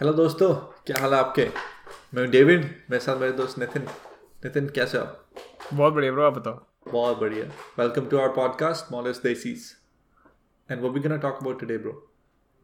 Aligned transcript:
Hello 0.00 0.12
दोस्तों 0.12 0.54
क्या 0.54 1.00
हाल 1.00 1.14
है 1.14 1.20
आपके? 1.20 1.48
मैं 2.14 2.30
डेविड 2.30 2.60
मेरे 2.90 2.98
साथ 2.98 3.16
मेरे 3.16 3.32
दोस्त 3.32 3.58
नितिन। 3.58 3.82
नितिन 4.44 4.68
कैसे 4.68 4.98
हो 4.98 5.06
बहुत 5.74 5.94
बढ़िया 5.94 6.12
ब्रो 6.12 6.22
आप 6.22 6.32
बताओ? 6.32 6.66
बहुत 6.92 7.18
बढ़िया। 7.18 7.44
वेलकम 7.78 8.06
टू 8.06 8.18
आवर 8.18 8.28
पॉडकास्ट 8.28 8.92
मॉलेस 8.92 9.20
देसीज 9.22 9.72
एंड 10.70 10.82
वो 10.82 10.90
we 10.90 11.00
gonna 11.00 11.16
talk 11.16 11.38
about 11.42 11.60
today 11.60 11.78
bro 11.78 12.12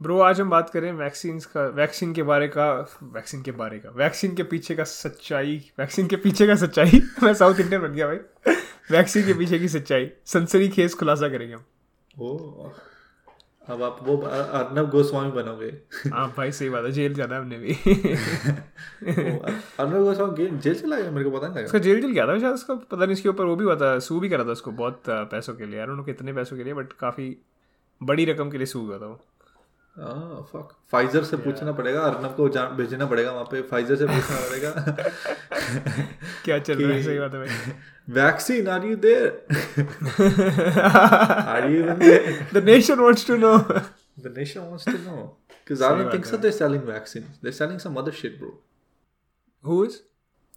bro 0.02 0.20
आज 0.20 0.40
हम 0.40 0.50
बात 0.50 0.70
करें 0.70 0.92
वैक्सीन 0.92 1.38
का 1.38 1.66
वैक्सीन 1.66 2.14
के 2.14 2.22
बारे 2.22 2.48
का 2.48 2.98
वैक्सीन 3.02 3.42
के 3.42 3.50
बारे 3.50 3.78
का 3.78 3.90
वैक्सीन 3.90 4.34
के 4.34 4.42
पीछे 4.42 4.74
का 4.74 4.84
सच्चाई 4.84 5.70
वैक्सीन 5.78 6.06
के 6.06 6.16
पीछे 6.16 6.46
का 6.46 6.54
सच्चाई। 6.54 7.02
मैं 7.22 7.34
साउथ 7.34 7.60
इंडियन 7.60 7.82
बन 7.82 7.92
गया 7.92 8.06
भाई। 8.06 8.52
वैक्सीन 8.90 9.26
के 9.26 9.34
पीछे 9.34 9.58
की 9.58 9.68
सच्चाई। 9.68 10.10
सनसरी 10.26 10.68
खेस 10.68 10.94
खुलासा 10.94 11.28
करेंगे 11.28 11.54
हम। 11.54 11.64
ओ 12.20 12.38
अब 13.70 13.82
आप 13.82 13.98
वो 14.02 14.16
अर्नब 14.16 14.90
गोस्वामी 14.90 15.30
बनोगे। 15.30 15.66
हाँ 16.10 16.26
भाई 16.36 16.52
सही 16.52 16.68
बात 16.70 16.84
है 16.84 16.90
जेल 16.92 17.14
जाना 17.14 17.34
है 17.34 17.40
हमने 17.40 17.58
भी। 17.58 17.72
अर्नब 19.78 20.02
गोस्वामी 20.04 20.46
जेल 20.46 20.74
चला 20.74 20.96
गया? 20.96 21.10
मेरे 21.10 21.30
को 21.30 21.36
पता 21.36 21.46
नहीं 21.46 21.56
लगा। 21.56 21.66
उसका 21.66 21.78
जेल 21.78 22.00
जेल 22.00 22.12
गया 22.12 22.26
था 22.26 22.38
शायद 22.38 22.54
उसका 22.54 22.74
पता 22.74 22.96
नहीं 22.96 23.12
इसके 23.12 23.28
ऊपर 23.28 23.44
वो 23.44 23.56
भी 23.56 23.64
हुआ 23.64 23.76
था 23.76 23.98
सू 23.98 24.20
भी 24.20 24.28
करा 24.28 24.44
था 24.44 24.50
उसको 24.50 24.70
बहुत 24.70 25.02
पैसों 25.08 25.54
के 25.54 25.66
लिए। 25.66 25.78
यार 25.78 26.02
कितने 26.06 26.32
पैसों 26.32 26.56
के 26.56 26.64
लिए 26.64 26.74
बट 26.74 26.92
काफ़ी 26.92 27.36
बड़ी 28.00 28.24
रकम 28.24 28.50
के 28.50 28.58
लिए 28.58 28.66
सू 28.66 28.80
हुआ 28.86 28.98
था 28.98 29.06
वो। 29.06 29.20
फक 30.52 30.72
फाइजर 30.92 31.24
से 31.24 31.36
पूछना 31.36 31.72
पड़ेगा 31.72 32.00
अर्नब 32.00 32.34
को 32.36 32.48
जान 32.48 32.76
भेजना 32.76 33.06
पड़ेगा 33.06 33.30
वहाँ 33.32 33.44
पे। 33.44 33.62
फाइजर 33.62 33.96
से 33.96 34.06
पूछना 34.06 34.36
पड़ेगा। 34.48 34.70
क्या 36.44 36.58
चल 36.58 36.82
रहा 36.82 36.96
है? 36.96 37.02
सही 37.02 37.18
बात 37.18 37.34
है 37.34 37.46
भाई। 37.46 37.72
Vaccine 38.17 38.67
are 38.75 38.85
you 38.85 38.95
there 39.05 39.29
are 41.47 41.69
you 41.71 41.83
even 41.83 41.97
there 41.99 42.45
the 42.53 42.63
nation 42.69 42.99
wants 42.99 43.27
to 43.27 43.35
know 43.45 43.55
The 44.23 44.29
nation 44.29 44.63
wants 44.69 44.83
to 44.85 44.97
know. 45.03 45.21
Because 45.51 45.81
I 45.85 45.87
don't 45.97 46.09
think 46.13 46.25
so 46.29 46.37
they're 46.37 46.55
selling 46.55 46.81
vaccines. 46.87 47.37
They're 47.45 47.55
selling 47.59 47.77
some 47.83 47.95
other 48.01 48.11
shit, 48.17 48.33
bro. 48.41 48.49
Who 49.63 49.77
is 49.85 49.95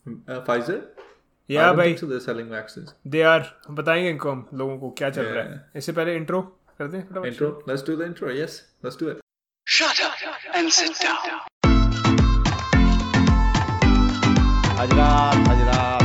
Uh, 0.06 0.38
Pfizer? 0.48 0.74
I 0.78 1.52
या 1.52 1.66
don't 1.68 1.76
भाई 1.76 1.92
think 1.92 2.00
so 2.00 2.08
they're 2.10 2.24
selling 2.26 2.50
vaccines. 2.54 2.90
They 3.14 3.22
are 3.30 3.46
बताएंगे 3.78 4.10
इनको 4.10 4.30
हम 4.30 4.44
लोगों 4.62 4.76
को 4.78 4.90
क्या 5.00 5.10
चल 5.18 5.26
रहा 5.28 5.44
है 5.44 5.62
इससे 5.82 5.92
पहले 6.00 6.16
इंट्रो 6.16 6.40
कर 6.78 6.86
दें 6.94 7.00
फटाफट 7.02 7.28
Intro? 7.32 7.50
Let's 7.70 7.86
do 7.90 7.96
the 8.02 8.08
intro. 8.10 8.34
Yes, 8.40 8.58
let's 8.86 9.00
do 9.04 9.10
it. 9.14 9.24
Shut 9.66 10.04
up 10.08 10.56
and 10.60 10.76
sit 10.80 11.02
down. 11.04 11.40
हजरात 14.78 15.48
हजरात 15.48 15.48
हजरात 15.48 15.97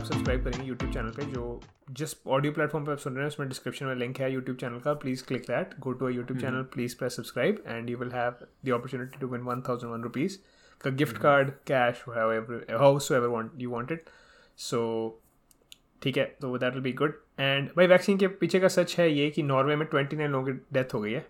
आप 0.00 0.06
सब्सक्राइब 0.06 0.44
करेंगे 0.44 0.66
यूट्यूब 0.66 0.92
चैनल 0.92 1.10
पे 1.12 1.24
जो 1.32 1.42
जिस 1.96 2.14
ऑडियो 2.26 2.52
प्लेटफॉर्म 2.52 2.84
पे 2.84 2.92
आप 2.92 2.98
सुन 2.98 3.14
रहे 3.14 3.22
हैं 3.22 3.28
उसमें 3.28 3.48
डिस्क्रिप्शन 3.48 3.86
में 3.86 3.94
लिंक 3.94 4.18
है 4.20 4.32
यूट्यूब 4.32 4.56
चैनल 4.58 4.78
का। 4.80 4.92
Please 5.02 5.24
click 5.26 5.42
that 5.42 5.74
go 5.80 5.92
to 5.92 6.08
YouTube 6.08 6.38
channel 6.40 6.62
please 6.74 6.96
press 6.98 7.16
subscribe 7.16 7.62
and 7.66 7.90
you 7.90 7.96
will 7.98 8.12
have 8.12 8.36
the 8.64 8.70
opportunity 8.74 9.18
to 9.20 9.26
win 9.28 9.40
one 9.42 9.60
thousand 9.68 9.92
one 9.92 10.02
rupees 10.02 10.36
का 10.80 10.90
gift 10.92 11.18
card 11.18 11.50
cash 11.66 12.04
house 12.08 13.10
ever 13.12 13.26
want 13.28 13.50
you 13.56 13.70
want 13.70 13.92
it 13.92 14.08
so 14.58 14.80
ठीक 16.02 16.18
है 16.18 16.24
तो 16.40 16.56
that 16.58 16.72
will 16.74 16.82
be 16.82 16.92
good 17.02 17.18
and 17.40 17.68
भाई 17.76 17.86
vaccine 17.86 18.18
के 18.18 18.28
पीछे 18.40 18.60
का 18.60 18.68
सच 18.76 18.96
है 18.98 19.10
ये 19.12 19.28
कि 19.30 19.42
नॉर्वे 19.42 19.76
में 19.76 19.86
ट्वेंटी 19.88 20.16
नाइन 20.16 20.30
लोगों 20.30 20.46
की 20.46 20.60
डेथ 20.72 20.94
हो 20.94 21.00
गई 21.00 21.12
है 21.12 21.26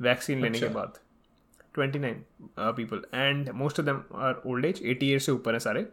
वैक्सीन 0.00 0.40
लेने 0.42 0.58
के 0.58 0.66
अच्छा। 0.66 0.78
बाद। 0.78 0.98
Twenty 1.74 1.98
nine 1.98 2.24
people 2.60 3.02
and 3.14 3.50
most 3.54 3.80
of 3.80 3.86
them 3.86 4.02
are 4.22 4.42
old 4.46 4.64
age 4.64 4.82
eighty 4.84 5.10
year 5.10 5.18
से 5.18 5.32
ऊपर 5.32 5.52
है 5.52 5.58
सारे। 5.60 5.86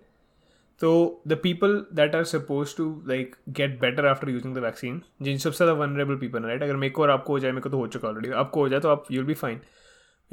तो 0.82 1.22
the 1.28 1.34
people 1.34 1.86
that 1.94 2.16
are 2.16 2.24
suppose 2.24 2.76
to 2.78 3.04
like 3.08 3.36
get 3.50 3.80
better 3.82 4.06
after 4.06 4.30
using 4.30 4.56
the 4.56 4.58
vaccine 4.58 5.02
जिन 5.22 5.38
सबसे 5.38 5.58
ज़्यादा 5.58 5.74
वनरेबल 5.74 6.16
पीपल 6.16 6.44
राइट 6.44 6.64
अगर 6.64 6.76
मेरे 6.76 6.92
को 6.92 7.02
और 7.02 7.10
आपको 7.10 7.34
हो 7.34 7.40
जाए, 7.40 7.52
मेरे 7.52 7.62
को 7.62 7.70
तो 7.70 7.78
हो 7.78 7.88
चुका 7.88 8.08
ऑलरेडी 8.08 8.32
आपको 8.32 8.62
हो 8.62 8.69
जाए 8.69 8.80
तो 8.80 8.90
आप 8.90 9.06
you'll 9.12 9.25
be 9.25 9.34
fine 9.34 9.62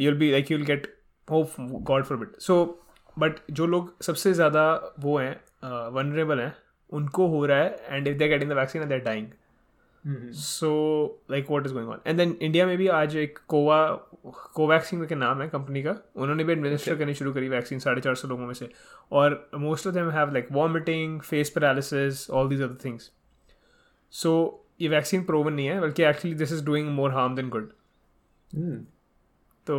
you'll 0.01 0.15
be 0.15 0.31
like 0.31 0.51
you'll 0.51 0.63
get 0.63 0.95
hope 1.31 1.53
God 1.61 2.05
for 2.05 2.19
bit 2.19 2.37
so 2.41 2.85
but 3.19 3.33
जो 3.51 3.67
लोग 3.67 4.03
सबसे 4.03 4.33
ज़्यादा 4.33 4.95
वो 5.01 5.19
हैं 5.19 5.41
वनरेबल 5.93 6.41
हैं, 6.41 6.55
उनको 6.93 7.27
हो 7.27 7.47
रहा 7.47 7.59
है 7.59 7.85
and 7.89 8.09
if 8.09 8.17
they 8.17 8.29
getting 8.29 8.51
the 8.51 8.55
vaccine 8.55 8.83
and 8.83 8.91
they're 8.91 9.01
dying 9.01 9.27
so 10.05 10.71
like 11.31 11.47
what 11.51 11.67
is 11.67 11.73
going 11.75 11.89
on 11.91 12.01
and 12.07 12.19
then 12.19 12.37
India 12.43 12.67
में 12.67 12.77
भी 12.79 12.89
आज 12.89 13.17
एक 13.17 13.39
कोवा 13.49 13.87
कोवैक्सीन 14.55 15.05
के 15.07 15.15
नाम 15.15 15.43
है 15.43 15.49
कंपनी 15.49 15.83
का। 15.83 15.95
उन्होंने 16.17 16.45
भी 16.45 16.53
एडमिनिस्टर 16.53 16.97
करनी 16.97 17.15
शुरू 17.15 17.33
करी 17.33 17.49
वैक्सीन 17.49 17.79
साढ़े 17.79 18.01
चार 18.01 18.15
सौ 18.15 18.29
लोगों 18.29 18.47
में 18.47 18.55
से। 18.55 18.69
और 19.13 19.51
most 19.57 19.87
of 19.87 19.95
them 19.95 20.11
have 20.11 20.33
like 20.33 20.49
vomiting 20.53 21.21
face 21.21 21.51
paralysis 21.51 22.29
all 22.31 22.49
these 22.49 22.63
other 22.63 22.77
things 22.85 23.11
so 24.13 24.65
ये 24.81 24.89
वैक्सीन 24.89 25.25
प्रोवन 25.25 25.53
नहीं 25.53 25.67
है 25.67 25.81
बल्कि 25.81 26.03
actually 26.05 26.35
this 26.37 26.53
is 26.53 26.65
doing 26.67 26.89
more 26.91 27.11
harm 27.13 27.35
than 27.37 27.49
good. 27.49 27.69
तो 29.67 29.77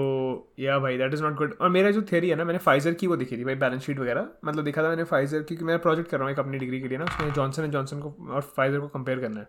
या 0.59 0.77
भाई 0.79 0.97
दैट 0.97 1.13
इज़ 1.13 1.23
नॉट 1.23 1.35
गुड 1.35 1.53
और 1.61 1.69
मेरा 1.69 1.91
जो 1.91 2.01
थ्योरी 2.01 2.29
है 2.29 2.35
ना 2.35 2.43
मैंने 2.45 2.59
फाइजर 2.59 2.93
की 2.93 3.07
वो 3.07 3.15
देखी 3.17 3.37
थी 3.37 3.43
भाई 3.43 3.55
बैलेंस 3.57 3.81
शीट 3.83 3.99
वगैरह। 3.99 4.27
मतलब 4.45 4.63
देखा 4.63 4.83
था 4.83 4.89
मैंने 4.89 5.03
फाइजर 5.05 5.43
क्योंकि 5.43 5.65
मैं 5.65 5.77
प्रोजेक्ट 5.79 6.09
कर 6.09 6.17
रहा 6.17 6.25
हूँ 6.25 6.33
एक 6.33 6.39
अपनी 6.39 6.57
डिग्री 6.57 6.81
के 6.81 6.87
लिए 6.87 6.97
ना 6.97 7.05
उसमें 7.05 7.31
जॉनसन 7.33 7.63
एंड 7.63 7.71
जॉनसन 7.73 7.99
को 7.99 8.15
और 8.29 8.41
फाइजर 8.55 8.79
को 8.79 8.87
कंपेयर 8.87 9.19
करना 9.19 9.39
है। 9.39 9.47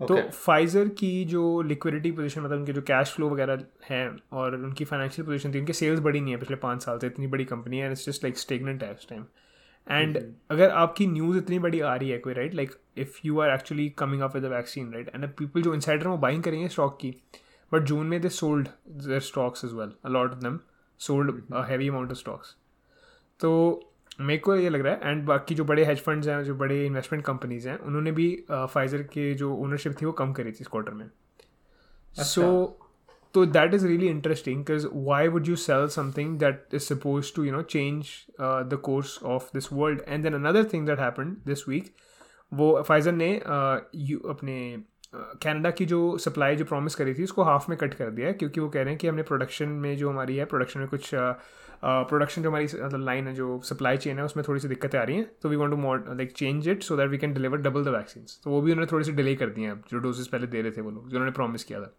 तो 0.00 0.30
फाइजर 0.30 0.88
की 0.88 1.24
जो 1.24 1.62
लिक्विडिटी 1.62 2.10
पोजीशन 2.12 2.40
मतलब 2.40 2.58
उनके 2.58 2.72
जो 2.72 2.82
कैश 2.82 3.12
फ्लो 3.12 3.28
वगैरह 3.28 3.64
है 3.84 4.16
और 4.32 4.54
उनकी 4.54 4.84
फाइनेंशियल 4.84 5.26
पोजीशन 5.26 5.54
थी 5.54 5.58
उनकी 5.58 5.72
सेल्स 5.72 6.00
बड़ी 6.00 6.20
नहीं 6.20 6.32
है 6.32 6.38
पिछले 6.40 6.56
पाँच 6.56 6.82
साल 6.82 6.98
से 6.98 7.06
इतनी 7.06 7.26
बड़ी 7.26 7.44
कंपनी 7.44 7.78
है 7.78 7.90
इट्स 7.90 8.06
जस्ट 8.06 8.24
लाइक 8.24 8.38
स्टेगनेंट 8.38 8.82
है 8.82 8.92
इस 8.92 9.08
टाइम 9.08 9.24
एंड 9.90 10.34
अगर 10.50 10.70
आपकी 10.70 11.06
न्यूज़ 11.06 11.38
इतनी 11.38 11.58
बड़ी 11.58 11.80
आ 11.80 11.94
रही 11.94 12.10
है 12.10 12.18
कोई 12.18 12.32
right 12.34 12.54
like 12.54 12.74
if 12.98 13.18
you 13.24 13.40
are 13.40 13.50
actually 13.50 13.88
coming 13.88 14.22
up 14.22 14.34
with 14.34 14.44
the 14.44 14.46
vaccine 14.46 14.92
right 14.92 15.10
and 15.14 15.28
people 15.28 15.62
जो 15.62 15.74
इनसाइडर 15.74 16.08
वो 16.08 16.16
बाइंग 16.16 16.42
करेंगे 16.42 16.68
स्टॉक 16.68 16.98
की. 17.00 17.14
बट 17.72 17.82
जून 17.82 18.06
में 18.06 18.20
they 18.20 18.28
sold 18.28 18.68
their 18.88 19.20
stocks 19.20 19.64
is 19.64 19.74
well 19.74 19.92
a lot 20.04 20.30
of 20.30 20.38
them 20.38 20.58
sold 20.98 21.42
heavy 21.54 21.88
amount 21.88 22.10
of 22.10 22.18
stocks 22.18 22.56
तो 23.40 23.80
मेरे 24.20 24.38
को 24.38 24.56
ये 24.56 24.68
लग 24.68 24.80
रहा 24.80 24.94
है 24.94 25.10
एंड 25.10 25.24
बाकी 25.26 25.54
जो 25.54 25.64
बड़े 25.64 25.84
हेज 25.84 26.00
फंड्स 26.00 26.28
हैं 26.28 26.42
जो 26.44 26.54
बड़े 26.54 26.86
इन्वेस्टमेंट 26.86 27.24
कंपनीज़ 27.24 27.68
हैं 27.68 27.78
उन्होंने 27.78 28.12
भी 28.12 28.44
फाइजर 28.50 29.02
के 29.02 29.34
जो 29.34 29.54
ओनरशिप 29.54 29.94
थी 30.02 30.06
वो 30.06 30.12
कम 30.12 30.32
करी 30.32 30.52
थी 30.52 30.58
इस 30.60 30.66
क्वार्टर 30.66 30.92
में। 30.92 31.10
सो 32.14 32.44
तो 33.34 33.46
that 33.46 33.74
is 33.74 33.86
really 33.86 34.06
interesting 34.06 34.64
because 34.64 34.86
why 34.94 35.28
would 35.28 35.48
you 35.48 35.56
sell 35.56 35.86
something 35.86 36.38
that 36.38 36.68
is 36.74 36.82
suppose 36.82 37.34
to 37.36 37.44
you 37.44 37.52
know 37.52 37.62
change 37.62 38.08
the 38.40 38.78
course 38.82 39.18
of 39.22 39.50
this 39.54 39.72
world 39.72 40.02
and 40.08 40.22
then 40.24 40.34
another 40.34 40.64
thing 40.64 40.86
that 40.86 40.98
happen 40.98 41.36
this 41.46 41.68
week 41.68 41.94
वो 42.52 42.82
Pfizer 42.82 43.12
ने 43.12 43.42
uh, 43.44 43.80
you 43.94 44.18
अपने 44.18 44.82
Canada 45.14 45.70
की 45.70 45.84
जो 45.86 46.18
supply 46.18 46.56
जो 46.56 46.64
promise 46.64 46.94
करी 46.94 47.14
थी 47.14 47.22
उसको 47.22 47.42
half 47.42 47.64
में 47.68 47.78
कट 47.78 47.94
कर 47.94 48.10
दिया 48.10 48.26
है 48.26 48.32
क्योंकि 48.32 48.60
वो 48.60 48.68
कह 48.68 48.80
रहे 48.80 48.88
हैं 48.88 48.98
कि 48.98 49.08
हमने 49.08 49.22
प्रोडक्शन 49.22 49.68
में 49.68 49.96
जो 49.96 50.10
हमारी 50.10 50.36
है 50.36 50.44
प्रोडक्शन 50.44 50.80
में 50.80 50.88
कुछ 50.88 51.10
प्रोडक्शन 51.82 52.42
जो 52.42 52.48
हमारी 52.50 52.64
मतलब 52.74 53.04
लाइन 53.04 53.26
है 53.28 53.34
जो 53.34 53.60
सप्लाई 53.64 53.96
चेन 53.98 54.18
है 54.18 54.24
उसमें 54.24 54.44
थोड़ी 54.48 54.60
सी 54.60 54.68
दिक्कतें 54.68 54.98
आ 54.98 55.02
रही 55.02 55.16
हैं। 55.16 55.30
तो 55.42 55.48
we 55.48 55.56
want 55.56 55.70
to 55.70 55.76
mod 55.78 56.08
like 56.08 56.32
change 56.32 56.68
it 56.68 56.82
so 56.82 56.96
that 56.96 57.10
we 57.10 57.18
can 57.18 57.34
deliver 57.34 57.58
double 57.60 57.84
the 57.84 57.88
vaccine 57.96 58.24
तो 58.44 58.50
वो 58.50 58.60
भी 58.60 58.72
उन्होंने 58.72 58.90
थोड़ी 58.92 59.04
सी 59.04 59.12
डिले 59.12 59.34
कर 59.36 59.50
दी 59.50 59.62
हैं 59.62 59.70
अब 59.70 59.82
जो 59.90 59.98
डोजेस 59.98 60.26
पहले 60.26 60.46
दे 60.46 60.62
रहे 60.62 60.72
थे 60.72 60.80
वो 60.80 60.90
लोग 60.90 61.08
जो 61.08 61.16
उन्होंने 61.16 61.32
प्रॉमिस 61.32 61.64
किया 61.64 61.80
था। 61.80 61.92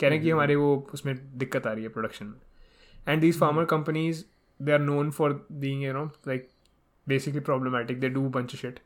कह 0.00 0.06
रहे 0.06 0.16
हैं 0.16 0.22
कि 0.22 0.30
हमारे 0.30 0.56
वो 0.56 0.74
उसमें 0.94 1.14
दिक्कत 1.38 1.66
आ 1.66 1.72
रही 1.72 1.82
है 1.82 1.88
प्रोडक्शन 1.90 2.26
में। 2.26 2.34
And 3.08 3.20
these 3.20 3.38
pharma 3.38 3.64
companies 3.66 4.24
they 4.60 4.72
are 4.72 4.80
known 4.80 5.10
for 5.10 5.46
being 5.52 5.82
you 5.84 5.92
know 5.92 6.04
like 6.28 6.48
basically 7.06 7.40
problematic 7.42 8.00
they 8.00 8.08
do 8.08 8.28
bunch 8.30 8.54
shit 8.56 8.78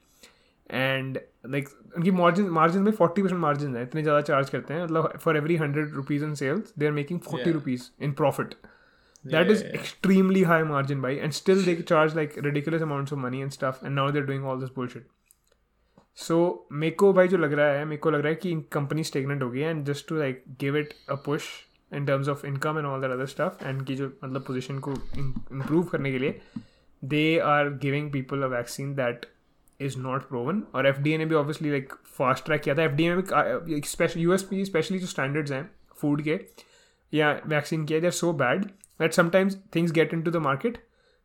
and 0.66 1.19
like 1.47 1.69
उनकी 1.97 2.10
मार्जिन 2.12 2.48
मार्जिन 2.50 2.82
में 2.82 2.92
फोर्टी 2.92 3.22
परसेंट 3.22 3.41
मार्जिन 3.41 3.76
है। 3.76 3.82
इतने 3.82 4.03
ज़्यादा 4.03 4.20
चार्ज 4.22 4.50
करते 4.50 4.74
हैं। 4.74 4.84
मतलब 4.84 5.19
for 5.20 5.36
every 5.36 5.56
hundred 5.56 5.94
rupees 5.94 6.24
in 6.24 6.34
sales 6.34 6.72
they 6.78 6.86
are 6.86 6.92
making 6.92 7.20
forty 7.20 7.53
rupees 7.53 7.91
in 8.00 8.12
profit 8.12 8.54
that 9.25 9.50
is 9.50 9.62
Yeah. 9.62 9.75
extremely 9.75 10.43
high 10.43 10.62
margin 10.62 11.00
by 11.00 11.10
and 11.25 11.34
still 11.34 11.60
they 11.62 11.75
charge 11.83 12.15
like 12.15 12.37
ridiculous 12.37 12.83
amounts 12.83 13.12
of 13.12 13.19
money 13.19 13.43
and 13.43 13.53
stuff 13.53 13.83
and 13.83 13.94
now 13.94 14.10
they're 14.10 14.27
doing 14.27 14.44
all 14.44 14.59
this 14.59 14.71
bullshit. 14.71 15.04
So 16.19 16.39
मेरे 16.72 16.95
को 16.95 17.13
भाई 17.13 17.28
जो 17.28 17.39
लग 17.39 17.53
रहा 17.53 17.66
है 17.66 17.84
मेरे 17.84 17.97
को 17.97 18.10
लग 18.10 18.21
रहा 18.21 18.28
है 18.28 18.34
कि 18.34 18.54
कंपनी 18.72 19.04
स्टेगनेंट 19.04 19.42
हो 19.42 19.51
गई 19.51 19.60
है 19.60 19.71
and 19.71 19.84
just 19.86 20.09
to 20.09 20.16
like 20.16 20.42
give 20.60 20.77
it 20.78 20.95
a 21.10 21.15
push 21.27 21.48
in 21.92 22.07
terms 22.07 22.28
of 22.28 22.47
income 22.47 22.78
and 22.78 22.86
all 22.86 23.01
that 23.01 23.10
other 23.10 23.27
stuff 23.27 23.65
and 23.65 23.84
की 23.86 23.97
जो 23.97 24.07
मतलब 24.24 24.45
पोजीशन 24.47 24.78
को 24.78 24.92
इम्प्रूव 25.19 25.84
करने 25.84 26.13
के 26.13 26.19
लिए 26.19 26.41
they 27.03 27.39
are 27.39 27.71
giving 27.83 28.13
people 28.13 28.42
a 28.42 28.47
vaccine 28.47 28.95
that 28.95 29.27
is 29.80 29.98
not 29.98 30.28
proven 30.28 30.63
और 30.74 30.86
एफ़ 30.86 31.01
ने 31.01 31.24
भी 31.27 31.34
ऑब्वियसली 31.34 31.71
लाइक 31.71 31.92
फास्ट 32.19 32.45
ट्रैक 32.45 32.63
किया 32.63 32.74
था 32.74 32.83
एफ़ 32.83 32.92
में 32.92 33.22
भी 33.65 33.80
special 33.86 34.21
U 34.21 34.33
S 34.33 34.42
P 34.42 34.65
specially 34.65 34.98
जो 34.98 35.07
स्टैंडर्ड्स 35.07 35.53
हैं 35.53 35.65
फ़ूड 36.01 36.22
के 36.22 36.41
या 37.13 37.33
वैक्सीन 37.47 37.86
के 37.86 38.01
they 38.01 38.07
are 38.07 38.13
so 38.13 38.33
bad 38.33 38.65
that 39.03 39.13
sometimes 39.13 39.59
things 39.75 39.93
get 39.93 40.15
into 40.22 40.31
the 40.31 40.37
market 40.45 40.78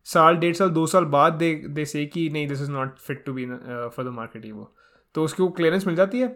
साल 0.06 0.38
डेढ़ 0.38 0.56
साल 0.56 0.70
दो 0.70 0.86
साल 0.88 1.06
बाद 1.14 1.34
दे 1.36 1.54
दे 1.70 1.86
से 1.86 2.06
कि 2.08 2.30
नहीं 2.30 2.48
this 2.48 2.62
is 2.62 2.72
not 2.72 2.98
fit 2.98 3.24
to 3.26 3.34
be 3.34 3.46
for 3.46 4.06
the 4.06 4.14
market 4.14 4.46
ही 4.46 4.52
वो 4.52 4.74
तो 5.16 5.24
उसकी 5.24 5.44
वो 5.44 5.50
क्लियरेंस 5.50 5.88
मिल 5.88 5.96
जाती 5.96 6.20
है। 6.20 6.28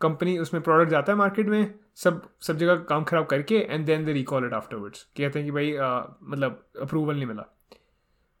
कंपनी 0.00 0.38
उसमें 0.38 0.62
प्रोडक्ट 0.62 0.90
जाता 0.90 1.12
है 1.12 1.18
मार्केट 1.18 1.46
में 1.48 1.74
सब 1.96 2.20
सब 2.46 2.56
जगह 2.56 2.76
काम 2.88 3.04
खराब 3.04 3.26
करके 3.26 3.58
and 3.60 3.84
then 3.86 4.04
they 4.04 4.12
recall 4.12 4.46
it 4.46 4.52
afterwards 4.54 5.02
कहते 5.16 5.38
हैं 5.38 5.46
कि 5.48 5.52
भाई 5.52 5.72
uh, 5.72 6.02
मतलब 6.22 6.62
अप्रूवल 6.82 7.14
नहीं 7.14 7.26
मिला। 7.26 7.42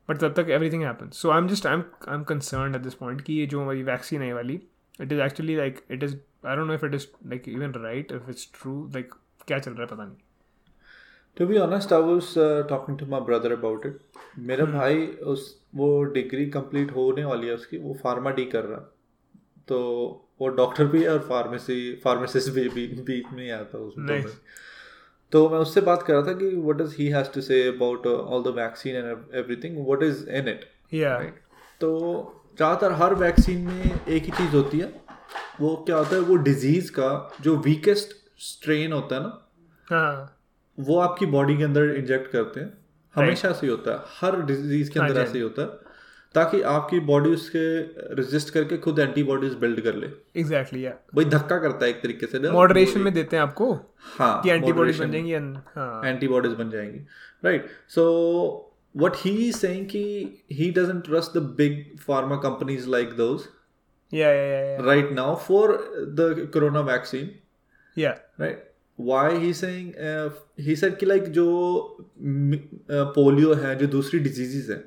बट 0.08 0.18
तब 0.18 0.32
तक 0.32 0.50
everything 0.50 0.82
happen 0.84 1.10
so 1.10 1.30
I 1.30 1.38
am 1.38 1.48
just 1.48 1.66
I 1.66 1.74
am 1.74 1.84
I 2.08 2.14
am 2.14 2.24
concern 2.24 2.74
at 2.74 2.82
this 2.82 2.94
point 2.94 3.20
कि 3.20 3.34
ये 3.34 3.46
जो 3.46 3.60
हमारी 3.62 3.82
वैक्सीन 3.82 4.22
है 4.22 4.32
वाली 4.34 4.60
it 5.00 5.12
is 5.12 5.20
actually 5.20 5.56
like 5.56 5.80
it 5.90 6.02
is 6.02 6.16
I 6.46 6.56
don't 6.56 6.66
know 6.66 6.74
if 6.74 6.86
it 6.86 6.94
is 6.94 7.06
like 7.26 7.48
even 7.48 7.72
right 7.76 8.12
if 8.12 8.30
it's 8.30 8.50
true 8.54 8.84
like 8.94 9.14
क्या 9.46 9.58
चल 9.58 9.70
रहा 9.70 9.82
है 9.82 9.86
पता 9.86 10.04
नहीं। 10.04 10.16
To 11.36 11.46
be 11.46 11.58
honest 11.58 11.92
I 11.92 12.02
was 12.02 12.34
talking 12.68 12.98
to 12.98 13.06
my 13.06 13.20
brother 13.20 13.52
about 13.52 13.86
it 13.86 13.98
मेरा 14.38 14.64
Hmm. 14.64 14.74
भाई 14.74 15.06
उस 15.32 15.42
वो 15.74 16.02
डिग्री 16.12 16.46
कंप्लीट 16.50 16.94
होने 16.96 17.24
वाली 17.24 17.46
है 17.46 17.54
उसकी 17.54 17.78
वो 17.78 17.94
फार्मा 18.02 18.30
डी 18.30 18.44
कर 18.44 18.64
रहा। 18.64 18.78
तो 19.68 19.78
वो 20.40 20.48
डॉक्टर 20.56 20.86
भी 20.86 21.02
है 21.02 21.08
और 21.08 21.18
फार्मेसी 21.28 21.76
फार्मासिस्ट 22.04 22.50
भी 22.50 22.68
बीच 22.68 23.32
में 23.32 23.42
ही 23.42 23.50
आता 23.50 23.78
उसमें। 23.78 24.06
Nice. 24.08 24.34
तो 25.32 25.48
मैं 25.50 25.58
उससे 25.58 25.80
बात 25.80 26.02
कर 26.02 26.12
रहा 26.12 26.22
था 26.22 26.32
कि 26.32 26.48
what 26.56 26.80
is 26.80 26.94
he 26.98 27.06
has 27.08 27.30
to 27.34 27.40
say 27.40 27.62
about 27.68 28.06
all 28.06 28.42
the 28.42 28.54
vaccine 28.56 28.96
and 28.96 29.34
everything 29.34 29.78
what 29.86 30.02
is 30.02 30.28
in 30.30 30.48
it 30.48 30.64
तो 31.80 31.90
ज़्यादातर 32.56 32.92
हर 32.92 33.14
वैक्सीन 33.14 33.66
में 33.66 34.06
एक 34.08 34.22
ही 34.24 34.30
चीज़ 34.30 34.56
होती 34.56 34.78
है। 34.78 34.92
वो 35.60 35.74
क्या 35.86 35.96
होता 35.96 36.16
है? 36.16 36.20
वो 36.22 36.36
डिज़ीज़ 36.36 36.90
का 36.92 37.10
जो 37.40 37.56
वीकेस्ट 37.56 38.14
स्ट्रेन 38.42 38.92
होता 38.92 39.16
है 39.16 39.22
ना 39.22 39.50
हाँ। 39.88 40.35
वो 40.80 40.98
आपकी 40.98 41.26
बॉडी 41.26 41.56
के 41.56 41.64
अंदर 41.64 41.84
इंजेक्ट 41.84 42.32
करते 42.32 42.60
हैं। 42.60 42.78
हमेशा 43.14 43.52
से 43.52 43.66
ही 43.66 43.70
होता 43.70 43.92
है। 43.92 43.98
हर 44.20 44.42
डिज़ीज़ 44.42 44.90
के 44.90 45.00
हाँ 45.00 45.08
अंदर 45.08 45.20
ऐसे 45.20 45.38
ही 45.38 45.40
होता 45.40 45.62
है। 45.62 45.68
ताकि 46.34 46.62
आपकी 46.62 47.00
बॉडी 47.00 47.30
उसके 47.30 47.80
रेजिस्ट 48.14 48.50
करके 48.54 48.76
खुद 48.76 48.98
एंटीबॉडीज 48.98 49.54
बिल्ड 49.54 49.80
कर 49.80 49.94
ले। 49.94 50.08
एग्जैक्टली 50.40 50.86
या 50.86 50.94
वही 51.14 51.26
धक्का 51.26 51.58
करता 51.58 51.84
है 51.84 51.90
एक 51.90 52.02
तरीके 52.02 52.26
से 52.26 52.38
मॉडरेशन 52.38 53.00
में 53.00 53.14
देते 53.14 53.36
हैं 53.36 53.42
आपको 53.42 53.94
हाँ 53.98 54.42
कि 54.42 54.50
एंटीबॉडीज 54.50 55.00
बन 55.00 55.12
जाएँगी 55.12 55.32
हाँ। 55.74 56.02
एंटीबॉडीज 56.04 56.52
बन 56.52 56.70
जाएँगी। 56.70 56.98
Right 57.44 57.66
so 57.88 58.62
what 58.96 59.12
he 59.12 59.30
is 59.30 59.54
saying 59.54 59.84
कि 59.84 60.02
he 60.52 60.74
doesn't 60.78 61.00
trust 61.04 61.34
the 61.36 61.42
big 61.56 61.74
pharma 62.08 62.38
companies 62.44 62.86
like 62.94 63.10
those 63.16 63.40
या 64.14 64.28
या 64.30 64.44
या 64.44 64.60
या 64.60 64.78
right 64.78 65.10
now 65.18 65.30
for 65.48 65.66
the 66.18 66.46
corona 66.56 66.82
vaccine. 66.88 67.26
या 67.98 68.18
right. 68.40 68.56
Why 68.98 69.24
he's 69.40 69.58
saying 69.62 69.88
uh, 70.08 70.28
he 70.66 70.74
said 70.82 70.94
कि 70.98 71.06
like 71.06 71.26
जो 71.38 71.46
पोलियो 73.16 73.54
है 73.54 73.74
जो 73.78 73.86
दूसरी 73.94 74.20
diseases 74.26 74.70
है 74.70 74.82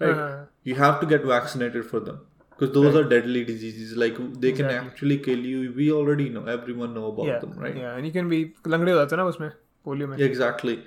right 0.00 0.16
हाँ. 0.16 0.48
you 0.64 0.74
have 0.80 0.96
to 1.02 1.06
get 1.12 1.24
vaccinated 1.30 1.86
for 1.92 2.00
them 2.08 2.18
because 2.50 2.72
those 2.74 2.88
right. 2.88 2.98
are 2.98 3.08
deadly 3.12 3.44
diseases 3.44 3.96
like 4.02 4.18
they 4.44 4.52
can 4.52 4.66
Exactly. 4.66 4.90
actually 4.90 5.18
kill 5.28 5.46
you 5.52 5.72
we 5.78 5.88
already 6.00 6.28
know 6.36 6.44
everyone 6.56 6.94
know 6.98 7.06
about 7.12 7.30
yeah 7.30 7.40
them 7.44 7.58
right 7.64 7.80
yeah 7.82 7.96
and 7.96 8.10
you 8.10 8.12
can 8.18 8.30
be 8.34 8.40
लंगड़े 8.74 8.92
हो 8.92 8.98
जाते 8.98 9.16
हैं 9.16 9.22
ना 9.22 9.28
उसमें 9.28 9.50
polio 9.84 10.08
में 10.08 10.16
exactly 10.28 10.78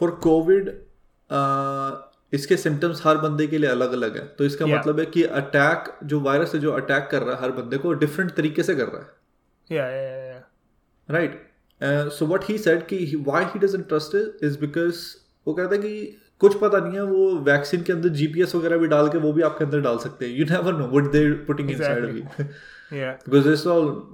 for 0.00 0.10
COVID 0.28 0.70
इसके 2.34 2.56
symptoms 2.56 3.02
हर 3.06 3.16
बंदे 3.18 3.46
के 3.46 3.58
लिए 3.58 3.70
अलग 3.70 3.92
अलग 3.92 4.16
है 4.16 4.26
तो 4.38 4.44
इसका 4.44 4.64
Yeah. 4.66 4.78
मतलब 4.78 5.00
है 5.00 5.06
कि 5.14 5.22
अटैक 5.40 5.94
जो 6.12 6.20
वायरस 6.20 6.54
है 6.54 6.60
जो 6.60 6.72
अटैक 6.72 7.08
कर 7.10 7.22
रहा 7.22 7.34
है 7.36 7.42
हर 7.42 7.52
बंदे 7.62 7.78
को 7.78 7.92
डिफरेंट 8.04 8.30
तरीके 8.36 8.62
से 8.68 8.74
कर 8.76 8.86
रहा 8.88 9.00
है 9.02 9.76
या 9.76 9.86
या 9.90 10.16
या 10.26 10.42
right 11.10 11.40
so 11.84 12.26
what 12.26 12.40
he 12.44 12.58
said 12.58 12.86
कि 12.86 13.24
why 13.26 13.44
he 13.44 13.58
does 13.58 13.74
interest 13.74 14.44
is 14.44 14.60
because 14.60 14.96
वो 15.48 15.54
कहता 15.54 15.74
है 15.74 15.82
कि 15.82 16.18
कुछ 16.38 16.58
पता 16.60 16.78
नहीं 16.78 16.94
है 16.94 17.04
वो 17.04 17.38
वैक्सीन 17.38 17.82
के 17.82 17.92
अंदर 17.92 18.08
जीपीएस 18.08 18.54
वगैरह 18.54 18.78
भी 18.78 18.86
डाल 18.86 19.08
के 19.08 19.18
वो 19.18 19.32
भी 19.32 19.42
आपके 19.42 19.64
अंदर 19.64 19.80
डाल 19.80 19.98
सकते 19.98 20.28
हैं। 20.28 20.36
You 20.36 20.44
never 20.44 20.72
know 20.72 20.86
what 20.86 21.10
they're 21.12 21.32
putting 21.32 21.70
inside 21.78 22.04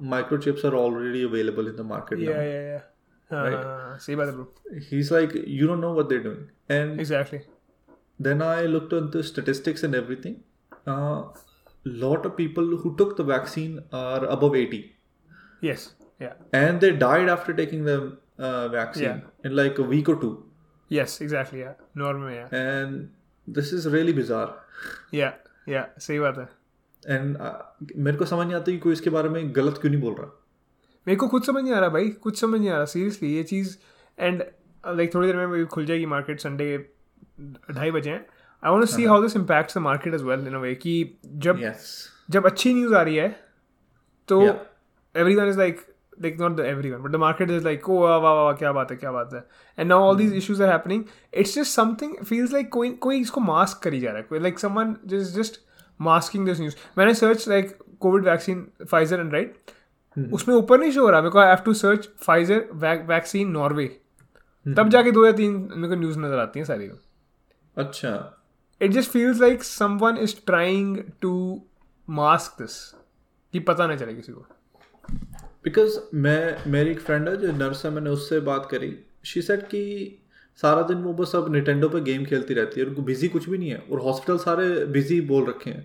microchips 0.03 0.67
are 0.67 0.73
already 0.73 1.25
available 1.25 1.67
in 1.67 1.77
the 1.77 1.81
market 1.81 2.19
vaccine 13.21 13.79
are 13.95 14.25
अब 14.25 14.57
एटी 14.57 14.95
या 16.21 16.31
and 16.61 16.85
they 16.85 16.91
died 17.03 17.29
after 17.37 17.55
taking 17.61 17.85
the 17.89 17.97
uh, 18.39 18.69
vaccine 18.69 19.09
Yeah. 19.09 19.21
in 19.45 19.57
like 19.61 19.79
a 19.85 19.89
week 19.95 20.09
or 20.15 20.17
two. 20.25 20.35
Exactly 20.91 21.61
या 21.63 21.75
normal 21.97 22.27
में 22.27 22.37
या 22.37 22.49
And 22.59 23.57
this 23.59 23.73
is 23.79 23.87
really 23.95 24.15
bizarre. 24.19 24.51
या 25.15 25.33
या 25.69 25.87
सही 25.99 26.19
बात 26.19 26.39
है 26.39 26.49
And 27.17 27.37
uh, 27.41 27.97
मेरे 27.97 28.17
को 28.19 28.25
समझ 28.25 28.47
नहीं 28.47 28.57
आता 28.57 28.73
कि 28.73 28.79
कोई 28.79 28.93
इसके 28.93 29.11
बारे 29.11 29.29
में 29.29 29.55
गलत 29.57 29.79
क्यों 29.81 29.91
नहीं 29.93 30.01
बोल 30.03 30.15
रहा 30.15 30.31
मेरे 31.07 31.17
को 31.17 31.29
खुद 31.29 31.43
समझ 31.45 31.63
नहीं 31.63 31.73
आ 31.75 31.79
रहा 31.81 31.89
भाई 31.89 32.09
कुछ 32.23 32.41
समझ 32.41 32.59
नहीं 32.61 32.71
आ 32.71 32.77
रहा 32.77 32.85
सीरियसली 32.85 33.35
ये 33.35 33.43
चीज़ 33.51 33.77
एंड 34.19 34.43
लाइक 34.87 35.15
थोड़ी 35.15 35.27
देर 35.29 35.37
में 35.37 35.49
भी 35.51 35.65
खुल 35.75 35.87
जाएगी 35.87 36.07
मार्केट 36.07 36.41
संडे 36.41 36.67
ढाई 37.71 37.91
बजे 37.91 38.11
हैं 38.11 38.19
I 38.63 38.71
want 38.71 38.83
to 38.83 38.87
see 38.95 39.05
how 39.05 39.23
this 39.23 39.37
impacts 39.37 39.77
the 39.79 39.81
market 39.83 40.15
as 40.15 40.23
well 40.23 40.47
in 40.47 40.55
a 40.55 40.59
way 40.59 40.75
कि 40.75 40.95
जब 41.47 41.61
Yes. 41.61 41.85
जब 42.31 42.47
अच्छी 42.47 42.75
न्यूज़ 42.75 42.95
आ 42.95 43.03
रही 43.03 43.17
है 43.17 43.29
तो 44.29 44.41
Yeah. 44.43 44.57
Everyone 45.35 45.49
is 45.49 45.59
like 45.59 45.81
not 46.41 46.57
the 46.57 46.61
everyone 46.91 47.03
but 47.03 47.11
the 47.11 47.17
market 47.17 47.51
is 47.51 47.65
like 47.65 47.89
oh 47.89 47.99
वाह 48.01 48.17
वाह 48.17 48.33
वाह 48.35 48.53
क्या 48.53 48.73
बात 48.73 48.91
है 48.91 48.97
क्या 48.97 49.13
बात 49.13 49.35
है 49.35 49.45
and 49.79 49.89
now 49.89 50.01
all 50.01 50.17
these 50.17 50.35
issues 50.35 50.63
are 50.63 50.71
happening 50.73 51.05
it's 51.35 51.55
just 51.55 51.75
something 51.75 52.17
feels 52.25 52.53
like 52.53 52.69
कोई 52.73 52.91
कोई 52.91 53.21
इसको 53.21 53.41
मास्क 53.41 53.83
करी 53.83 54.01
जा 54.01 54.11
रहा 54.11 54.19
है 54.19 54.27
कोई 54.29 54.39
like 54.39 54.59
someone 54.59 54.95
just 55.07 55.37
just 55.37 55.61
masking 56.01 56.47
this 56.47 56.61
news 56.61 56.77
मैंने 56.99 57.15
search 57.15 57.49
like 57.49 57.79
COVID 58.01 58.25
vaccine 58.25 58.67
Pfizer 58.91 59.21
and 59.21 59.33
right 59.33 59.57
उसमें 60.33 60.55
ऊपर 60.57 60.81
नहीं 60.81 60.91
शो 60.91 61.03
हो 61.03 61.11
रहा 61.11 61.21
मेरे 61.21 61.31
को 61.31 61.39
I 61.39 61.49
have 61.49 61.63
to 61.65 61.75
search 61.75 62.09
Pfizer 62.23 62.69
vaccine 63.07 63.51
Norway 63.51 63.87
तब 64.67 64.89
जाके 64.89 65.11
दो 65.11 65.27
या 65.27 65.33
तीन 65.33 65.53
मेरे 65.77 65.89
को 65.89 66.01
न्यूज़ 66.01 66.19
नज़र 66.19 66.39
आती 66.39 66.59
हैं 66.59 66.67
सारी। 66.67 66.91
अच्छा। 67.77 68.11
It 68.81 68.91
just 68.91 69.11
feels 69.11 69.41
like 69.41 69.65
someone 69.65 70.17
is 70.17 70.35
trying 70.47 70.99
to 71.21 71.63
mask 72.09 72.63
this 72.63 72.77
कि 73.55 73.61
पता 73.61 73.87
नहीं 73.87 73.99
चले 73.99 74.15
किसी 74.15 74.33
को। 74.33 74.47
बिकॉज़ 75.69 75.99
मैं 76.15 76.71
मेरी 76.73 76.91
एक 76.91 77.01
फ्रेंड 77.01 77.29
है 77.29 77.37
जो 77.37 77.51
नर्स 77.53 77.85
है 77.87 77.91
मैंने 77.93 78.11
उससे 78.11 78.39
बात 78.41 78.69
करी। 78.71 78.89
शी 79.25 79.41
सेट 79.43 79.63
कि 79.63 79.81
सारा 80.59 80.83
दिन 80.83 80.99
वो 80.99 81.13
बस 81.13 81.35
अब 81.37 81.53
निटेंडो 81.53 81.89
पे 81.89 82.01
गेम 82.01 82.25
खेलती 82.25 82.55
रहती 82.55 82.81
है 82.81 82.87
उनको 82.87 83.03
बिज़ी 83.03 83.29
कुछ 83.29 83.49
भी 83.49 83.59
नहीं 83.59 83.71
है। 83.71 83.83
और 83.93 84.01
हॉस्पिटल 84.01 84.39
सारे 84.39 84.69
बिज़ी 84.87 85.21
बोल 85.31 85.45
रखे 85.47 85.71
हैं 85.71 85.83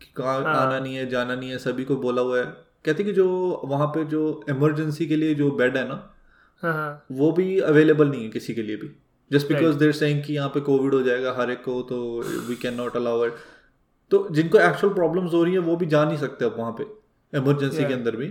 कि 0.00 0.08
कहाँ 0.16 0.34
हाँ। 0.42 0.54
आना 0.56 0.78
नहीं 0.78 0.96
है 0.96 1.08
जाना 1.10 1.34
नहीं 1.34 1.50
है 1.50 1.58
सभी 1.58 1.84
को 1.84 1.96
बोला 1.96 2.22
हुआ 2.22 2.38
है। 2.38 2.44
कहती 2.84 3.04
कि 3.04 3.12
जो 3.12 3.26
वहाँ 3.64 3.86
पे 3.88 4.04
जो 4.06 4.22
इमरजेंसी 4.50 5.06
के 5.06 5.16
लिए 5.16 5.34
जो 5.34 5.50
बेड 5.50 5.76
है 5.76 5.86
ना 5.88 6.00
हाँ 6.62 6.72
हाँ। 6.72 7.04
वो 7.12 7.30
भी 7.32 7.58
अवेलेबल 7.68 8.08
नहीं 8.08 8.22
है 8.22 8.30
किसी 8.30 8.54
के 8.54 8.62
लिए 8.62 8.76
भी। 8.76 8.90
जस्ट 9.30 9.48
बिकॉज़ 9.48 9.76
देर 9.76 9.92
सेइंग 9.92 10.22
कि 10.24 10.34
यहाँ 10.34 10.48
पे 10.48 10.60
कोविड 10.60 10.94
हो 10.94 11.02
जाएगा 11.02 11.34
हर 11.38 11.50
एक 11.50 11.62
को 11.64 11.80
तो 11.82 12.00
we 12.48 12.56
can 12.56 12.74
not 12.74 12.96
allow 12.96 13.24
it 13.26 13.32
तो 14.10 14.26
जिनको 14.30 14.58
एक्चुअल 14.60 14.92
प्रॉब्लम्स 14.94 15.32
हो 15.32 15.44
रही 15.44 15.52
है 15.52 15.60
वो 15.60 15.76
भी 15.76 15.86
जा 15.86 16.04
नहीं 16.04 16.18
सकते 16.18 16.44
अब 16.44 16.58
वहाँ 16.58 16.74
पे 16.80 16.84
इमरजेंसी 17.32 17.84
के 17.84 17.94
अंदर 17.94 18.16
भी। 18.16 18.28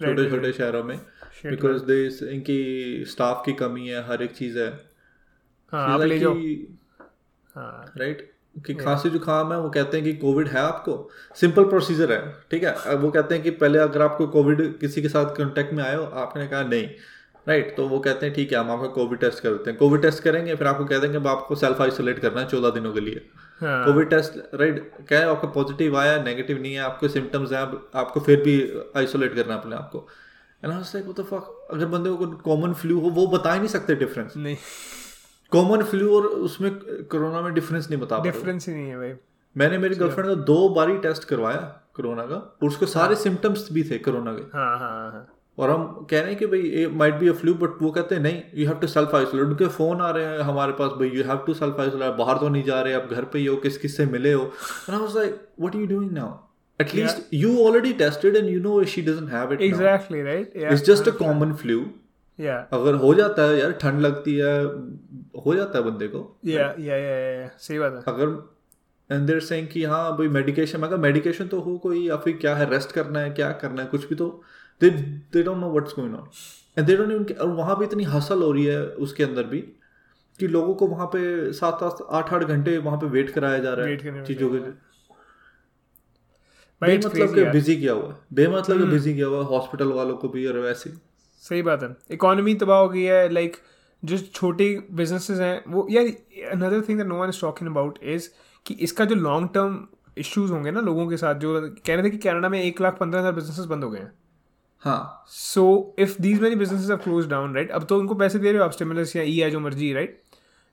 छोटे 0.00 0.30
छोटे 0.30 0.52
शहरों 0.52 0.84
में 0.84 0.96
बिकॉज़ 1.46 1.82
दे 1.82 2.04
इनकी 2.34 3.04
स्टाफ 3.04 3.42
की 3.46 3.52
कमी 3.52 3.88
है 3.88 4.06
हर 4.08 4.22
एक 4.22 4.32
चीज़ 4.32 4.58
है। 4.58 4.68
हाँ 5.72 5.88
आप 5.88 6.00
ले 6.00 6.18
जाओ। 6.18 6.34
कि 6.34 6.78
हाँ। 7.56 7.92
राइट 7.96 8.30
कि 8.66 8.74
खांसी 8.74 9.10
जुकाम 9.10 9.52
है 9.52 9.58
वो 9.60 9.70
कहते 9.70 9.96
हैं 9.96 10.04
कि 10.06 10.12
कोविड 10.12 10.48
है 10.48 10.60
आपको। 10.60 11.10
सिंपल 11.34 11.64
प्रोसीजर 11.64 12.12
है 12.12 12.20
ठीक 12.50 12.64
है? 12.64 12.94
वो 12.96 13.10
कहते 13.10 13.34
हैं 13.34 13.44
कि 13.44 13.50
पहले 13.50 13.78
अगर 13.78 14.02
आपको 14.02 14.26
कोविड 14.26 14.78
किसी 14.78 15.02
के 15.02 15.08
साथ 15.08 15.34
कांटेक्ट 15.36 15.74
में 15.74 15.84
आए 15.84 15.96
हो 15.96 16.04
आपने 16.04 16.46
कहा 16.46 16.62
नहीं। 16.62 16.88
राइट 17.48 17.76
तो 17.76 17.88
वो 17.88 17.98
कहते 17.98 18.26
हैं 18.26 18.34
ठीक 18.34 18.52
है 18.52 18.58
हम 18.58 18.70
आपका 18.70 18.86
कोविड 18.88 19.18
टेस्ट 19.20 19.42
कर 19.42 19.50
देते 19.50 19.70
हैं। 19.70 19.78
कोविड 19.78 20.02
टेस्ट 20.02 20.22
करेंगे 20.22 20.54
फिर 20.54 20.66
आपको 20.66 20.84
कहते 20.84 21.06
हैं 21.06 21.16
अब 21.16 21.26
आपको 21.26 21.54
सेल्फ 21.54 21.80
आइसोलेट 21.80 22.18
करना 22.18 22.40
है 22.40 22.46
चौदह 22.48 22.70
दिनों 22.70 22.92
के 22.92 23.00
लिए। 23.00 23.26
हाँ 23.34 23.43
कोविड 23.62 24.08
टेस्ट 24.10 24.38
राइट 24.54 24.92
क्या 25.08 25.18
है 25.18 25.26
आपका 25.26 25.48
पॉजिटिव 25.48 25.96
आया 25.98 26.22
नेगेटिव 26.22 26.60
नहीं 26.62 26.72
है 26.74 26.80
आपको 26.80 27.08
सिम्टम्स 27.08 27.52
हैं 27.52 27.60
आपको 27.94 28.20
फिर 28.20 28.42
भी 28.42 28.56
आइसोलेट 28.96 29.34
करना 29.34 29.54
है 29.54 29.60
अपने 29.60 29.76
आप 29.76 29.88
को। 29.92 30.06
And 30.64 30.72
I 30.72 30.78
like 30.78 31.04
what 31.04 31.20
the 31.20 31.24
fuck 31.24 31.68
अगर 31.70 31.86
बंदे 31.86 32.10
को 32.10 32.26
कॉमन 32.44 32.72
फ्लू 32.72 32.98
हो 33.00 33.10
वो 33.10 33.26
बता 33.26 33.52
ही 33.52 33.58
नहीं 33.58 33.68
सकते 33.68 33.94
डिफरेंस 33.94 34.36
नहीं। 34.36 34.56
कॉमन 35.52 35.82
फ्लू 35.82 36.14
और 36.16 36.26
उसमें 36.26 36.72
कोरोना 37.04 37.40
में 37.40 37.52
डिफरेंस 37.54 37.90
नहीं 37.90 38.00
बता 38.00 38.22
डिफरेंस 38.22 38.68
ही। 38.68 38.74
नहीं 38.74 38.88
है 38.88 38.96
भाई। 38.98 39.12
मैंने 39.56 39.78
मेरी 39.78 39.94
गर्लफ्रेंड 39.94 40.28
का 40.28 40.34
दो 40.44 40.68
बार 40.68 40.90
ही 40.90 40.98
टेस्ट 40.98 41.24
करवाया 41.24 41.60
कोरोना 41.94 42.26
का 42.26 42.34
और 42.34 42.68
उसको 42.68 42.86
सारे 42.86 43.16
सिम्टम्स 43.16 43.68
भी 43.72 43.82
थे 43.90 43.98
कोरोना 43.98 44.32
के। 44.32 44.42
हाँ 44.56 44.78
हाँ 44.78 45.10
हाँ। 45.12 45.33
और 45.58 45.70
हम 45.70 45.84
कह 46.10 46.20
रहे 46.20 46.30
हैं 46.30 46.38
कि 46.38 46.46
भाई 46.46 46.86
might 46.92 47.14
be 47.14 47.28
a 47.28 47.32
flu 47.32 47.54
but 47.54 47.82
वो 47.82 47.90
कहते 47.90 48.14
हैं 48.14 48.22
नहीं 48.22 48.42
you 48.54 48.66
have 48.66 48.78
to 48.78 48.86
self 48.86 49.14
isolate 49.14 49.46
उनके 49.46 49.66
फ़ोन 49.66 50.00
आ 50.00 50.10
रहे 50.10 50.24
हैं 50.24 50.38
हमारे 50.38 50.72
पास 50.72 50.90
भाई 50.90 51.08
you 51.08 51.24
have 51.24 51.36
to 51.46 51.54
self 51.54 51.80
isolate 51.80 52.14
बाहर 52.14 52.38
तो 52.38 52.48
नहीं 52.48 52.62
जा 52.64 52.80
रहे 52.82 52.94
आप 52.94 53.08
घर 53.12 53.24
पे 53.24 53.38
ही 53.38 53.46
हो 53.46 53.56
किस 53.56 53.78
किस 53.78 53.96
से 53.96 54.06
मिले 54.06 54.32
हो? 54.32 54.44
And 54.44 54.94
I 54.94 55.00
was 55.02 55.16
like 55.16 55.40
what 55.60 55.74
you 55.74 55.86
doing 55.86 56.12
now 56.12 56.38
at least 56.80 57.34
you 57.34 57.58
already 57.58 57.92
tested 57.92 58.36
and 58.36 58.48
you 58.50 58.60
know 58.60 58.84
she 58.84 59.02
doesn't 59.02 59.30
have 59.32 59.52
it 59.52 59.62
exactly 59.62 60.22
right 60.22 60.52
it's 60.56 60.84
just 60.84 61.08
a 61.08 61.12
common 61.12 61.52
flu 61.54 61.84
या 62.40 62.56
अगर 62.72 62.94
हो 62.94 63.14
जाता 63.14 63.42
है 63.42 63.58
यार 63.58 63.72
ठंड 63.72 64.00
लगती 64.00 64.34
है 64.34 64.64
हो 65.46 65.54
जाता 65.54 65.78
है 65.78 65.84
बंदे 65.84 66.08
को। 66.08 66.40
या 66.44 66.74
या 66.78 66.96
या 66.96 67.50
सही 67.58 67.78
बात 67.78 67.92
है। 67.92 68.14
अगर 68.14 68.50
एंड 69.10 69.26
देर 69.26 69.40
सेइंग 69.40 69.68
कि 69.68 69.84
हाँ 69.84 70.16
भाई 70.18 70.28
मेडिकेशन 70.28 70.82
अगर 70.82 70.96
मेडिकेशन 70.96 71.46
तो 71.46 71.60
हो 71.60 71.76
कोई 71.78 72.06
या 72.08 72.16
फिर 72.16 72.36
क्या 72.36 72.54
है 72.56 72.70
रेस्ट 72.70 72.92
करना 72.92 73.20
है 73.20 73.30
क्या 73.30 73.50
करना 73.52 73.82
है? 73.82 73.88
कुछ 73.88 74.08
भी 74.08 74.14
तो 74.14 74.42
they 74.80 74.90
they 74.90 75.42
don't 75.42 75.58
know 75.58 75.70
what's 75.70 75.94
going 75.96 76.14
on 76.14 76.28
and 76.78 76.86
they 76.86 76.96
don't 76.96 77.10
even 77.12 77.40
और 77.40 77.54
वहाँ 77.56 77.78
भी 77.78 77.84
इतनी 77.84 78.04
हसल 78.12 78.42
हो 78.42 78.52
रही 78.52 78.64
है 78.64 78.80
उसके 79.06 79.24
अंदर 79.24 79.42
भी 79.46 79.60
कि 80.40 80.46
लोगों 80.48 80.74
को 80.74 80.86
वहाँ 80.86 81.06
पे 81.06 81.52
सात 81.52 81.78
सात 81.80 82.06
आठ 82.10 82.32
आठ 82.34 82.42
घंटे 82.44 82.76
वहाँ 82.78 82.98
पे 82.98 83.06
वेट 83.08 83.30
कराया 83.30 83.58
जा 83.58 83.74
रहा 83.74 83.86
है 83.86 84.24
चीज़ों 84.24 84.50
के 84.50 84.58
it's 86.82 87.06
बेमतलब 87.06 87.34
के। 87.34 87.44
बिज़ी 87.50 87.76
किया 87.76 87.92
हुआ 87.92 88.08
है। 88.08 88.14
बेमतलब 88.34 88.78
के 88.78 88.86
बिज़ी 88.90 89.14
किया 89.14 89.26
हुआ 89.26 89.38
है। 89.38 89.44
हॉस्पिटल 89.46 89.92
वालों 89.92 90.16
को 90.16 90.28
भी 90.28 90.46
और 90.46 90.58
वैसे 90.58 90.90
सही 91.44 91.62
बात 91.62 91.82
है। 91.82 91.88
इकोनॉमी 92.10 92.54
तबाह 92.54 92.78
हो 92.78 92.88
गई 92.88 93.02
है। 93.02 93.28
लाइक 93.28 93.56
जो 94.02 94.18
छोटे 94.18 94.66
बिजनेसेस 94.92 95.38
हैं 95.40 95.62
वो 95.68 95.86
यार 95.90 96.06
another 96.52 96.80
thing 96.88 96.98
that 96.98 97.06
no 97.06 97.20
one 97.20 97.28
is 97.28 97.40
talking 97.40 97.70
about 97.70 97.98
is 98.14 98.28
कि 98.66 98.74
इसका 98.80 99.04
जो 99.04 99.14
लॉन्ग 99.14 99.48
टर्म 99.54 99.78
इश्यूज़ 100.18 100.52
होंगे 100.52 100.70
ना 100.70 100.80
लोगों 100.80 101.06
के 101.08 101.16
साथ 101.16 101.34
जो 101.36 101.60
कह 101.86 101.94
रहे 101.94 102.02
थे 102.04 102.10
कि 102.10 102.18
कनाडा 102.18 102.48
में 102.48 102.60
एक 102.62 102.80
लाख 102.80 102.98
पंद्रह 103.00 103.20
हज़ार 103.20 103.32
बिजनेसेस 103.32 103.66
बंद 103.66 103.84
हो 103.84 103.90
गए 103.90 104.00
हैं। 104.00 104.12
हाँ 104.84 105.24
so 105.28 105.94
if 105.98 106.16
these 106.22 106.40
many 106.40 106.56
business 106.56 106.90
are 106.90 106.96
close 106.96 107.26
down 107.26 107.54
right 107.54 107.70
अब 107.70 107.84
तो 107.84 107.98
उनको 107.98 108.14
पैसे 108.14 108.38
दे 108.38 108.48
रहे 108.48 108.58
हो 108.58 108.64
आप 108.64 108.72
स्टिमुलस 108.72 109.16
या 109.16 109.22
ई 109.22 109.36
है 109.38 109.50
जो 109.50 109.60
मर्ज़ी 109.60 109.92
राइट 109.92 110.20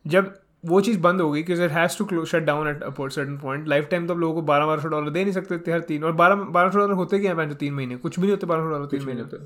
जब 0.06 0.34
वो 0.66 0.82
चीज़ 0.82 1.00
बंद 1.00 1.22
हो 1.22 1.32
गई 1.32 1.44
कि 1.44 1.54
it 1.54 1.72
has 1.72 1.98
to 1.98 2.06
close 2.06 2.28
shut 2.28 2.44
down 2.44 2.68
at 2.68 2.84
a 2.84 2.90
certain 3.00 3.38
point 3.38 3.68
life 3.68 3.88
time 3.92 4.08
तो 4.08 4.14
अब 4.14 4.20
लोगों 4.20 4.36
को 4.36 4.42
बारह 4.42 4.66
बारह 4.66 4.82
सौ 4.82 4.88
डॉलर 4.88 5.10
दे 5.10 5.24
नहीं 5.24 5.34
सकते 5.34 5.58
थे 5.58 5.72
हर 5.72 5.80
तीन 5.80 6.04
और 6.04 6.12
बारह 6.12 6.36
बारह 6.36 6.70
सौ 6.70 6.80
डॉलर 6.80 6.94
होते 6.94 7.20
क्या 7.20 7.36
हैं 7.36 7.54
तीन 7.56 7.74
महीने? 7.74 7.96
कुछ 7.96 8.20
भी 8.20 8.22
नहीं 8.22 8.32
होते 8.32 8.48
बारह 8.48 8.62
सौ 8.62 8.70
डॉलर 8.70 8.86
तीन 8.86 9.04
महीने 9.04 9.22
होते। 9.22 9.38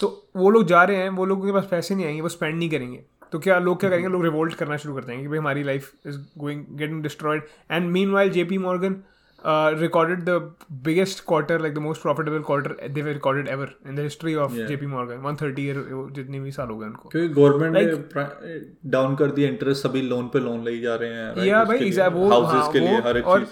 तो 0.00 0.30
वो 0.36 0.50
लोग 0.50 0.66
जा 0.66 0.82
रहे 0.82 0.96
हैं 0.96 1.08
वो 1.10 1.24
लोगों 1.24 1.46
के 1.46 1.52
पास 1.52 1.68
पैसे 1.70 1.94
नहीं 1.94 2.06
आएँगे 2.06 2.20
वो 2.20 2.28
स्पेंड 2.28 2.58
नहीं 2.58 2.70
करेंगे। 2.70 3.02
तो 3.32 3.38
क्या 3.38 3.58
लोग 3.58 3.80
क्या 3.80 3.90
करेंगे? 3.90 4.08
लोग 4.08 4.22
रिवोल्ट 4.24 4.54
करना 4.54 4.76
शुरू 4.76 4.94
कर 4.94 5.04
देंगे 5.04 5.22
कि 5.22 5.28
भाई 5.28 5.38
हमारी 5.38 5.62
life 5.62 5.92
is 6.06 6.18
going 6.38 6.64
getting 6.70 7.02
destroyed 7.02 7.42
and 7.70 7.90
meanwhile 8.10 8.30
J 8.30 8.44
P 8.44 8.58
Morgan 8.58 8.96
recorded 9.44 10.24
the 10.26 10.36
biggest 10.82 11.24
quarter 11.24 11.58
like 11.58 11.74
the 11.74 11.82
most 11.82 12.02
profitable 12.02 12.40
quarter 12.42 12.74
they've 12.94 13.06
recorded 13.06 13.48
ever 13.48 13.68
in 13.86 13.94
the 13.94 14.06
history 14.06 14.34
of 14.44 14.56
Yeah. 14.56 14.70
JP 14.70 14.88
Morgan. 14.94 15.20
130 15.26 15.66
year 15.66 15.84
जितने 16.14 16.40
भी 16.40 16.50
साल 16.52 16.68
हो 16.68 16.78
गए 16.78 16.86
उनको। 16.86 17.08
क्योंकि 17.08 17.34
गवर्नमेंट 17.34 17.76
ने 17.76 18.90
down 18.90 19.16
कर 19.16 19.30
दिया 19.30 19.48
इंटरेस्ट 19.48 19.82
सभी 19.82 20.02
लोन 20.02 20.28
पे 20.28 20.38
लोन 20.38 20.64
ले 20.64 20.78
जा 20.80 20.94
रहे 20.94 21.10
हैं? 21.10 21.46
या 21.46 21.64
भाई 21.64 21.78
एग्जैक्ट 21.78 22.12
वो 22.12 22.28
houses 22.28 22.52
हाँ, 22.52 22.72
के 22.72 22.78
लिए 22.78 22.96
वो 22.96 23.08
हर 23.08 23.18
एक 23.18 23.26
और 23.26 23.46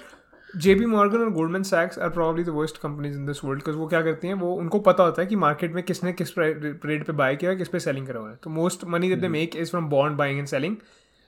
जेपी 0.56 0.86
मॉर्गन 0.86 1.18
और 1.18 1.30
Goldman 1.30 1.62
सैक्स 1.62 1.98
are 1.98 2.10
probably 2.10 2.44
the 2.44 2.48
worst 2.48 2.78
companies 2.82 3.16
in 3.16 3.26
this 3.26 3.44
world 3.44 3.60
because 3.60 3.76
वो 3.76 3.86
क्या 3.86 4.02
करती 4.02 4.26
हैं 4.26 4.34
वो 4.34 4.54
उनको 4.54 4.78
पता 4.80 5.04
होता 5.04 5.22
है 5.22 5.28
कि 5.28 5.36
मार्केट 5.36 5.74
में 5.74 5.82
किसने 5.84 6.12
किस 6.12 6.32
रेट 6.38 7.06
पे 7.06 7.12
बाय 7.12 7.36
किया 7.36 7.50
है 7.50 7.56
किस 7.56 7.68
पे 7.68 7.80
सेलिंग 7.80 8.06
करा 8.06 8.20
हुआ 8.20 8.30
है। 8.30 8.38
तो 8.42 8.50
most 8.50 8.84
money 8.84 9.08
that 9.08 9.18
they 9.18 9.28
make 9.28 9.56
is 9.56 9.70
from 9.70 9.88
bond 9.88 10.16
buying 10.16 10.38
and 10.38 10.46
selling 10.48 10.76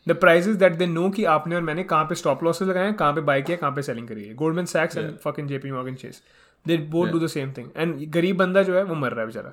the 0.07 0.13
prices 0.13 0.57
that 0.57 0.73
they 0.73 0.87
know 0.87 1.09
कि 1.11 1.25
आपने 1.25 1.57
और 1.57 1.63
मैंने 1.63 1.85
कहाँ 1.85 2.05
पे 2.05 2.15
स्टॉप 2.15 2.45
लॉसेस 2.45 2.69
लगाए 2.69 2.85
हैं 2.85 2.95
कहाँ 2.95 3.13
पे 3.13 3.21
बाय 3.21 3.43
किया 3.43 3.57
कहाँ 3.57 3.73
पे 3.73 3.83
सेलिंग 3.83 4.09
करी 4.09 4.25
है। 4.25 4.35
Goldman 4.35 4.67
सैक्स 4.67 4.97
and 4.97 5.17
fucking 5.39 5.47
JP 5.49 5.71
Morgan 5.71 5.95
Chase 5.95 6.23
they 6.67 6.77
both 6.77 7.09
do 7.09 7.19
the 7.19 7.27
same 7.27 7.53
thing 7.53 7.71
and 7.77 8.11
गरीब 8.11 8.37
बंदा 8.37 8.63
जो 8.63 8.77
है 8.77 8.83
वो 8.83 8.95
मर 8.95 9.11
रहा 9.11 9.21
है 9.21 9.27
बेचारा। 9.27 9.53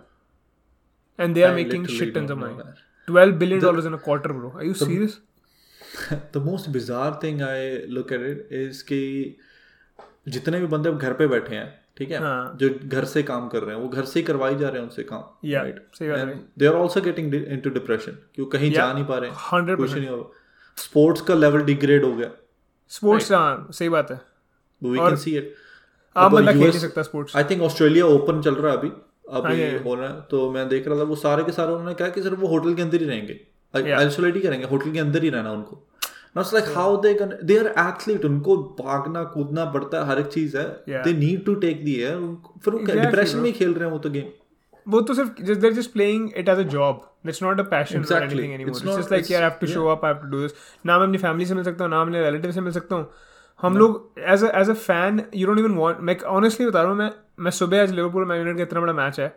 And 1.20 1.34
they 1.34 1.44
are 1.44 1.56
making 1.56 1.88
shit 1.88 2.18
don't 2.18 2.32
of 2.32 2.40
money 2.40 2.54
that. 2.54 2.84
12 3.08 3.40
billion 3.40 3.62
dollars 3.62 3.86
in 3.86 3.94
a 3.94 3.98
quarter 3.98 4.34
bro. 4.34 4.52
Are 4.56 4.68
you 4.68 4.76
serious? 4.82 5.18
The 6.14 6.38
most 6.38 6.70
bizarre 6.70 7.20
thing 7.24 7.42
I 7.42 7.78
look 7.90 8.12
at 8.14 8.22
it 8.22 8.50
is 8.52 8.84
कि 8.84 9.38
जितने 10.28 10.60
भी 10.60 10.68
बंदे 10.68 10.92
घर 10.92 11.14
पे 11.14 11.28
बैठे 11.28 11.56
हैं 11.56 11.85
ठीक 11.98 12.12
है? 12.12 12.20
हाँ। 12.20 12.58
जो 12.60 12.70
घर 12.84 13.06
से 13.06 13.24
काम 13.24 13.48
कर 13.48 13.64
रहे 13.64 13.76
हैं 13.76 13.82
वो 13.84 13.90
घर 13.90 14.06
से 14.06 14.20
ही 14.20 14.24
करवाई 14.26 14.56
जा 14.56 14.70
रहे 14.70 14.78
हैं 14.78 14.88
उनसे 14.88 15.04
काम 15.04 15.50
Yeah, 15.50 15.68
सही 16.00 16.10
बात 16.10 16.20
है। 16.20 16.46
They 16.60 16.66
are 16.66 16.76
also 16.76 17.02
getting 17.02 17.36
into 17.36 17.70
depression 17.70 18.12
क्यों 18.36 18.46
कहीं 18.46 18.72
yeah. 18.72 18.82
जा 18.82 18.94
नहीं 18.94 19.06
पा 19.06 19.18
रहे 19.18 19.30
हैं। 19.30 19.38
100% 19.38 19.78
कुछ 19.78 19.94
नहीं 19.94 20.08
हो 20.08 20.34
स्पोर्ट्स 20.78 21.22
का 21.22 21.34
लेवल 21.34 21.62
डिग्रेड 21.62 22.06
हो 22.06 22.14
गया। 22.14 22.30
स्पोर्ट्स 22.90 23.32
हाँ 23.32 23.68
सही 23.72 23.90
बात 23.90 24.12
है। 24.12 24.22
वी 24.84 24.98
कैन 24.98 25.16
सी 25.16 25.38
इट 25.38 25.56
बंदा 26.16 26.52
खेल 26.52 26.62
नहीं 26.62 26.80
सकता 26.80 27.02
sports 27.02 27.36
I 27.36 27.44
think 27.44 27.62
Australia 27.62 28.06
open 28.06 28.42
चल 28.42 28.56
रहा 28.56 28.72
है 28.72 28.78
अभी। 28.78 28.90
अभी 29.30 29.72
हाँ, 29.72 29.80
हो। 29.80 29.96
रहा 29.96 30.10
है। 30.10 30.22
तो 30.22 30.52
मैं 30.52 30.68
देख 30.70 30.88
रहा 30.88 31.00
था 31.00 31.04
वो 31.04 31.16
सारे 31.16 31.44
के 31.44 31.52
सारे 31.52 31.72
उन्होंने 31.72 31.94
कहा 31.94 32.08
कि 32.08 32.22
सिर्फ़ 32.24 32.40
वो 32.40 32.48
होटल 32.48 32.74
के 32.74 32.82
अंदर 32.82 33.02
ही 33.02 33.06
रहेंगे। 33.06 33.40
आइसोलेट 33.94 34.36
ही 34.36 34.42
करेंगे 34.42 34.68
होटल 34.68 34.92
के 34.92 35.00
अंदर 35.00 35.24
ही 35.24 35.30
रहना 35.30 35.52
उनको। 35.52 35.88
Not 36.36 36.54
like 36.54 36.66
how 36.76 36.96
they 37.02 37.14
they 37.24 37.58
are 37.60 37.68
athlete 37.88 38.26
उनको 38.26 38.58
भागना 38.80 39.24
कूदना 39.36 39.66
पड़ता 39.76 40.00
है 40.00 40.08
हर 40.08 40.20
एक 40.20 40.28
चीज़ 40.38 40.58
है। 40.58 40.66
They 41.04 41.14
need 41.20 41.46
to 41.46 41.56
take 41.66 41.84
the 41.86 41.94
है 42.00 42.16
फिर 42.66 42.74
वो 42.74 42.80
डिप्रेशन 42.80 43.38
में 43.40 43.52
खेल 43.54 43.74
रहे 43.74 43.86
हैं 43.86 43.92
वो 43.92 44.00
तो 44.00 44.10
गेम 44.10 44.34
वो 44.88 45.00
तो 45.02 45.14
सिर्फ़ 45.14 45.78
just 45.78 45.92
playing 45.94 46.26
it 46.40 46.50
as 46.54 46.60
a 46.64 46.66
job. 46.72 46.98
It's 47.32 47.40
not 47.44 47.62
a 47.62 47.64
passion 47.70 48.00
or 48.00 48.06
Exactly. 48.06 48.34
anything 48.34 48.52
anymore. 48.56 48.72
It's 48.72 48.82
it's, 48.82 48.88
not- 48.90 49.00
just 49.00 49.14
like 49.14 49.24
it's- 49.24 49.32
yeah 49.32 49.40
I 49.40 49.46
have 49.46 49.56
to 49.62 49.70
show 49.70 49.86
up 49.94 50.04
I 50.04 50.12
have 50.12 50.26
to 50.34 50.50
ना 50.86 50.98
मैं 51.00 51.06
अपनी 51.06 51.18
फैमिली 51.18 51.46
से 51.46 51.56
मिल 51.56 51.64
सकता 51.64 51.84
हूँ 51.84 51.92
ना 51.92 52.02
अपने 52.02 52.24
रिलेटिव 52.26 52.52
से 52.52 52.62
मिल 52.62 52.74
सकता 52.74 52.96
हूँ। 52.96 53.10
हम 53.62 53.78
लोग 53.78 54.20
as 54.34 54.44
as 54.44 54.70
a 54.70 54.74
fan 54.74 55.22
you 55.36 55.48
don't 55.48 55.60
even 55.60 55.76
want 55.78 55.98
मैं 56.10 56.18
ऑनेस्टली 56.38 56.68
बता 56.68 56.82
रहा 56.82 56.92
हूँ 56.92 56.98
मैं 56.98 57.10
मैं 57.40 57.52
सुबह 57.52 57.82
आज 57.82 57.92
लिवरपूल 57.92 58.26
मैन 58.26 58.38
यूनाइटेड 58.40 58.58
का 58.58 58.64
इतना 58.64 58.82
बड़ा 58.82 58.94
मैच 58.94 59.20
है। 59.20 59.28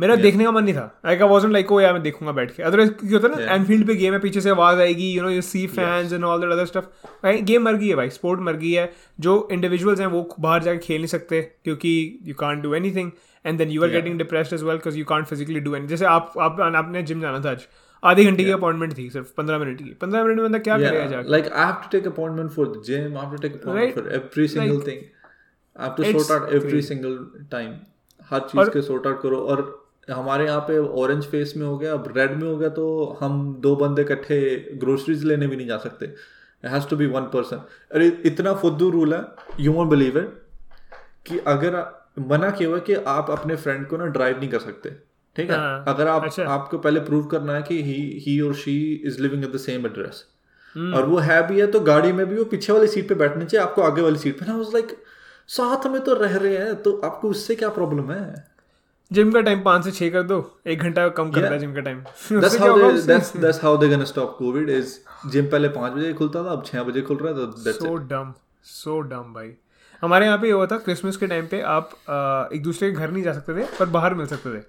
मेरा 0.00 0.14
yeah. 0.14 0.22
देखने 0.24 0.44
का 0.44 0.50
मन 0.50 0.64
नहीं 0.64 0.74
था 0.74 0.84
like 1.06 1.22
I 1.22 1.28
wasn't 1.28 1.52
like 1.52 1.72
oh 1.72 1.80
यार 1.80 1.92
मैं 1.92 2.02
देखूँगा 2.02 2.32
बैठ 2.32 2.54
के 2.56 2.62
अदरवाइज़ 2.62 2.90
क्या 2.92 3.18
होता 3.18 3.28
है 3.28 3.46
ना. 3.46 3.54
एनफील्ड 3.54 3.86
पे 3.86 3.94
गेम 3.94 4.12
है 4.12 4.18
पीछे 4.20 4.40
से 4.40 4.50
आवाज़ 4.50 4.78
आएगी 4.80 5.10
you 5.12 5.22
know 5.22 5.30
you 5.30 5.40
see 5.42 5.66
fans 5.66 6.12
and 6.12 6.24
all 6.24 6.40
that 6.40 6.50
other 6.52 6.66
stuff 6.66 7.26
game 7.50 7.64
मर 7.64 7.76
गई 7.76 7.88
है 7.88 7.94
भाई 7.96 8.10
स्पोर्ट 8.10 8.40
मर 8.40 8.56
गई 8.56 8.70
है 8.72 8.90
जो 9.20 9.36
इंडिविजुअल्स 9.52 10.00
हैं 10.00 10.06
वो 10.06 10.22
बाहर 10.40 10.62
जाके 10.62 10.78
खेल 10.86 10.96
नहीं 10.96 11.08
सकते 11.08 11.40
क्योंकि 11.64 11.92
you 12.26 12.34
can't 12.34 12.62
do 12.62 12.74
anything 12.74 13.10
and 13.46 13.58
then 13.58 13.70
you 13.70 13.82
are 13.82 13.90
getting 13.90 14.18
depressed 14.18 14.54
as 14.54 14.62
well 14.62 14.76
because 14.76 14.98
you 14.98 15.04
can't 15.04 15.26
physically 15.26 15.60
do 15.60 15.74
any 15.74 15.86
जैसे 15.86 16.04
आप 16.04 16.32
आप 16.48 16.60
आपने 16.60 17.02
जिम 17.02 17.20
जाना 17.20 17.40
था 17.44 17.50
आज 17.50 17.66
आधे 18.02 18.24
घंटे 18.24 18.44
की 18.44 18.50
अपॉइंटमेंट 18.50 18.96
थी 18.98 19.08
सिर्फ़ 19.10 19.32
पंद्रह 19.36 19.58
मिनट 19.58 19.78
की 19.78 19.92
पंद्रह 20.00 20.24
मिनट 20.24 20.36
में 20.36 20.44
बंदा 20.44 20.58
क्या 20.58 20.78
करेगा 20.78 20.98
Yeah, 20.98 21.10
जाके 21.10 21.32
like 21.36 21.50
I 21.52 21.66
have 21.70 21.82
to 21.84 21.90
take 21.96 22.06
appointment 22.12 22.52
for 22.58 22.66
the 22.74 22.82
gym. 22.90 23.16
I 23.16 23.24
have 23.24 23.34
to 23.36 23.42
take 23.46 23.58
appointment 23.60 23.80
Right. 23.80 23.98
for 23.98 24.18
every 24.20 24.48
single 24.54 24.78
Like, 24.78 24.86
thing. 24.90 25.04
I 25.76 25.84
have 25.84 25.96
to 25.96 26.06
it's 26.08 26.18
sort 26.18 26.34
out 26.36 26.54
every 26.60 26.72
crazy. 26.72 26.88
single 26.92 27.18
time. 27.54 27.76
हर 28.30 28.40
चीज़ 28.48 28.68
के 28.70 28.82
sort 28.82 29.06
out 29.06 29.22
करो 29.22 29.36
और 29.52 29.62
हमारे 30.10 30.44
यहाँ 30.44 30.60
पे 30.60 30.78
orange 30.78 31.24
face 31.26 31.52
में 31.56 31.66
हो 31.66 31.76
गया 31.78 31.92
अब 31.92 32.12
रेड 32.16 32.32
में 32.32 32.48
हो 32.48 32.56
गया 32.56 32.68
तो 32.70 33.18
हम 33.20 33.54
दो 33.60 33.74
बंदे 33.76 34.02
इकट्ठे 34.02 34.40
ग्रोसरीज 34.80 35.24
लेने 35.24 35.46
भी 35.46 35.56
नहीं 35.56 35.66
जा 35.66 35.76
सकते। 35.78 36.06
It 36.06 36.66
has 36.66 36.88
to 36.88 36.96
be 36.96 37.06
one 37.08 37.22
person 37.32 37.64
अरे 37.92 38.06
इतना 38.26 38.54
फुद्दू 38.54 38.90
रूल 38.90 39.14
है 39.14 39.24
यू 39.60 39.72
वोंट 39.72 39.90
बिलीव 39.90 40.18
इट 40.18 40.42
कि 41.26 41.38
अगर 41.46 41.84
मना 42.28 42.50
किया 42.50 42.68
हुआ 42.68 42.78
कि 42.80 42.94
आप 43.08 43.30
अपने 43.30 43.56
फ्रेंड 43.56 43.86
को 43.88 43.96
ना 43.96 44.06
ड्राइव 44.08 44.38
नहीं 44.38 44.48
कर 44.48 44.58
सकते 44.60 44.90
ठीक 45.36 45.50
है? 45.50 45.56
हाँ, 45.56 45.84
अगर 45.88 46.08
आप 46.08 46.24
अच्छा। 46.24 46.44
आपको 46.44 46.78
पहले 46.78 47.00
प्रूव 47.00 47.24
करना 47.26 47.54
है 47.54 47.62
कि 47.62 47.82
ही 47.82 48.00
ही 48.26 48.40
और 48.40 48.54
she 48.56 48.76
is 49.06 49.20
living 49.22 49.44
at 49.44 49.52
the 49.52 49.56
same 49.58 49.86
address. 49.86 50.24
और 50.94 51.06
वो 51.06 51.18
है 51.18 51.46
भी 51.48 51.60
है 51.60 51.66
तो 51.66 51.80
गाड़ी 51.80 52.12
में 52.12 52.26
भी 52.26 52.36
वो 52.36 52.44
पीछे 52.46 52.72
वाली 52.72 52.86
सीट 52.86 53.08
पे 53.08 53.14
बैठनी 53.14 53.44
चाहिए 53.44 53.66
आपको 53.66 53.82
आगे 53.82 54.02
वाली 54.02 54.18
सीट 54.18 54.38
पे। 54.40 54.46
ना 54.46 54.58
लाइक 54.74 54.96
साथ 55.48 55.86
में 55.86 56.00
तो 56.00 56.14
रह 56.14 56.36
रहे 56.36 56.56
हैं 56.56 56.74
तो 56.82 56.92
आपको 57.04 57.28
उससे 57.30 57.54
क्या 57.54 57.68
प्रॉब्लम 57.68 58.10
है? 58.12 58.49
जिम 59.12 59.30
का 59.32 59.40
टाइम 59.40 59.62
पाँच 59.62 59.84
से 59.84 59.90
छः 59.90 60.10
कर 60.10 60.22
दो 60.22 60.36
एक 60.66 60.80
घंटा 60.80 61.08
कम 61.08 61.30
कर 61.30 61.40
Yeah. 61.40 61.58
जिम 61.58 61.74
का 61.74 61.80
time 61.80 62.02
how 63.62 63.72
they're 63.76 63.92
gonna 63.94 64.08
stop 64.10 64.36
covid 64.42 64.68
is 64.76 64.92
gym 65.30 65.46
पहले 65.46 65.68
पाँच 65.68 65.92
बजे 65.92 66.12
खुलता 66.12 66.44
था 66.44 66.50
अब 66.50 66.64
छह 66.66 66.82
बजे 66.82 67.00
खुल 67.02 67.16
रहा 67.16 67.28
है 67.28 67.46
तो 67.46 67.72
सो 67.72 67.94
डम 68.12 68.32
सो 68.64 69.00
डम 69.00 69.32
भाई। 69.34 69.52
हमारे 70.02 70.26
यहाँ 70.26 70.38
पे 70.38 70.46
ये 70.46 70.52
हुआ 70.52 70.66
था 70.66 70.76
क्रिसमस 70.78 71.16
के 71.16 71.26
टाइम 71.26 71.46
पे 71.46 71.60
आप 71.60 71.90
एक 72.54 72.62
दूसरे 72.62 72.90
के 72.90 72.96
घर 72.96 73.10
नहीं 73.10 73.22
जा 73.22 73.32
सकते 73.32 73.54
थे 73.54 73.66
पर 73.78 73.86
बाहर 73.96 74.14
मिल 74.14 74.26
सकते 74.26 74.54
थे। 74.58 74.62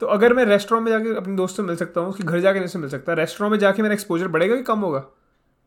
तो 0.00 0.06
अगर 0.06 0.34
मैं 0.34 0.44
रेस्टोरेंट 0.44 0.84
में 0.84 0.92
जाके 0.92 1.16
अपने 1.16 1.36
दोस्त 1.36 1.56
से 1.56 1.62
मिल 1.62 1.76
सकता 1.76 2.00
हूँ 2.00 2.08
उसके 2.10 2.24
घर 2.24 2.40
जाके 2.40 2.58
नहीं 2.58 2.68
से 2.68 2.78
मिल 2.78 2.90
सकता 2.90 3.12
रेस्टोरेंट 3.12 3.52
में 3.52 3.58
जाके 3.58 3.82
मेरा 3.82 3.94
एक्सपोजर 3.94 4.28
बढ़ेगा 4.28 4.56
कि 4.56 4.62
कम 4.62 4.80
होगा? 4.80 5.04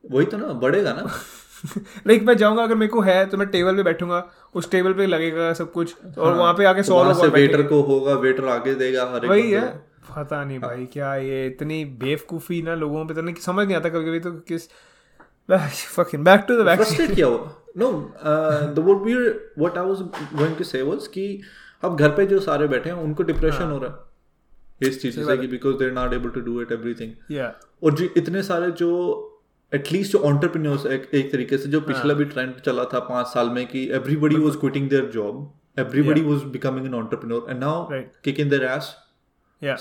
वही 0.04 0.26
तो 0.26 0.38
ना 0.38 0.48
बढ़ेगा 0.48 0.94
ना। 0.94 1.12
लाइक 2.08 2.24
मैं 2.24 2.38
जाऊँगा 2.38 2.64
अगर 2.64 2.76
मेरे 2.76 2.90
को 2.90 3.02
है 3.02 3.26
तो 3.26 3.38
मैं 3.38 3.48
टेबल 3.48 3.76
पे 3.76 3.84
बैठूँगा 3.84 4.30
उस 4.54 4.72
टेबल 4.72 4.94
पे 4.94 5.06
लगेगा 5.06 5.54
सब 5.54 5.72
कुछ 5.72 5.96
और 6.18 6.34
वहाँ 6.34 6.54
पे 6.54 6.66
आके 6.66 6.84
सौ 6.84 7.04
लोग 7.04 7.26
वेटर 7.26 7.64
को 7.64 7.82
होगा 7.82 8.14
वेटर 8.14 8.46
आगे 8.46 8.76
देगा 8.76 9.12
हर 9.14 9.28
वही 9.28 9.52
है। 9.52 9.68
पता 10.16 10.44
नहीं 10.46 10.60
भाई 10.60 10.86
क्या 10.86 11.16
ये 11.16 11.48
इतनी 11.48 11.86
बेवकूफ़ी 11.86 12.62
ना 12.62 12.76
लोगों 12.76 13.06
पे 13.06 13.14
तो 13.14 13.22
नहीं 13.22 13.36
समझ 13.36 13.68
नहीं 13.68 13.78
आता 13.78 13.90
कभी 13.90 14.06
कभी 14.06 14.20
तो 14.20 14.32
किस 14.32 14.70
fucking 15.98 16.24
back 16.24 16.44
to 16.50 16.58
the 16.60 16.66
vaccine 16.68 17.16
किया 17.16 17.28
हुआ। 17.28 17.56
No 17.78 17.92
the 18.76 18.80
would 18.80 19.04
be 19.04 19.16
what 19.16 19.78
I 19.78 19.86
was 19.86 19.98
going 20.38 20.56
to 20.56 20.64
say 20.64 20.82
was 20.82 21.08
कि 21.08 21.42
अब 21.84 21.98
घर 21.98 22.10
पे 22.10 22.26
जो 22.26 22.40
सारे 22.40 22.68
बैठे 22.68 22.90
हैं 22.90 22.98
उनको 22.98 23.24
डिप्रेशन 23.24 23.58
हाँ। 23.58 23.72
हो 23.72 23.78
रहा 23.78 23.92
है 23.92 24.90
इस 24.90 25.02
चीज़ 25.02 25.20
से 25.20 25.38
कि 25.38 25.48
because 25.48 25.76
they 25.76 25.86
are 25.86 25.92
not 25.92 26.14
able 26.14 26.30
to 26.30 26.42
do 26.42 26.62
it 26.62 26.72
everything 26.72 27.12
yeah 27.32 27.52
और 27.84 27.94
जो 27.94 28.10
इतने 28.18 28.44
सारे 28.44 28.72
जो 28.72 28.90
एटलीस्ट 29.74 30.12
जो 30.12 30.20
ऑन्टरप्रीनियर्स 30.20 30.86
एक, 30.86 31.10
एक 31.14 31.32
तरीके 31.32 31.58
से 31.58 31.70
जो 31.70 31.80
हाँ। 31.80 31.88
पिछला 31.88 32.14
भी 32.14 32.26
ट्रेंड 32.26 32.56
चला 32.56 32.86
था 32.86 33.00
पाँच 33.00 33.28
साल 33.28 33.50
में 33.50 33.68
कि 33.68 33.90
everybody 33.92 34.36
was 34.36 34.56
quitting 34.56 34.90
their 34.90 35.06
job 35.06 35.54
everybody 35.80 36.22
was 36.22 36.44
becoming 36.44 36.86
an 36.86 36.94
entrepreneur 36.94 37.52
and 37.52 37.60
now 37.60 37.88
kick 38.24 38.40
in 38.40 38.50
their 38.50 38.64
ass 38.64 38.96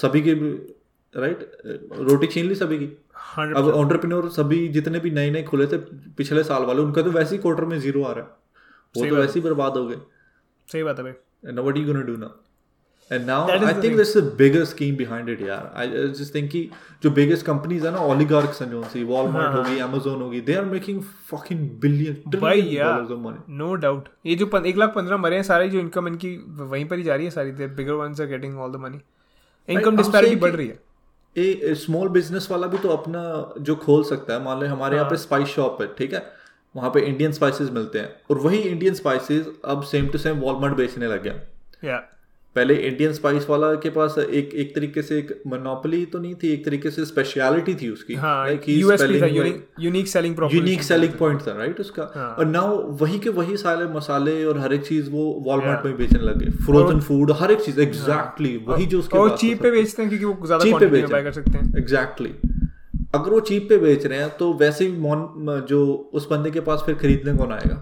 सभी 0.03 0.23
के 0.23 0.35
राइट 1.15 1.57
रोटी 2.01 2.27
छीन 2.27 2.47
ली 2.47 2.55
सभी 2.55 2.79
की? 2.79 2.87
hundred 3.37 3.57
अब 3.57 3.69
ऑन्टरप्रीनियर 3.69 4.29
सभी 4.29 4.69
जितने 4.69 5.01
भी 5.01 5.11
नए 5.11 5.31
नए 5.31 5.43
खुले 5.43 5.67
थे 5.67 5.79
पिछले 6.17 6.45
साल 6.45 6.63
वाले 6.63 6.83
उनका 6.83 7.03
तो 7.03 7.11
वैसे 7.11 7.37
ही 7.37 7.43
क्वार्टर 7.43 7.65
में 7.65 7.79
ज़ीरो 7.81 8.03
आ 8.03 8.13
रहा 8.13 8.25
है। 8.25 8.31
वो 8.97 9.09
तो 9.09 9.17
वैसे 9.17 9.41
ही 9.41 9.45
बर्बाद 9.45 9.77
हो 9.77 9.87
गए। 9.87 9.97
सही 10.73 10.83
बात 10.83 10.99
है 10.99 11.05
भाई। 11.05 11.13
And 11.47 11.59
now 11.59 11.65
what 11.67 11.77
are 11.77 11.83
you 11.83 11.93
going 11.93 12.25
i 13.13 13.19
the 13.19 13.67
think 13.67 13.81
thing. 13.83 13.97
there's 13.97 14.15
a 14.17 14.23
bigger 14.41 14.65
scheme 14.65 14.97
behind 14.99 15.29
it 15.29 15.41
यार 15.43 15.65
i 15.77 15.85
I 15.85 16.03
just 16.19 16.33
think 16.35 16.51
कि 16.51 16.61
जो 17.03 17.11
biggest 17.11 17.47
companies 17.47 17.85
है 17.85 17.91
ना 17.93 18.05
oligarchs 18.09 18.61
हैं 18.63 18.71
जो 18.71 18.83
सी 18.93 19.05
walmart 19.07 19.47
हाँ, 19.47 19.53
होगी 19.55 19.81
amazon 19.81 20.21
होगी 20.23 20.43
they 20.47 20.57
are 20.57 20.67
making 20.67 21.01
fucking 21.33 21.65
billion 21.85 22.37
भाई 22.37 22.61
यार 22.61 22.93
dollars 22.93 23.13
of 23.17 23.23
money. 23.25 23.41
No 23.59 23.75
doubt 23.75 24.09
ये 24.27 24.37
जो 24.37 24.51
एक 24.67 24.77
लाख 24.77 24.95
पंद्रह 24.95 25.17
मरे 25.17 25.37
हैं 25.37 25.43
सारी 25.43 25.69
जो 25.71 25.81
इनकम 25.81 26.09
इनकी 26.09 26.37
वहीं 26.61 26.85
पर 26.89 26.97
ही 26.97 27.03
जा 27.03 27.15
रही 27.15 27.25
है 27.25 27.31
सारी 27.31 27.53
bigger 27.53 27.93
ones 27.93 28.21
are 28.21 28.27
getting 28.27 28.59
all 28.59 28.73
the 28.73 28.77
money 28.83 29.01
income 29.69 29.97
disparity 29.97 30.37
बढ़ 30.37 30.53
रही 30.53 30.69
है। 30.69 30.79
ए 31.37 31.75
स्मॉल 31.75 32.09
बिज़नेस 32.09 32.49
वाला 32.51 32.67
भी 32.67 32.79
तो 32.79 32.89
अपना 32.89 33.23
जो 33.61 33.77
खोल 33.87 34.05
सकता 34.05 34.35
है 34.35 34.43
मान 34.45 34.61
लो 34.61 34.67
हमारे 34.67 34.97
यहाँ 34.97 35.11
पे 35.11 35.17
स्पाइस 35.17 35.49
शॉप 35.49 35.83
है 35.83 35.89
ठीक 35.99 36.15
है? 36.15 36.23
वहाँ 36.75 36.91
पे 36.95 37.01
इंडियन 37.01 37.33
स्पाइसेस 37.33 37.71
मिलते 37.71 37.99
हैं 37.99 38.09
और 38.31 38.39
वही 38.39 38.59
इंडियन 38.59 38.95
स्पाइसेस 38.95 39.47
अब 39.65 39.83
सेम 39.91 40.09
टू 40.09 40.19
सेम 40.19 40.37
वॉलमार्ट 40.39 40.75
बेचने 40.77 41.07
लग 41.07 41.23
गया 41.23 41.99
पहले 42.57 42.75
इंडियन 42.77 43.13
स्पाइस 43.13 43.49
वाला 43.51 43.75
के 43.83 43.91
पास 43.91 44.15
एक 44.19 44.55
एक 44.55 44.75
तरीके 44.75 45.03
से 45.03 45.19
एक 45.19 45.43
मोनोपोली 45.47 46.05
तो 46.07 46.19
नहीं 46.19 46.35
थी 46.35 46.49
एक 46.53 46.65
तरीके 46.65 46.91
से 46.91 47.05
स्पेशलिटी 47.05 47.75
थी 47.75 47.89
उसकी 47.89 48.15
हाँ 48.15 48.49
unique 48.49 50.09
selling 50.09 50.39
unique 50.53 50.83
selling 50.83 51.13
point 51.13 51.41
था 51.41 51.53
राइट 51.59 51.81
उसका। 51.81 52.11
हाँ। 52.15 52.35
और 52.35 52.47
नाउ 52.47 52.81
वही 53.03 53.19
के 53.19 53.31
वही 53.31 53.57
सारे 53.57 53.87
मसाले 53.87 54.45
और 54.45 54.59
हर 54.59 54.73
एक 54.75 54.87
चीज़ 54.87 55.11
वो 55.11 55.25
वॉलमार्ट 55.47 55.85
में 55.87 55.97
बेचने 55.97 56.21
लगे 56.21 56.51
फ्रोजन 56.65 57.01
फ़ूड 57.01 57.33
हर 57.33 57.53
एक 57.53 57.61
चीज़ 57.61 57.81
एग्जैक्टली 57.81 58.57
वही 58.67 58.87
जो 58.87 58.99
उसके 58.99 59.19
और 59.19 59.37
चीप 59.37 59.63
पे 59.63 59.71
बेचते 59.71 60.03
हैं 60.03 60.09
क्योंकि 60.11 60.25
वो 60.25 60.47
ज़्यादा 60.47 60.65
Cheap 60.65 60.81
पे 60.81 60.87
बेच 60.87 61.11
कर 61.11 61.33
सकते 61.33 61.59
हैं। 61.59 61.79
एग्जैक्टली 61.79 62.35
अगर 63.15 63.31
वो 63.31 63.41
चीप 63.41 63.69
पे 63.69 63.79
बेच 63.79 64.07
रहे 64.07 64.19
हैं 64.19 64.31
तो 64.37 64.53
वैसे 64.55 64.87
ही 64.87 64.93
जो 65.69 66.11
उस 66.15 66.29
बंदे 66.31 66.51
के 66.51 66.61
पास 66.61 66.83
फिर 66.87 66.95
खरीदने 66.95 67.37
कौन 67.37 67.53
आएगा? 67.53 67.79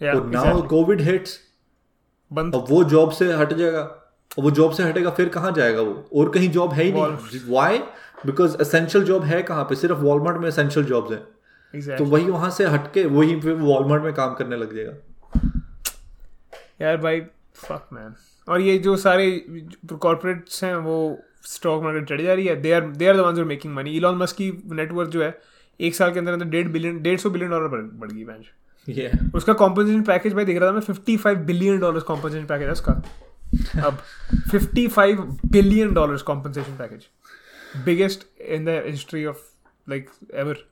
नाउ 0.00 0.62
कोविड 0.68 1.00
हिट्स 1.00 1.38
बंद। 2.30 2.54
अब 2.54 2.64
वो 2.70 2.82
जॉब 2.84 3.10
से 3.10 3.32
हट 3.32 3.52
जाएगा। 3.52 3.80
और 3.80 4.44
वो 4.44 4.50
जॉब 4.50 4.72
से 4.72 4.82
हटेगा 4.82 5.10
फिर 5.10 5.28
कहाँ 5.28 5.50
जाएगा 5.52 5.80
वो? 5.80 6.04
और 6.14 6.30
कहीं 6.30 6.48
जॉब 6.50 6.72
है 6.72 6.84
ही 6.84 6.92
नहीं। 6.92 7.40
वाई 7.48 7.78
बिकॉज़ 8.26 8.56
एसेंशियल 8.60 9.04
जॉब 9.04 9.24
है 9.24 9.42
कहाँ 9.42 9.64
पे? 9.64 9.74
सिर्फ़ 9.74 9.98
वॉलमार्ट 9.98 10.38
में 10.38 10.48
एसेंशियल 10.48 10.86
जॉब्स 10.86 11.12
हैं। 11.12 11.96
तो 11.96 12.04
वही 12.04 12.24
वहाँ 12.24 12.50
से 12.50 12.66
हटके 12.66 13.04
वही 13.06 13.40
फिर 13.40 13.54
वॉलमार्ट 13.54 14.02
में 14.02 14.12
काम 14.14 14.34
करने 14.34 14.56
लग 14.56 14.74
जाएगा। 14.76 14.92
यार 16.80 16.96
भाई 16.96 17.20
फक 17.56 17.88
मैन 17.92 18.14
और 18.48 18.60
ये 18.60 18.76
जो 18.78 18.96
सारे 18.96 19.30
कॉर्पोरेट्स 19.92 20.62
हैं 20.64 20.74
वो 20.76 20.96
स्टॉक 21.44 21.82
मार्केट 21.82 22.08
चढ़ी 22.08 22.24
जा 22.24 22.34
रही 22.34 22.46
है। 22.46 22.56
They 22.62 22.72
are 22.72 22.86
they 22.92 23.08
are 23.08 23.16
the 23.16 23.20
ones 23.20 23.38
making 23.46 23.74
money 23.74 23.90
Elon 23.90 24.16
Musk 24.18 24.36
की 24.36 24.50
नेटवर्थ 24.72 25.10
जो 25.10 25.22
है 25.22 25.38
एक 25.80 25.94
साल 25.94 26.12
के 26.12 26.18
अंदर 26.18 26.32
अंदर 26.32 26.46
डेढ़ 26.46 26.68
बिलियन 26.68 27.00
डेढ़ 27.02 27.18
सौ 27.20 27.30
बिलियन 27.30 27.50
डॉलर 27.50 27.68
बढ़ 27.68 28.12
गई 28.12 28.24
बेंच 28.24 28.46
ये 28.88 29.10
उसका 29.34 29.52
कॉम्पोजिशन 29.52 30.02
पैकेज 30.02 30.34
भाई 30.34 30.44
देख 30.44 30.58
रहा 30.58 30.68
था 30.68 30.72
मैं 30.72 30.80
fifty 30.80 31.16
five 31.16 31.38
billion 31.38 31.78
dollar 31.78 32.00
composition 32.00 32.46
package 32.46 32.66
है 32.66 32.72
उसका। 32.72 32.92
अब 33.86 33.98
fifty 34.50 34.86
five 34.88 35.20
billion 35.46 35.92
dollar 35.94 36.22
compensation 36.22 36.76
package 36.76 37.06
biggest 37.84 38.26
in 38.40 38.64
the 38.64 38.82
history 38.86 39.24
of 39.24 39.38
like 39.90 40.10
ever 40.34 40.64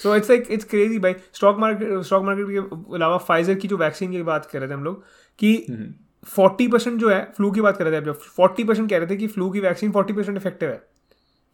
so 0.00 0.14
it's 0.16 0.30
like 0.30 0.46
it's 0.50 0.64
crazy 0.64 0.98
भाई। 0.98 1.14
स्टॉक 1.32 1.58
मार्केट 1.58 2.02
स्टॉक 2.02 2.24
मार्केट 2.24 2.46
के 2.50 2.94
अलावा 2.94 3.16
फाइजर 3.18 3.54
की 3.54 3.68
जो 3.68 3.76
वैक्सीन 3.76 4.12
की 4.12 4.22
बात 4.22 4.46
कर 4.46 4.58
रहे 4.58 4.68
थे 4.68 4.74
हम 4.74 4.84
लोग 4.84 5.04
कि 5.38 5.94
फोर्टी 6.26 6.68
परसेंट 6.68 7.00
जो 7.00 7.10
है 7.10 7.22
फ्लू 7.36 7.50
की 7.50 7.60
बात 7.60 7.76
कर 7.76 7.84
रहे 7.84 7.92
थे 7.92 7.96
अब 7.96 8.04
जो 8.04 8.12
फोर्टी 8.12 8.64
परसेंट 8.64 8.90
कह 8.90 8.98
रहे 8.98 9.06
थे 9.06 9.16
कि 9.16 9.26
फ्लू 9.26 9.50
की 9.50 9.60
वैक्सीन 9.60 9.92
फोर्टी 9.92 10.12
परसेंट 10.12 10.36
इफ़ेक्टिव 10.36 10.68
है। 10.68 10.82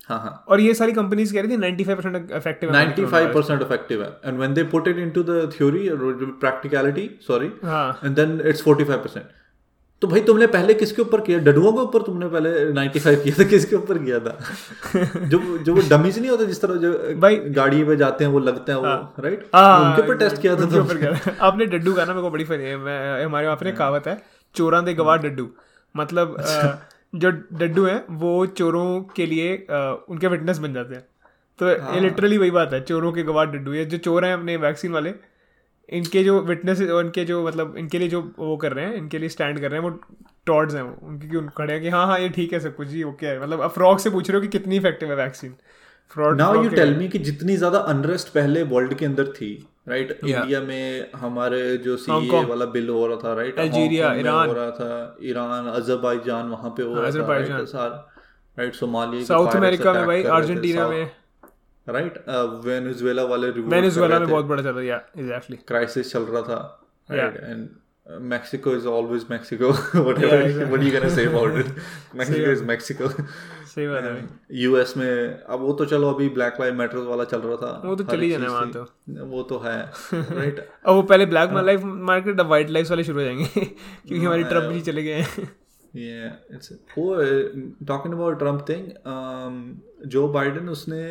हाँ 0.04 0.18
हाँ। 0.18 0.44
और 0.48 0.60
ये 0.60 0.74
सारी 0.74 0.92
कंपनीज़ 0.92 1.34
कह 1.34 1.40
रही 1.42 1.50
थी 1.50 1.56
नाइन्टी 1.56 1.84
फाइव 1.84 1.96
परसेंट 1.96 2.30
इफ़ेक्टिव 2.32 2.74
है। 2.74 2.94
95% 2.96 3.62
effective 3.62 4.02
है। 4.02 4.54
They 4.54 4.64
put 4.74 4.90
it 4.92 5.00
into 5.06 5.24
the 5.30 5.38
theory 5.54 5.82
or 5.94 6.12
practicality 6.44 7.06
sorry 7.30 7.48
हाँ। 7.64 8.00
and 8.00 8.18
then 8.18 8.36
it's 8.52 8.62
45% 8.68 9.18
तो 10.02 10.08
भाई 10.08 10.20
तुमने 10.20 10.46
पहले 10.46 10.74
किसके 10.74 11.02
ऊपर 11.02 11.20
किया? 11.20 11.38
डडुओं 11.38 11.72
के 11.72 11.78
ऊपर 11.78 12.02
तुमने 12.02 12.28
पहले 12.28 12.50
95 12.72 13.22
किया 13.24 13.34
था? 13.38 13.48
किसके 13.48 13.76
ऊपर 13.76 13.98
किया 13.98 14.18
था? 14.18 14.38
जो 15.18 15.58
जो 15.58 15.74
वो 15.74 15.82
डमीज 15.90 16.18
नहीं 16.18 16.30
होते 16.30 16.46
जिस 16.46 16.60
तरह 16.62 16.74
जो 16.74 16.92
भाई- 17.20 17.40
गाड़ी 17.46 17.84
पे 17.84 17.96
जाते 17.96 18.24
हैं 18.24 18.32
वो 18.32 18.38
लगते 18.38 18.72
हैं 18.72 18.78
वो 18.78 18.86
राइट 19.20 19.50
हाँ, 19.54 19.90
उनके 19.90 20.02
ऊपर 20.02 20.16
टेस्ट 20.16 20.42
किया 20.42 20.56
था 20.56 20.60
तुमने। 20.60 21.36
आपने 21.40 21.66
डड्डू 21.66 21.92
का 21.92 22.04
ना 22.04 22.12
मेरे 22.12 22.22
को 22.22 22.30
बड़ी 22.30 22.44
फनी 22.44 22.64
है। 22.64 22.74
हमारे 23.24 23.46
वहाँ 23.46 23.56
पे 23.56 23.72
कहावत 23.72 24.06
है 24.06 24.22
चोरां 24.54 24.84
दे 24.84 24.94
गवाह 24.94 25.16
डड्डू। 25.16 25.48
मतलब 25.96 26.36
अ, 26.40 26.78
जो 27.12 27.30
डड्डू 27.30 27.84
हैं 27.84 28.02
वो 28.16 28.34
चोरों 28.48 29.00
के 29.16 29.26
लिए 29.26 29.56
उनके 29.66 30.28
विटनेस 30.28 30.58
बन 30.58 30.74
जाते 30.74 30.94
हैं। 30.94 31.06
तो 31.58 31.68
ये 31.68 32.00
लिटरली 32.00 32.38
वही 32.38 32.50
बात 32.50 32.72
है 32.72 32.80
चोरों 32.82 33.12
के 33.12 33.22
गवाह 33.22 33.44
डड्डू। 33.46 33.74
ये 33.74 33.84
जो 33.86 33.98
चोर 33.98 34.24
हैं 34.24 34.32
अपने 34.34 34.56
वैक्सीन 34.58 34.92
वाले 34.92 35.14
इनके 35.88 36.22
जो 36.24 36.40
विटनेस 36.42 36.80
और 36.82 37.04
इनके 37.04 37.24
जो 37.24 37.46
मतलब 37.46 37.76
इनके 37.78 37.98
लिए 37.98 38.08
जो 38.08 38.20
वो 38.38 38.56
कर 38.56 38.72
रहे 38.72 38.84
हैं 38.84 38.94
इनके 38.94 39.18
लिए 39.18 39.28
स्टैंड 39.28 39.60
कर 39.60 39.70
रहे 39.70 39.80
हैं 39.80 39.88
वो 39.88 39.98
टॉर्ड्स 40.46 40.74
हैं 40.74 40.82
वो। 40.82 41.06
उनके 41.08 41.28
कि 41.28 41.36
उन 41.36 41.48
खड़े 41.56 41.72
हैं 41.72 41.82
कि 41.82 41.88
हाँ 41.88 42.06
हाँ 42.06 42.18
ये 42.20 42.28
ठीक 42.30 42.52
है 42.52 42.60
सब 42.60 42.74
कुछ 42.76 42.88
जी 42.88 43.02
ओके 43.04 43.26
है। 43.26 43.40
मतलब 43.42 43.60
अब 43.60 43.70
फ्रॉक 43.70 44.00
से 44.00 44.10
पूछ 44.10 44.30
रहे 44.30 44.36
हो 44.36 44.42
कि 44.42 44.48
कितनी 44.48 44.76
इफ़ेक्टिव 44.76 45.10
है 45.10 45.16
vaccine 45.16 45.54
fraud 46.16 46.36
now 46.38 46.62
you 46.62 46.70
tell 46.70 46.96
me 46.96 47.08
कि 47.08 47.18
जितनी 47.20 47.56
ज़्यादा 47.56 47.78
अनरेस्ट 47.92 48.28
पहले 48.28 48.62
वर्ल्ड 48.64 48.94
के 48.94 49.04
अंदर 49.04 49.32
थी 49.32 49.52
राइट 49.88 50.08
Yeah. 50.24 50.40
इंडिया 50.40 50.60
में 50.60 51.10
हमारे 51.16 51.76
जो 51.86 51.96
सीए 51.96 52.42
वाला 52.44 52.64
बिल 52.76 52.88
हो 52.88 53.06
रहा 53.06 53.16
था 53.24 53.34
राइट 53.34 53.58
Algeria, 53.64 54.08
Iran. 54.22 54.46
हो 54.46 54.52
रहा 54.52 54.70
था 54.80 55.16
ईरान 55.22 55.66
अजरबैजान 55.74 56.48
वहाँ 56.48 56.70
पे 56.76 56.82
हो 56.82 56.94
रहा 56.94 57.02
था 57.02 57.06
अजरबैजान। 57.08 57.56
राइट 57.56 57.68
सारा 57.68 58.12
राइट 58.58 58.74
सोमालिया 58.74 59.24
साउथ 59.24 59.56
अमेरिका 59.56 59.92
में 59.92 60.06
भाई 60.06 60.22
अर्जेंटीना 60.38 60.88
में 60.88 61.10
राइट 61.86 62.14
वेनेजुएला 62.64 63.24
वाले 63.32 63.50
revolt 63.52 63.72
वेनेजुएला 63.72 64.18
में 64.18 64.28
बहुत 64.28 64.44
बड़ा 64.44 64.62
चल 64.62 64.68
रहा 64.68 64.80
है 64.80 64.86
या 64.86 65.00
एग्जैक्टली 65.18 65.56
क्राइसिस 65.68 66.12
चल 66.12 66.22
रहा 66.22 66.42
था 66.42 66.60
right 67.10 67.36
and 67.44 67.68
Mexico 68.32 68.72
is 68.78 68.84
always 68.90 69.22
Mexico. 69.30 69.68
Whatever, 70.08 70.26
Yeah, 70.26 70.42
exactly. 70.48 70.66
what 70.72 70.80
are 70.80 70.84
you 70.88 70.90
gonna 70.96 71.08
say 71.14 71.22
about 71.30 71.56
it? 71.62 71.70
Mexico 72.20 72.52
is 72.56 72.60
Mexico. 72.68 73.08
सही 73.76 73.86
बात 73.88 74.04
है 74.04 74.28
यूएस 74.52 74.96
में 74.96 75.42
अब 75.44 75.60
वो 75.60 75.72
तो 75.72 75.84
चलो 75.84 76.10
अभी 76.10 76.28
ब्लैक 76.28 76.54
लाइव 76.60 76.74
मैटर 76.74 76.98
वाला 76.98 77.24
चल 77.24 77.40
रहा 77.40 77.56
था 77.56 77.82
वो 77.84 77.96
तो 77.96 78.04
चल 78.04 78.20
ही 78.20 78.30
जाना 78.30 78.44
है 78.44 78.50
वहाँ 78.50 78.66
थी। 78.66 79.20
वो 79.20 79.42
तो 79.42 79.58
है 79.58 79.90
राइट 80.14 80.68
अब 80.86 80.94
वो 80.94 81.02
पहले 81.02 81.26
ब्लैक 81.26 81.50
लाइफ 81.52 81.80
मार्केट 81.84 82.40
अब 82.40 82.46
वाइट 82.46 82.70
लाइफ 82.70 82.90
वाले 82.90 83.04
शुरू 83.04 83.18
हो 83.18 83.24
जाएँगे 83.24 83.44
क्योंकि 83.64 84.24
हमारी 84.24 84.44
ट्रंप 84.44 84.72
जी 84.72 84.80
चले 84.80 85.02
गए 85.02 85.12
हैं। 85.12 85.52
Yeah 85.96 86.56
it's 86.56 86.72
oh 86.72 87.86
talking 87.88 88.14
about 88.14 88.38
Trump 88.38 88.66
thing 88.68 88.86
Joe 90.06 90.28
Biden 90.28 90.68
उसने 90.68 91.02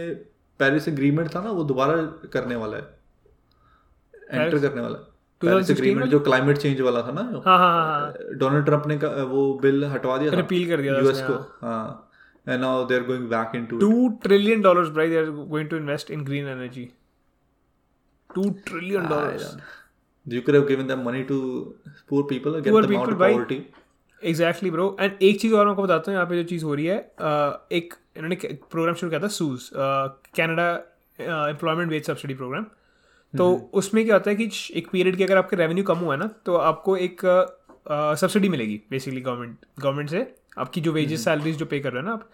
पेरिस 0.59 0.87
एग्रीमेंट 0.87 1.35
था 1.35 1.41
ना 1.41 1.51
वो 1.51 1.63
दोबारा 1.63 1.95
करने 2.33 2.55
वाला 2.55 2.77
है। 2.77 2.93
एंटर 4.31 4.59
करने 4.59 4.81
वाला 4.81 4.97
है। 4.97 5.03
पेरिस 5.41 5.69
एग्रीमेंट 5.69 6.11
जो 6.11 6.19
क्लाइमेट 6.19 6.57
चेंज 6.57 6.81
वाला 6.81 7.01
था 7.01 7.11
ना 7.11 7.21
हाँ 7.45 7.57
हाँ 7.57 7.85
हाँ 7.85 8.13
डोनाल्ड 8.33 8.65
ट्रंप 8.65 8.87
ने 8.87 8.97
का- 8.97 9.17
वो 9.19 9.53
बिल 9.61 9.85
हटवा 9.85 10.17
दिया 10.17 10.31
था। 10.31 10.37
Repeal 10.37 10.67
कर 10.67 10.81
दिया 10.81 10.99
यूएस 10.99 11.21
को 11.21 11.33
हाँ। 11.67 12.04
Now 12.47 12.85
they 12.87 12.95
are 12.95 13.03
going 13.03 13.27
back 13.29 13.55
into 13.55 13.77
two 13.77 14.09
trillion 14.23 14.61
dollars 14.61 14.89
भाई 14.97 15.09
they 15.09 15.17
are 15.17 15.29
going 15.29 15.69
to 15.69 15.77
invest 15.77 16.11
in 16.11 16.23
green 16.25 16.47
energy 16.47 16.89
two 18.29 18.49
trillion 18.67 19.07
dollars 19.07 19.57
You 20.27 20.39
could 20.41 20.55
have 20.55 20.63
given 20.67 20.87
them 20.87 21.03
money 21.03 21.19
to 21.25 21.35
poor 22.11 22.21
people 22.29 22.53
get 22.53 22.71
Poor 22.75 22.79
them 22.83 22.95
out 22.99 23.09
of 23.09 23.19
poverty. 23.19 23.57
Exactly 24.21 24.69
bro 24.71 24.85
and 24.99 25.11
एक 25.21 25.39
चीज़ 25.41 25.53
और 25.53 25.65
मैं 25.65 25.71
आपको 25.71 25.83
बताता 25.83 26.11
हूँ 26.11 26.15
यहाँ 26.17 26.29
पे 26.29 26.35
जो 26.35 26.43
चीज़ 26.49 26.63
हो 26.65 26.73
रही 26.75 26.85
है 26.85 26.97
एक 27.79 27.93
इन्होंने 28.17 28.35
प्रोग्राम 28.71 28.95
शुरू 28.95 29.09
किया 29.09 29.19
था 29.21 29.27
सूज 29.35 29.69
Canada 29.75 30.67
employment 31.49 31.89
wage 31.91 32.05
subsidy 32.05 32.33
program 32.33 32.65
तो 33.33 33.47
उसमें 33.73 34.03
क्या 34.05 34.15
होता 34.15 34.29
है 34.29 34.35
कि 34.35 34.49
एक 34.75 34.89
पीरियड 34.91 35.17
के 35.17 35.23
अगर 35.23 35.37
आपका 35.37 35.57
रेवेन्यू 35.57 35.83
कम 35.83 35.97
हुआ 35.97 36.13
है 36.13 36.19
ना 36.19 36.29
तो 36.45 36.55
आपको 36.71 36.97
एक 36.97 37.21
सब्सिडी 38.21 38.49
मिलेगी 38.49 38.81
बेसिकली 38.89 39.21
गवर्नमेंट 39.21 39.57
गवर्नमेंट 39.79 40.09
से। 40.09 40.23
आपकी 40.57 40.81
जो 40.81 40.91
वेजेस 40.91 41.23
सैलरीज 41.25 41.57
जो 41.57 41.65
पे 41.65 41.79
कर 41.79 41.93
रहे 41.93 42.01
हैं 42.01 42.07
ना 42.07 42.13
आप 42.13 42.29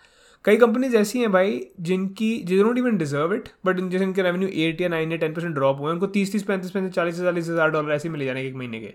कई 0.46 0.58
कंपनीज़ 0.58 0.96
ऐसी 0.96 1.20
हैं 1.20 1.32
भाई 1.32 1.60
जिनकी 1.80 2.32
they 2.48 2.58
don't 2.58 2.78
even 2.78 2.98
deserve 2.98 3.34
it 3.34 3.50
but 3.66 3.80
जैसे 3.82 4.04
इनके 4.04 4.22
रेवेन्यू 4.22 4.50
एट 4.64 4.82
या 4.82 4.90
नाइन 4.90 5.12
या 5.12 5.18
टेन 5.18 5.34
परसेंट 5.34 5.54
ड्रॉप 5.54 5.80
हुए 5.80 5.88
हैं 5.88 5.94
उनको 5.94 6.08
तीस 6.18 6.32
तीस 6.32 6.44
पैंतीस 6.44 6.72
पैंतीस 6.72 6.94
चालीस 6.94 7.22
चालीस 7.22 7.50
हज़ार 7.50 7.72
डॉलर 7.72 7.94
ऐसे 7.94 8.10
मिले 8.10 8.26
जाने 8.26 8.42
के 8.42 8.48
एक 8.48 8.56
महीने 8.56 8.80
के। 8.80 8.94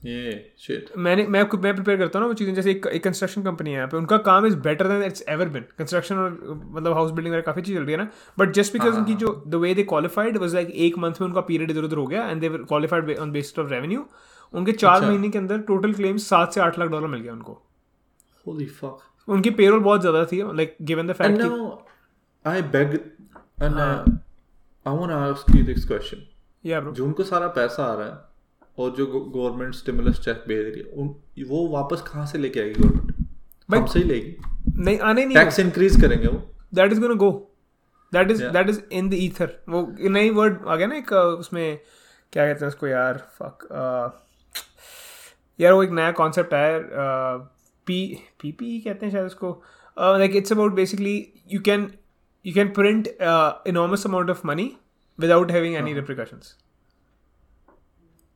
मैंने 0.00 1.26
मैं 1.26 1.42
मैं 1.62 1.74
प्रिपेयर 1.74 1.98
करता 1.98 2.18
हूँ 2.18 2.24
ना 2.24 2.28
वो 2.28 2.34
चीज़ें 2.34 2.54
जैसे 2.54 2.70
एक, 2.70 2.86
कंस्ट्रक्शन 3.04 3.42
कंपनी 3.42 3.70
है 3.70 3.76
यहाँ 3.76 3.88
पे 3.88 3.96
उनका 3.96 4.16
काम 4.26 4.46
is 4.46 4.56
better 4.66 4.88
than 4.88 5.02
it's 5.02 5.24
ever 5.28 5.48
been 5.48 5.64
construction 5.78 6.16
और 6.16 6.30
मतलब 6.70 6.92
हाउस 6.92 7.10
बिल्डिंग 7.10 7.34
वगैरह 7.34 7.46
काफ़ी 7.46 7.62
चीज़ 7.62 7.76
चल 7.76 7.84
रही 7.84 7.92
है 7.92 7.98
ना 7.98 8.08
बट 8.38 8.52
जस्ट 8.54 8.72
बिकॉज़ 8.72 8.96
उनकी 8.96 9.14
जो 9.14 9.32
the 9.46 9.54
way 9.62 9.74
they 9.74 9.82
qualified 9.84 10.36
was 10.36 10.54
like 10.54 10.70
एक 10.86 10.98
मंथ 10.98 11.20
में 11.20 11.26
उनका 11.28 11.40
पीरियड 11.42 11.70
इधर 11.70 11.84
उधर 11.84 11.96
हो 11.96 12.06
गया 12.06 12.26
and 12.28 12.40
they 12.40 12.48
qualified 12.50 13.16
on 13.18 13.32
basis 13.32 13.58
of 13.58 13.70
revenue 13.70 14.06
उनके 14.54 14.72
चार 14.74 15.04
महीने 15.06 15.28
के 15.28 15.38
अंदर 15.38 15.60
टोटल 15.68 15.92
क्लेम 15.92 16.16
सात 16.26 16.52
से 16.52 16.60
आठ 16.60 16.78
लाख 16.78 16.88
डॉलर 16.88 17.06
मिल 17.06 17.20
गया 17.20 17.32
उनको। 17.32 17.60
Holy 18.48 18.66
fuck. 18.80 18.98
उनकी 19.28 19.50
पेरोल 19.50 19.80
बहुत 19.80 20.00
ज़्यादा 20.00 20.24
थी 20.24 20.42
like 20.56 20.76
given 20.82 21.06
the 21.06 21.12
fact 21.12 21.42
I 22.44 22.60
beg 22.72 22.94
and 23.66 23.78
uh, 23.82 24.04
I 24.86 24.92
want 24.96 25.12
to 25.12 25.18
ask 25.26 25.52
you 25.56 25.60
this 25.68 25.84
question. 25.90 26.18
या 26.66 26.80
ब्रो 26.80 26.92
जो 26.92 27.04
उनको 27.04 27.24
सारा 27.24 27.46
पैसा 27.48 27.84
आ 27.84 27.94
रहा 27.94 28.06
है 28.06 28.18
और 28.78 28.90
जो 28.90 29.06
गवर्नमेंट 29.06 29.74
स्टिमुलस 29.74 30.20
चेक 30.20 30.44
भेज 30.48 30.64
रही 30.66 30.80
है 30.80 31.02
उन 31.02 31.08
वो 31.48 31.66
वापस 31.68 32.00
कहाँ 32.00 32.26
से 32.26 32.38
लेके 32.38 32.60
आएगी 32.60 32.82
गवर्नमेंट 32.82 33.26
भाई- 33.70 33.80
हमसे 33.80 33.98
ही 33.98 34.04
लेगी। 34.04 34.36
नहीं 34.82 34.98
आने 34.98 35.24
नहीं 35.24 35.36
टैक्स 35.36 35.58
इंक्रीज 35.58 36.00
करेंगे 36.00 36.26
वो। 36.26 36.42
That 36.74 36.92
is 36.92 37.00
gonna 37.00 37.14
go 37.14 37.30
that 38.12 38.30
is 38.30 38.44
that 38.44 38.68
is 38.68 38.80
in 38.92 39.08
the 39.10 39.14
ether 39.14 39.56
वो 39.68 39.86
नई 40.08 40.30
वर्ड 40.30 40.58
आ 40.68 40.76
गया 40.76 40.86
ना 40.86 40.96
एक 40.96 41.08
uh, 41.08 41.38
उसमें 41.40 41.78
क्या 42.32 42.46
कहते 42.46 42.64
हैं 42.64 42.68
उसको 42.68 42.86
यार? 42.86 43.18
फक 43.42 43.68
यार 45.60 45.72
वो 45.72 45.82
एक 45.82 45.90
नया 45.90 46.12
कॉन्सेप्ट 46.12 46.54
आया 46.54 46.78
पी 47.86 47.98
पी 48.40 48.52
पी 48.52 48.80
कहते 48.80 49.06
हैं 49.06 49.12
शायद 49.12 49.26
उसको 49.26 49.50
like 50.18 50.36
it's 50.36 50.52
about 50.52 50.72
basically 50.72 51.16
you 51.52 51.60
can 51.60 51.90
you 52.44 52.54
can 52.54 52.68
print 52.72 53.08
enormous 53.68 54.06
amount 54.06 54.30
of 54.30 54.46
money 54.46 54.70
without 55.18 55.50
having 55.50 55.74
any 55.76 55.92
repercussions 55.94 56.56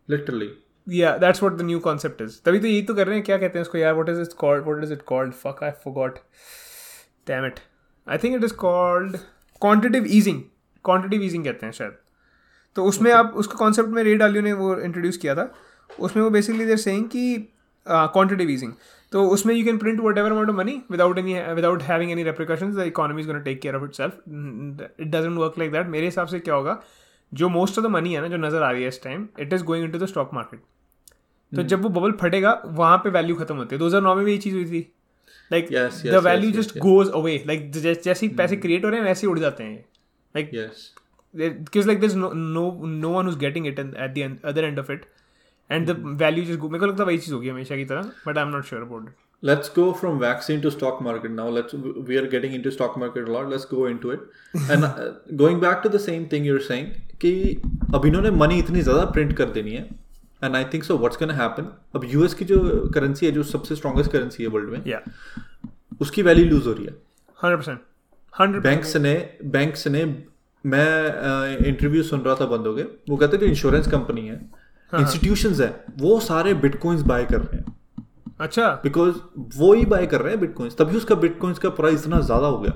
literally 0.08 0.50
या 0.86 1.16
that's 1.18 1.42
what 1.42 1.56
the 1.58 1.62
new 1.62 1.78
concept 1.78 2.22
is 2.22 2.40
तभी 2.44 2.60
तो 2.60 2.66
यही 2.66 2.82
तो 2.82 2.94
कर 2.94 3.06
रहे 3.06 3.16
हैं। 3.16 3.24
क्या 3.24 3.38
कहते 3.38 3.58
हैं 3.58 3.62
उसको 3.62 3.78
यार 3.78 3.94
what 3.94 4.08
is 4.08 4.20
it 4.20 4.32
called 4.38 4.64
what 4.64 4.84
is 4.84 4.92
it 4.92 5.02
called 5.06 5.32
fuck 5.34 5.62
I 5.62 5.70
forgot 5.84 6.18
damn 7.28 7.46
it 7.46 7.60
I 8.06 8.18
think 8.18 8.36
it 8.36 8.44
is 8.44 8.54
called 8.56 9.16
quantitative 9.62 10.04
easing 10.08 10.42
quantitative 10.84 11.22
easing 11.22 11.44
कहते 11.44 11.66
हैं 11.66 11.72
शायद। 11.72 11.96
तो 12.76 12.84
उसमें 12.84 13.10
आप 13.12 13.32
उसका 13.36 13.54
कॉन्सेप्ट 13.58 13.90
में 13.90 14.02
रे 14.02 14.14
डालियो 14.16 14.42
ने 14.42 14.52
वो 14.52 14.74
इंट्रोड्यूस 14.78 15.16
किया 15.16 15.34
था। 15.34 15.52
उसमें 16.00 16.22
वो 16.22 16.30
बेसिकली 16.30 16.66
देर 16.66 16.76
सेइंग 16.76 17.04
कि 17.06 17.54
क्वांटिटिव 17.88 18.50
ईजिंग 18.50 18.72
तो 19.12 19.24
उसमें 19.30 19.54
you 19.54 19.64
can 19.64 19.78
print 19.78 20.00
whatever 20.18 20.32
amount 20.32 20.50
of 20.50 20.56
money 20.56 20.72
without 20.90 21.18
any 21.18 21.34
without 21.54 21.82
having 21.82 22.10
any 22.12 22.22
repercussions 22.22 22.74
the 22.76 22.86
economy 22.86 23.20
is 23.20 23.26
gonna 23.28 23.38
take 23.40 23.60
care 23.60 23.76
of 23.76 23.84
itself 23.94 24.14
it 25.00 25.06
doesn't 25.06 25.38
work 25.38 25.58
like 25.58 25.72
that 25.72 25.86
मेरे 25.86 26.06
हिसाब 26.06 26.26
से 26.26 26.40
क्या 26.40 26.54
होगा? 26.54 26.80
जो 27.32 27.48
most 27.48 27.78
of 27.78 27.86
the 27.86 27.90
money 27.90 28.14
है 28.14 28.20
ना 28.20 28.28
जो 28.28 28.36
नज़र 28.36 28.62
आ 28.62 28.70
रही 28.70 28.82
है 28.82 28.88
इस 28.88 29.02
time 29.04 29.26
it 29.40 29.52
is 29.52 29.64
going 29.64 29.84
into 29.90 29.98
the 29.98 30.06
stock 30.06 30.34
market 30.34 30.60
तो 31.52 31.62
जब 31.62 31.82
वो 31.82 31.88
बबल 31.88 32.12
फटेगा 32.20 32.60
वहाँ 32.66 32.98
पे 33.04 33.10
वैल्यू 33.10 33.36
खत्म 33.36 33.56
होती 33.56 33.74
है। 33.74 33.78
दो 33.78 33.86
हज़ार 33.86 34.02
नौ 34.02 34.14
में 34.14 34.24
भी 34.24 34.32
ये 34.32 34.38
चीज़ 34.38 34.54
हुई 34.54 34.64
थी। 34.64 34.80
Like 35.52 35.68
the 36.04 36.22
value 36.24 36.50
just 36.52 36.78
goes 36.78 37.10
away 37.14 37.42
like 37.46 37.70
जैसे 37.72 38.26
ही 38.26 38.28
पैसे 38.36 38.56
क्रिएट 38.56 38.84
हो 38.84 38.90
रहे 38.90 39.00
हैं 39.00 39.06
वैसे 39.06 39.26
ही 39.26 39.30
उड़ 39.30 39.38
जाते 39.38 39.64
हैं 39.64 39.84
like 40.34 40.50
because 41.34 41.86
like 41.88 41.98
there's 42.02 42.14
no 42.18 42.28
no 42.34 42.60
no 42.90 43.08
one 43.14 43.26
who's 43.28 43.34
getting 43.40 43.66
it 43.70 43.80
and 43.80 43.96
at 44.04 44.14
the 44.14 44.22
end, 44.26 44.36
the 45.70 45.94
value 46.16 46.44
just 46.44 46.60
go 46.60 46.68
मेरे 46.70 46.80
को 46.80 46.86
लगता 46.86 47.02
है 47.02 47.06
वही 47.06 47.18
चीज़ 47.18 47.34
होगी 47.34 47.48
हमेशा 47.48 47.76
की 47.76 47.84
तरह 47.84 48.10
but 48.26 48.38
I'm 48.42 48.52
not 48.52 48.70
sure 48.70 48.82
about 48.82 49.08
it 49.08 49.26
let's 49.42 49.68
go 49.68 49.92
from 49.92 50.18
vaccine 50.18 50.60
to 50.62 50.70
stock 50.70 51.00
market 51.00 51.30
now 51.30 51.48
let's 51.48 51.74
we 52.08 52.16
are 52.18 52.26
getting 52.26 52.54
into 52.54 52.70
stock 52.70 52.96
market 52.96 53.28
a 53.28 53.32
lot 53.32 53.48
let's 53.48 53.64
go 53.66 53.86
into 53.86 54.10
it 54.10 54.20
and 54.70 54.84
uh, 54.84 55.12
going 55.36 55.60
back 55.60 55.82
to 55.82 55.88
the 55.88 56.00
same 56.00 56.28
thing 56.28 56.44
you're 56.44 56.64
saying 56.70 56.90
कि 57.20 57.30
अब 57.94 58.06
इन्होंने 58.06 58.30
money 58.30 58.58
इतनी 58.58 58.80
ज़्यादा 58.82 59.04
print 59.12 59.32
कर 59.36 59.48
देनी 59.50 59.72
है 59.74 59.82
and 60.44 60.56
I 60.56 60.64
think 60.74 60.84
so 60.84 60.96
what's 60.98 61.18
gonna 61.18 61.34
happen 61.34 61.70
अब 61.96 62.04
US 62.10 62.34
की 62.34 62.44
जो 62.44 62.58
करेंसी 62.94 63.26
है 63.26 63.32
जो 63.32 63.42
सबसे 63.42 63.76
स्ट्रॉन्गेस्ट 63.76 64.12
करेंसी 64.12 64.42
है 64.42 64.48
वर्ल्ड 64.48 64.70
में 64.70 64.84
yeah 64.84 65.00
उसकी 66.00 66.22
वैल्यू 66.22 66.44
लूज 66.46 66.66
हो 66.66 66.72
रही 66.72 66.84
है 66.84 66.94
hundred 67.38 67.62
percent 67.62 67.84
hundred 68.34 68.62
बैंक्स 68.62 68.96
ने 68.96 69.14
बैंक्स 69.56 69.86
ने 69.86 70.04
मैं 70.64 71.66
इंटरव्यू 71.66 72.02
uh, 72.02 72.08
सुन 72.08 72.20
रहा 72.20 72.34
था 72.34 72.46
बंदों 72.46 72.74
के 72.76 72.82
वो 73.10 73.16
कहते 73.16 73.36
हैं 73.36 73.40
जो 73.40 73.46
इंश्योरेंस 73.46 73.86
कंपनी 73.90 74.26
है 74.26 74.40
इंस्टीट्यूशंस 74.92 75.60
है। 75.60 75.84
वो 75.98 76.18
सारे 76.22 76.54
बिटकॉइंस 76.56 77.02
बाय 77.04 77.24
कर 77.24 77.40
रहे 77.40 77.56
हैं। 77.56 77.76
अच्छा। 78.40 78.68
बिकॉज़ 78.82 79.14
वो 79.56 79.72
ही 79.74 79.84
बाय 79.86 80.06
कर 80.06 80.20
रहे 80.20 80.32
हैं 80.32 80.40
बिटकॉइंस 80.40 80.76
तभी 80.78 80.96
उसका 80.96 81.14
बिटकॉइंस 81.16 81.58
का 81.58 81.70
प्राइस 81.72 82.02
इतना 82.02 82.20
ज़्यादा 82.22 82.46
हो 82.46 82.58
गया। 82.58 82.72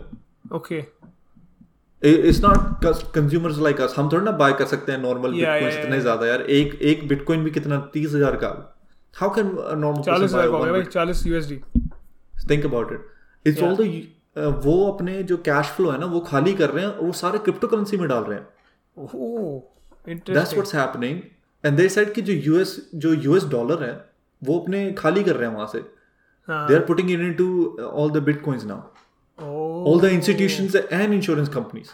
Okay 0.57 0.83
it's 2.03 2.41
not 2.43 2.85
consumers 3.15 3.59
like 3.59 3.81
us 3.81 3.95
हम 3.97 4.09
थोड़ा 4.13 4.25
ना 4.25 4.31
बाय 4.39 4.53
कर 4.53 4.67
सकते 4.67 4.93
हैं 4.93 4.99
नॉर्मल 4.99 5.33
बिटकॉइंस 5.33 5.75
इतने 5.75 6.01
ज़्यादा 6.01 6.27
यार। 6.27 6.41
एक 6.41 6.75
एक 6.83 7.07
बिटकॉइन 7.09 7.45
भी 7.45 7.51
कितना? 7.51 7.79
तीस 7.93 8.15
हज़ार 8.15 8.37
का। 8.37 8.49
हाउ 9.15 9.35
कैन 9.35 9.47
नॉर्मल 9.79 10.03
चालीस 10.03 10.33
हज़ार 10.33 10.51
का 10.51 10.59
भाई। 10.73 10.83
चालीस 10.85 11.23
USD 11.27 11.59
think 12.51 12.65
about 12.65 12.93
it 12.93 13.01
it's 13.47 13.63
all 13.63 13.77
the 13.77 13.81
वो 14.65 14.75
अपने 14.91 15.23
जो 15.23 15.37
कैश 15.47 15.67
फ्लो 15.71 15.91
है 15.91 15.99
ना 16.01 16.07
वो 16.07 16.21
खाली 16.23 16.55
कर 16.55 16.71
रहे 16.71 16.85
हैं 16.85 16.91
और 16.91 17.05
वो 17.05 17.13
सारे 17.15 17.39
क्रिप्टो 17.39 17.69
करेंसी 17.69 17.97
में 17.97 18.09
डाल 18.09 18.23
रहे 18.25 18.39
हैं। 18.39 18.47
Oh 18.97 19.61
that's 20.09 20.53
what's 20.55 20.75
happening 20.75 21.21
and 21.67 21.77
they 21.77 21.89
said 21.89 22.13
कि 22.13 22.23
जो 22.23 22.33
यूएस 22.33 22.91
जो 22.95 23.15
यूएस 23.15 23.45
डॉलर 23.45 23.83
है 23.85 24.05
वो 24.45 24.59
अपने 24.59 24.93
खाली 24.93 25.25
कर 25.25 25.37
रहे 25.37 25.49
हैं 25.49 25.57
वहाँ 25.57 25.67
से। 25.67 25.79
हाँ। 26.49 26.69
They 26.69 26.75
are 26.75 26.81
putting 26.81 27.11
in 27.11 27.21
into 27.21 27.79
all 27.83 28.11
the 28.11 28.17
bitcoins 28.17 28.65
now 28.65 28.79
oh 29.41 29.93
all 29.93 30.01
the 30.01 30.05
institutions 30.05 30.77
and 30.77 31.15
insurance 31.15 31.49
companies 31.49 31.89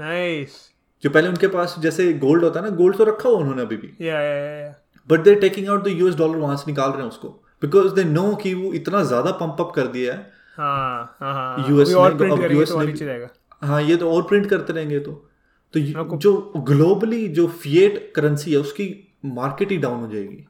nice 0.00 0.76
जो 1.02 1.10
पहले 1.10 1.28
उनके 1.28 1.48
पास 1.48 1.76
जैसे 1.78 2.12
गोल्ड 2.12 2.44
होता 2.44 2.60
है 2.60 2.70
ना 2.70 2.76
गोल्ड 2.76 2.96
तो 2.96 3.04
रखा 3.04 3.28
हुआ 3.28 3.38
उन्होंने 3.38 3.62
अभी 3.62 3.76
भी। 3.76 3.88
Yeah 3.88 4.00
yeah 4.00 4.16
yeah, 4.16 4.70
yeah. 4.70 5.10
But 5.10 5.20
they 5.20 5.40
taking 5.40 5.68
out 5.68 5.84
the 5.84 5.86
US 5.86 6.14
dollar 6.14 6.36
वहाँ 6.36 6.56
से 6.56 6.64
निकाल 6.66 6.90
रहे 6.90 7.02
हैं 7.02 7.08
उसको। 7.08 7.28
बिकॉज़ 7.62 7.94
दे 7.94 8.04
नो 8.04 8.34
कि 8.34 8.54
वो 8.54 8.72
इतना 8.72 9.04
ज़्यादा 9.04 9.30
पंप 9.30 9.56
अप 9.60 9.72
कर 9.76 9.86
दिया 9.86 10.14
है। 10.14 10.32
हाँ 10.56 11.16
हाँ 11.20 11.34
हाँ 11.34 11.64
और 11.94 12.14
ने- 12.14 12.32
अब 12.32 12.38
US 12.52 12.68
तो 12.68 12.82
ने- 12.82 13.28
हाँ 13.62 13.82
ये 13.82 13.96
तो 13.96 14.12
और 14.12 14.22
प्रिंट 14.22 14.50
करते 14.50 14.72
रहेंगे 14.72 15.00
तो। 15.00 15.30
तो 15.74 15.80
जो 16.16 16.52
ग्लोबली 16.56 17.28
जो 17.28 17.46
फिएट 17.46 18.12
करेंसी 18.16 18.52
है 18.52 18.58
उसकी 18.58 19.05
मार्केट 19.24 19.70
ही 19.70 19.76
डाउन 19.78 20.00
हो 20.00 20.08
जाएगी। 20.12 20.46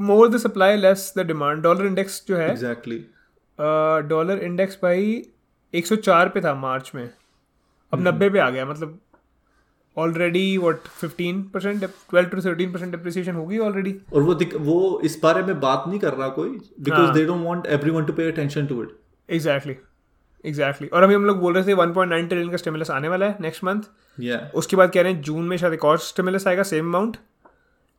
More 0.00 0.28
the 0.28 0.36
supply 0.38 0.76
less 0.76 1.12
the 1.18 1.26
demand 1.26 1.62
dollar 1.62 1.86
index 1.86 2.22
जो 2.28 2.36
है 2.36 2.50
एग्जैक्टली 2.50 2.98
डॉलर 4.08 4.38
इंडेक्स 4.44 4.78
भाई 4.82 5.22
104 5.74 6.28
पे 6.34 6.40
था 6.40 6.54
मार्च 6.54 6.90
में। 6.94 7.08
अब 7.92 8.04
90 8.04 8.30
पे 8.32 8.38
आ 8.38 8.48
गया 8.50 8.66
मतलब 8.66 8.98
already 9.96 10.56
what 10.58 10.88
15 11.00 11.42
percent 11.54 11.84
twelve 11.84 12.28
to 12.28 12.40
thirteen 12.42 12.72
percent 12.72 12.90
depreciation 12.90 13.34
होगी 13.34 13.58
ऑलरेडी 13.58 13.94
और 14.14 14.22
वो 14.22 14.34
वो 14.60 15.00
इस 15.04 15.18
बारे 15.22 15.42
में 15.42 15.60
बात 15.60 15.84
नहीं 15.88 15.98
कर 16.00 16.14
रहा 16.14 16.28
कोई 16.28 16.48
because. 16.80 17.10
They 17.12 17.24
don't 17.24 17.44
want 17.46 17.66
everyone 17.66 18.04
to 18.04 18.12
pay 18.12 18.30
attention 18.32 18.66
to 18.66 18.82
it 18.82 18.96
exactly 19.28 19.76
exactly 20.44 20.88
और 20.88 21.02
अभी 21.02 21.14
हम 21.14 21.24
लोग 21.24 21.38
बोल 21.38 21.54
रहे 21.54 21.64
थे 21.64 21.74
1.9 21.74 22.28
ट्रिलियन 22.28 22.50
का 22.50 22.56
स्टिमुलस 22.56 22.90
आने 22.90 23.08
वाला 23.08 23.26
है 23.26 23.36
नेक्स्ट 23.40 23.64
मंथ 23.64 23.82
या 24.18 24.38
उसके 24.54 24.76
बाद 24.76 24.92
कह 24.92 25.02
रहे 25.02 25.12
हैं 25.12 25.20
जून 25.22 25.44
में 25.44 25.56
शायद 25.56 25.74
एक 25.74 25.84
और 25.84 25.98
स्टिमुलस 25.98 26.46
आएगा 26.46 26.62
same 26.62 26.86
amount 26.86 27.16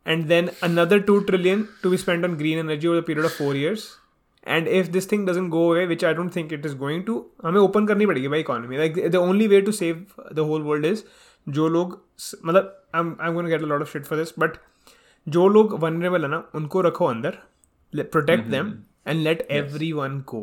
and 0.10 0.26
then 0.28 0.50
another 0.64 1.00
two 1.10 1.20
trillion 1.30 1.68
to 1.84 1.90
be 1.90 1.98
spend 1.98 2.26
on 2.26 2.36
green 2.36 2.60
energy 2.60 2.88
over 2.88 3.00
the 3.00 3.04
period 3.08 3.26
of 3.26 3.38
four 3.38 3.58
years 3.58 3.88
and 4.48 4.68
if 4.68 4.88
this 4.92 5.12
thing 5.12 5.28
doesn't 5.28 5.50
go 5.50 5.70
away 5.72 5.86
which 5.86 6.06
I 6.06 6.14
don't 6.14 6.36
think 6.36 6.54
it 6.54 6.66
is 6.66 6.76
going 6.78 7.04
to 7.06 7.26
हमें 7.46 7.60
open 7.62 7.88
करनी 7.88 8.06
पड़ेगी 8.06 8.28
भाई 8.28 8.40
economy 8.40 8.78
like 8.78 9.08
the 9.12 9.16
only 9.16 9.48
way 9.48 9.62
to 9.62 9.72
save 9.82 10.06
the 10.34 10.40
whole 10.50 10.62
world 10.62 10.86
is 10.86 11.04
जो 11.48 11.68
लोग 11.70 12.02
मतलब 12.46 12.76
I 12.96 13.02
am 13.02 13.34
going 13.34 13.50
get 13.50 13.64
a 13.64 13.66
lot 13.66 13.82
of 13.82 13.92
shit 13.94 14.06
for 14.06 14.18
this 14.18 14.34
but 14.40 14.58
जो 15.28 15.48
लोग 15.48 15.74
vulnerable 15.84 16.24
है 16.24 16.30
ना 16.30 16.44
उनको 16.56 16.82
रखो 16.82 17.06
अंदर. 17.06 17.38
Protect 17.94 18.44
them 18.48 18.74
and 19.08 19.22
let 19.24 19.48
everyone 19.94 20.20
go 20.28 20.42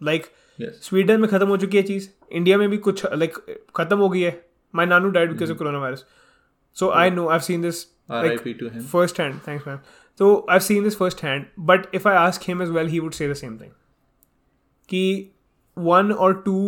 like 0.00 0.26
yes 0.58 0.80
Sweden 0.82 1.20
में 1.20 1.28
खत्म 1.30 1.46
हो 1.48 1.56
चुकी 1.56 1.76
है 1.76 1.82
चीज़. 1.82 2.08
इंडिया 2.30 2.58
में 2.58 2.68
भी 2.70 2.76
कुछ 2.78 3.04
लाइक 3.06 3.36
खत्म 3.76 3.98
हो 3.98 4.08
गई 4.08 4.20
है. 4.20 4.32
My 4.74 4.86
Nanu 4.86 5.10
died 5.10 5.32
because 5.32 5.50
of 5.52 5.58
corona 5.58 5.78
virus 5.78 6.04
so 6.76 6.88
I 6.90 7.10
know 7.10 7.28
I 7.28 7.38
seen 7.40 7.62
this 7.62 7.84
RIP 8.09 8.45
to 8.59 8.69
him. 8.73 8.83
first 8.91 9.17
hand 9.23 9.41
thanks 9.47 9.65
man 9.69 9.79
so 10.21 10.29
i've 10.55 10.65
seen 10.67 10.85
this 10.89 10.99
first 10.99 11.23
hand 11.27 11.47
but 11.71 11.87
if 12.01 12.05
i 12.11 12.13
ask 12.25 12.49
him 12.51 12.61
as 12.67 12.75
well 12.77 12.91
he 12.93 13.01
would 13.05 13.17
say 13.21 13.29
the 13.31 13.39
same 13.39 13.57
thing 13.63 13.73
कि 14.91 15.03
one 15.87 16.13
or 16.25 16.33
two 16.43 16.59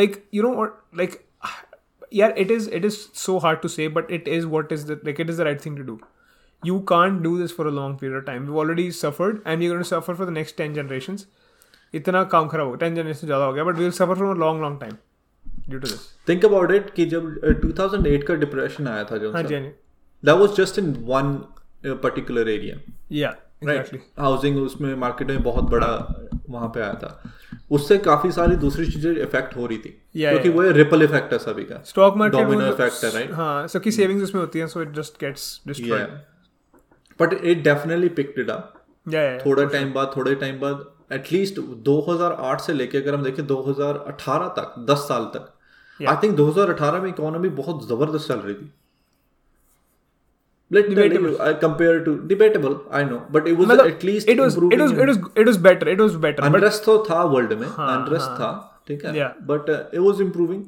like 0.00 0.18
you 0.38 0.44
know 0.46 0.52
what 0.58 0.76
like 1.00 1.16
yeah 2.20 2.36
it 2.44 2.52
is 2.58 2.68
it 2.80 2.84
is 2.90 3.00
so 3.22 3.38
hard 3.46 3.64
to 3.64 3.72
say 3.78 3.88
but 3.96 4.12
it 4.18 4.28
is 4.36 4.46
what 4.52 4.76
is 4.76 4.86
the 4.90 4.98
like 5.08 5.24
it 5.24 5.32
is 5.34 5.42
the 5.42 5.48
right 5.48 5.64
thing 5.66 5.80
to 5.80 5.88
do 5.88 5.96
you 6.62 6.76
can't 6.92 7.22
do 7.24 7.32
this 7.40 7.56
for 7.56 7.66
a 7.70 7.72
long 7.78 7.98
period 8.02 8.20
of 8.20 8.24
time 8.28 8.46
we've 8.46 8.60
already 8.62 8.86
suffered 9.00 9.42
and 9.44 9.62
you're 9.62 9.74
going 9.74 9.82
to 9.82 9.88
suffer 9.88 10.14
for 10.20 10.28
the 10.30 10.36
next 10.38 10.62
10 10.66 10.78
generations 10.80 11.26
इतना 11.94 12.22
काम 12.32 12.46
खराब 12.48 12.68
हो 12.68 12.74
ten 12.76 12.94
generation 12.94 13.26
ज़्यादा 13.26 13.44
हो 13.44 13.52
गया 13.52 13.64
but 13.64 13.76
will 13.76 13.90
suffer 13.98 14.14
from 14.14 14.38
long 14.40 14.62
long 14.62 14.80
time 14.80 14.94
due 15.68 15.78
to 15.78 15.88
this 15.88 16.00
think 16.28 16.44
about 16.44 16.70
it 16.72 16.90
कि 16.94 17.06
जब 17.12 17.28
uh, 17.40 17.54
2008 17.64 18.24
का 18.28 18.34
डिप्रेशन 18.44 18.88
आया 18.88 19.04
था 19.10 19.16
जो 19.16 19.32
हाँ 19.32 19.42
जी 19.42 19.54
हाँ 19.54 19.62
जी 19.62 19.70
that 20.25 20.35
was 20.35 20.55
just 20.57 20.79
in 20.79 20.91
one 20.99 21.33
particular 21.85 22.49
area 22.49 22.77
या 23.11 23.35
राइट 23.63 24.01
हाउसिंग 24.19 24.57
उसमें 24.57 24.95
मार्केट 24.95 25.27
में 25.27 25.43
बहुत 25.43 25.63
बड़ा 25.63 25.89
वहाँ 26.49 26.67
पे 26.67 26.81
आया 26.81 26.93
था। 26.93 27.31
उससे 27.71 27.97
काफ़ी 27.97 28.31
सारी 28.31 28.55
दूसरी 28.55 28.85
चीज़ें 28.85 29.11
इफ़ेक्ट 29.11 29.55
हो 29.55 29.65
रही 29.65 29.77
थी। 29.77 29.89
क्योंकि 30.15 30.49
वो 30.49 30.61
रिपल 30.71 31.03
इफ़ेक्ट 31.03 31.33
है 31.33 31.39
सभी 31.39 31.63
का। 31.63 31.81
स्टॉक 31.85 32.17
मार्केट 32.17 32.47
Domino 32.47 32.71
effect 32.71 33.03
है, 33.03 33.11
right? 33.11 33.33
हाँ 33.33 33.67
सबकी 33.67 33.91
सेविंग्स 33.91 34.23
उसमें 34.23 34.41
होती 34.41 34.59
हैं 34.59 34.67
so 34.67 34.81
it 34.81 34.91
just 34.91 35.19
gets 35.19 35.61
destroyed 35.67 36.07
but 37.19 37.33
it 37.33 37.63
definitely 37.63 38.09
picked 38.09 38.39
it 38.39 38.49
up 38.49 38.73
थोड़ा 39.45 39.63
टाइम 39.65 39.93
बाद 39.93 40.11
थोड़े 40.17 40.35
टाइम 40.35 40.59
बाद 40.59 40.85
एटलीस्ट 41.11 41.59
2008 41.87 42.59
से 42.59 42.73
लेके 42.73 42.97
अगर 42.97 43.15
हम 43.15 43.23
देखें 43.23 43.43
2018 43.47 44.47
तक 44.59 44.75
10 44.89 45.07
साल 45.07 45.25
तक 45.35 45.53
आई 46.09 46.15
थिंक 46.23 46.37
2018 46.37 47.01
में 47.01 47.09
इकोनॉमी 47.09 47.49
बहुत 47.49 47.87
ज़बरदस्त 47.89 48.27
चल 48.27 48.39
रही 48.39 48.53
थी। 48.53 48.71
Let 50.75 50.89
Debatable. 50.89 51.33
I 51.45 51.53
compare 51.61 51.95
to 52.03 52.11
debatable 52.27 52.75
I 52.97 53.03
know 53.07 53.21
but 53.35 53.47
it 53.53 53.57
was 53.61 53.67
मतलब 53.69 53.87
at 53.93 54.03
least 54.09 54.29
it 54.33 54.41
was 54.41 54.53
it 54.57 54.83
was 54.83 54.91
it 55.05 55.09
was 55.09 55.17
it 55.41 55.49
was 55.49 55.57
better 55.65 55.89
it 55.93 56.03
was 56.03 56.13
better 56.25 56.43
but 56.43 56.55
unrest 56.55 56.85
तो 56.85 56.97
था 57.09 57.23
वर्ल्ड 57.33 57.53
में 57.61 57.65
अनरेस्ट 57.67 58.27
हाँ. 58.27 58.37
था 58.37 58.83
ठीक 58.87 59.05
है? 59.05 59.13
Yeah. 59.15 59.33
But 59.49 59.69
it 59.69 59.99
was 59.99 60.21
improving 60.21 60.63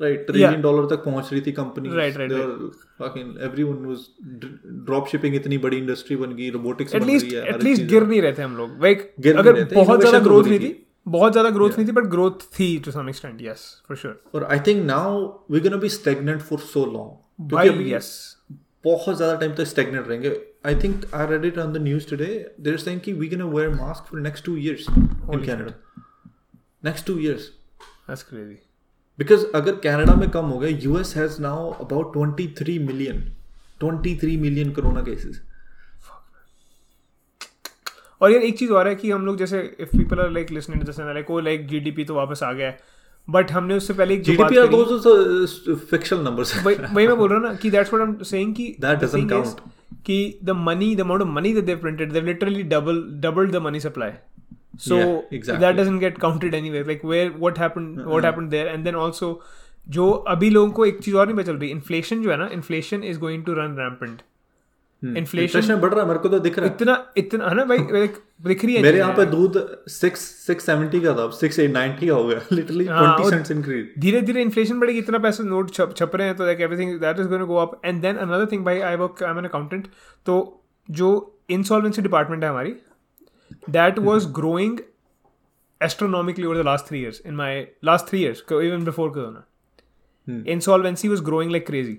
right 0.00 0.26
trillion 0.26 0.60
dollar 0.62 0.86
तक 0.94 1.04
पहुँच 1.04 1.32
रही 1.32 1.40
थी 1.46 1.52
company 1.60 1.88
Right, 1.98 2.18
right, 2.20 2.34
fucking 3.00 3.42
everyone 3.48 3.86
was 3.86 4.04
drop 4.86 5.08
shipping 5.12 5.34
इतनी 5.34 5.58
बड़ी 5.58 5.76
इंडस्ट्री 5.78 6.16
बन 6.16 6.34
गई 6.36 6.50
रोबोटिक्स 6.50 6.94
बन 6.94 7.04
रही 7.04 7.34
है 7.34 7.40
हर 7.40 7.54
एटलीस्ट 7.54 7.82
गिर 7.94 8.06
नहीं 8.06 8.22
रहे 8.22 8.32
थे 8.32 8.42
हम 8.42 8.56
लोग। 8.56 8.82
लाइक 8.82 9.12
अगर 9.36 9.64
बहुत 9.74 10.00
ज़्यादा 10.00 10.18
innovation 10.18 10.28
ग्रोथ 10.28 10.44
नहीं 10.48 10.60
थी। 10.60 10.74
बहुत 11.08 11.32
ज़्यादा 11.32 11.50
ग्रोथ 11.50 11.68
yeah. 11.68 11.78
नहीं 11.78 11.88
थी 11.88 11.92
बट 11.92 12.10
ग्रोथ 12.10 12.48
थी 12.60 12.78
to 12.84 12.90
some 12.90 13.08
extent 13.08 13.42
yes 13.42 13.66
for 13.88 13.96
sure 13.96 14.22
और 14.34 14.44
I 14.44 14.60
think 14.66 14.86
now 14.86 15.28
we 15.50 15.60
gonna 15.60 15.76
be 15.76 15.88
stagnant 15.88 16.40
for 16.42 16.58
so 16.70 16.86
long 16.92 17.52
भाई 17.54 17.92
यस 17.92 18.35
बहुत 18.86 19.16
ज़्यादा 19.16 19.34
टाइम 19.40 19.54
तक 19.54 19.64
स्टेगनेट 19.66 20.08
रहेंगे। 20.08 20.30
I 20.66 20.74
think 20.82 21.04
I 21.14 21.26
read 21.26 21.44
it 21.44 21.58
on 21.58 21.72
the 21.72 21.82
news 21.82 22.08
today 22.10 22.26
there 22.60 22.74
is 22.74 22.84
saying 22.84 23.00
कि 23.00 23.12
we 23.12 23.28
can 23.28 23.42
wear 23.56 23.74
mask 23.74 24.10
for 24.10 24.20
next 24.20 24.48
2 24.48 24.56
years 24.58 24.86
in 24.90 25.44
Canada 25.46 25.74
next 26.84 27.06
two 27.06 27.18
years 27.18 27.48
that's 28.08 28.22
crazy 28.22 28.58
because 29.18 29.46
अगर 29.54 29.76
Canada 29.84 30.14
में 30.14 30.28
कम 30.30 30.46
हो 30.46 30.58
गया 30.58 30.78
US 30.84 31.16
has 31.16 31.40
now 31.42 31.70
about 31.84 32.16
23 32.16 32.78
million 32.86 33.22
23 33.82 34.36
million 34.40 34.70
corona 34.72 35.02
cases 35.02 35.40
और 38.20 38.32
यार 38.32 38.42
एक 38.42 38.58
चीज़ 38.58 38.70
और 38.72 38.88
है 38.88 38.94
कि 38.94 39.10
हम 39.10 39.26
लोग 39.26 39.38
जैसे 39.38 39.60
if 39.80 39.96
people 39.96 40.20
are 40.20 40.30
like 40.30 40.50
listening 40.50 40.80
to 40.80 40.86
this 40.86 41.00
like 41.00 41.30
oh 41.30 41.40
like 41.40 41.66
GDP 41.68 42.04
तो 42.04 42.14
वापस 42.14 42.42
आ 42.42 42.52
गया 42.52 42.66
है. 42.66 42.78
बट 43.28 43.50
हमने 43.52 43.74
उससे 43.74 43.94
पहले 43.94 44.14
एक 44.14 44.22
जी 44.22 44.36
डी 44.36 44.66
दो 44.68 44.98
सौ 45.00 45.74
फिक्शन 45.90 46.20
नंबर 46.20 46.44
वही 46.64 47.06
मैं 47.06 47.16
बोल 47.16 47.28
रहा 47.28 47.38
हूँ 47.38 47.46
ना 47.46 47.54
कि 47.62 47.70
that's 47.70 47.92
what 47.92 48.06
I 48.06 48.12
am 48.12 48.22
saying 48.24 48.54
कि 48.54 48.74
दैट 48.80 48.98
डजंट 48.98 49.30
काउंट 49.30 49.60
कि 50.06 50.18
the 50.44 50.50
money 50.60 50.94
the 50.96 51.00
amount 51.00 51.22
of 51.22 51.28
money 51.30 51.52
that 51.54 51.64
they 51.64 51.76
printed 51.76 52.12
they 52.12 52.20
literally 52.22 52.62
double 52.74 53.02
double 53.20 53.50
the 53.50 53.62
money 53.62 53.80
supply 53.80 54.12
so 54.80 54.98
that 55.32 55.76
doesn't 55.76 56.00
get 56.00 56.18
counted 56.18 56.54
anywhere 56.54 56.86
like 56.86 57.04
where 57.04 57.32
what 57.36 57.58
happened 57.58 58.00
what 58.00 58.24
happened 58.24 58.48
there 58.50 58.66
and 58.66 58.84
then 58.84 58.96
also 58.96 59.40
जो 59.88 60.10
अभी 60.28 60.50
लोगों 60.50 60.70
को 60.72 60.86
एक 60.86 60.98
चीज़ 61.00 61.16
और 61.16 61.26
नहीं 61.26 61.36
पता 61.36 61.46
चल 61.46 61.58
रही 61.58 61.70
इन्फ्लेशन 61.70 62.22
जो 62.22 62.30
है 62.30 62.36
ना 62.36 62.48
inflation 62.52 63.04
is 63.04 63.18
going 63.18 63.44
to 63.44 63.52
run 63.54 63.76
rampant 63.78 64.22
inflation 65.04 65.76
बढ़ 65.76 65.92
रहा 65.94 66.02
है 66.02 66.06
मेरे 66.08 66.18
को 66.18 66.28
तो 66.28 66.38
दिख 66.38 66.58
रहा 66.58 66.68
है। 66.68 66.74
इतना 66.74 66.94
इतना 67.16 67.48
है 67.48 67.54
ना 67.54 67.64
भाई? 67.64 67.78
दिख 67.78 68.64
रही 68.64 68.74
है 68.74 68.82
मेरे 68.82 68.98
यहाँ 68.98 69.14
पे 69.14 69.26
दूध 69.26 69.58
सिक्स 69.88 70.20
सिक्स 70.46 70.66
सेवेंटी 70.66 71.00
का 71.00 71.12
था 71.14 71.28
सिक्स 71.30 71.58
एट 71.58 71.70
नाइनटी 71.70 72.06
का 72.06 72.14
हो 72.14 72.24
गया। 72.24 72.40
लिटरली 72.52 72.84
ट्वेंटी 72.84 73.30
सेंट्स 73.30 73.50
इंक्रीज 73.50 73.92
धीरे 73.98 74.20
धीरे 74.20 74.42
इन्फ्लेशन 74.42 74.80
बढ़ेगी 74.80 74.98
इतना 74.98 75.18
पैसे 75.18 75.42
नोट 75.42 75.70
छप 75.70 75.94
छप 75.96 76.16
रहे 76.16 76.26
हैं 76.26 76.36
तो 76.36 76.44
like 76.44 76.60
everything 76.60 76.98
that 77.00 77.20
is 77.20 77.26
going 77.28 77.42
to 77.42 77.46
go 77.46 77.56
up 77.56 77.80
and 77.84 78.00
then 78.02 78.16
another 78.16 78.46
thing 78.52 78.64
भाई 78.64 78.80
I 78.80 78.96
work 78.96 79.22
I 79.22 79.30
am 79.30 79.38
an 79.38 79.44
accountant 79.44 79.86
तो 80.26 80.38
जो 80.90 81.10
इंसॉल्वेंसी 81.50 82.02
डिपार्टमेंट 82.02 82.44
है 82.44 82.50
हमारी 82.50 82.74
that 83.70 83.98
was 83.98 84.26
growing 84.32 84.78
astronomically 85.80 86.46
over 86.48 86.54
the 86.58 86.62
last 86.66 86.86
3 86.90 86.98
years 86.98 87.16
in 87.30 87.34
my 87.38 87.46
last 87.86 88.06
3 88.10 88.20
years 88.20 88.38
co- 88.50 88.60
even 88.66 88.84
before 88.84 89.06
corona 89.16 89.40
insolvency 90.52 91.10
was 91.14 91.22
growing 91.26 91.50
like 91.54 91.66
crazy 91.66 91.96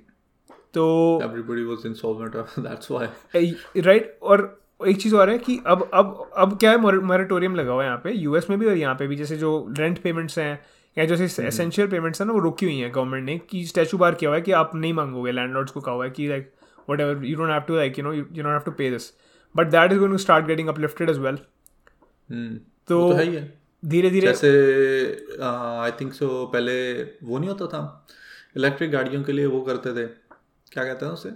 तो 0.78 0.86
everybody 1.24 1.64
was 1.66 1.86
insolvent 1.86 2.36
that's 2.60 2.92
why 2.92 3.82
right 3.82 4.18
और 4.22 4.48
एक 4.88 4.98
चीज़ 5.02 5.16
और 5.16 5.30
है 5.30 5.38
कि 5.40 5.60
अब 5.68 5.90
अब 5.94 6.30
अब 6.38 6.58
क्या 6.60 6.72
है 6.72 6.78
मोरेटोरियम 7.04 7.56
लगा 7.56 7.72
हुआ 7.72 7.84
है 7.84 7.88
यहाँ 7.88 8.02
पे। 8.04 8.12
यूएस 8.14 8.50
में 8.50 8.58
भी 8.60 8.66
और 8.66 8.78
यहाँ 8.78 8.96
पे 8.96 9.08
भी 9.08 9.16
जैसे 9.16 9.38
जो 9.38 9.52
रेंट 9.78 10.02
पेमेंट्स 10.02 10.38
हैं 10.40 10.60
या 10.98 11.06
जैसे 11.06 11.26
एसेंशियल 11.48 11.88
पेमेंट्स 11.88 12.22
हैं 12.22 12.26
ना 12.28 12.34
वो 12.34 12.40
रुकी 12.40 12.66
हुई 12.66 12.78
हैं 12.78 12.92
गवर्नमेंट 12.94 13.26
ने 13.26 13.38
कि 13.50 13.64
स्टैचू 13.66 13.98
बार 13.98 14.16
किया 14.16 14.30
हुआ 14.30 14.36
है 14.38 14.42
कि 14.42 14.52
आप 14.60 14.76
नहीं 14.76 14.94
मांगोगे। 14.94 15.32
लैंडलॉर्ड्स 15.32 15.72
को 15.72 15.82
कहा 15.82 15.96
हुआ 15.96 16.06
है 16.06 16.12
कि 16.12 16.28
like 16.30 16.52
whatever 17.02 17.26
you 17.26 17.36
don't 17.38 17.50
have 17.52 17.62
to 17.68 17.76
like 17.76 18.00
you 18.00 18.06
know 18.06 18.14
you 18.14 18.24
don't 18.24 18.46
have 18.48 18.60
to 18.66 18.72
pay 18.72 18.90
this 18.92 19.12
but 19.56 19.68
that 19.68 19.92
is 19.92 20.00
going 20.00 20.14
to 20.14 20.18
start 20.20 20.46
getting 20.46 20.68
uplifted 20.70 21.10
as 21.10 21.18
well 21.20 21.36
तो 22.88 23.02
तो 23.14 23.26
धीरे 23.84 24.10
धीरे 24.10 24.28
जैसे 24.28 24.50
आई 25.44 25.92
थिंक 26.02 26.14
सो 26.14 26.46
पहले 26.54 26.74
वो 27.24 27.38
नहीं 27.38 27.50
होता 27.50 27.66
था। 27.68 28.08
इलेक्ट्रिक 28.58 28.92
गाड़ियों 28.92 29.24
के 29.24 29.32
लिए 29.32 29.46
वो 29.48 29.62
करते 29.62 29.92
थे। 29.96 30.08
क्या 30.72 30.84
कहते 30.84 31.06
हैं 31.06 31.12
उसे? 31.14 31.30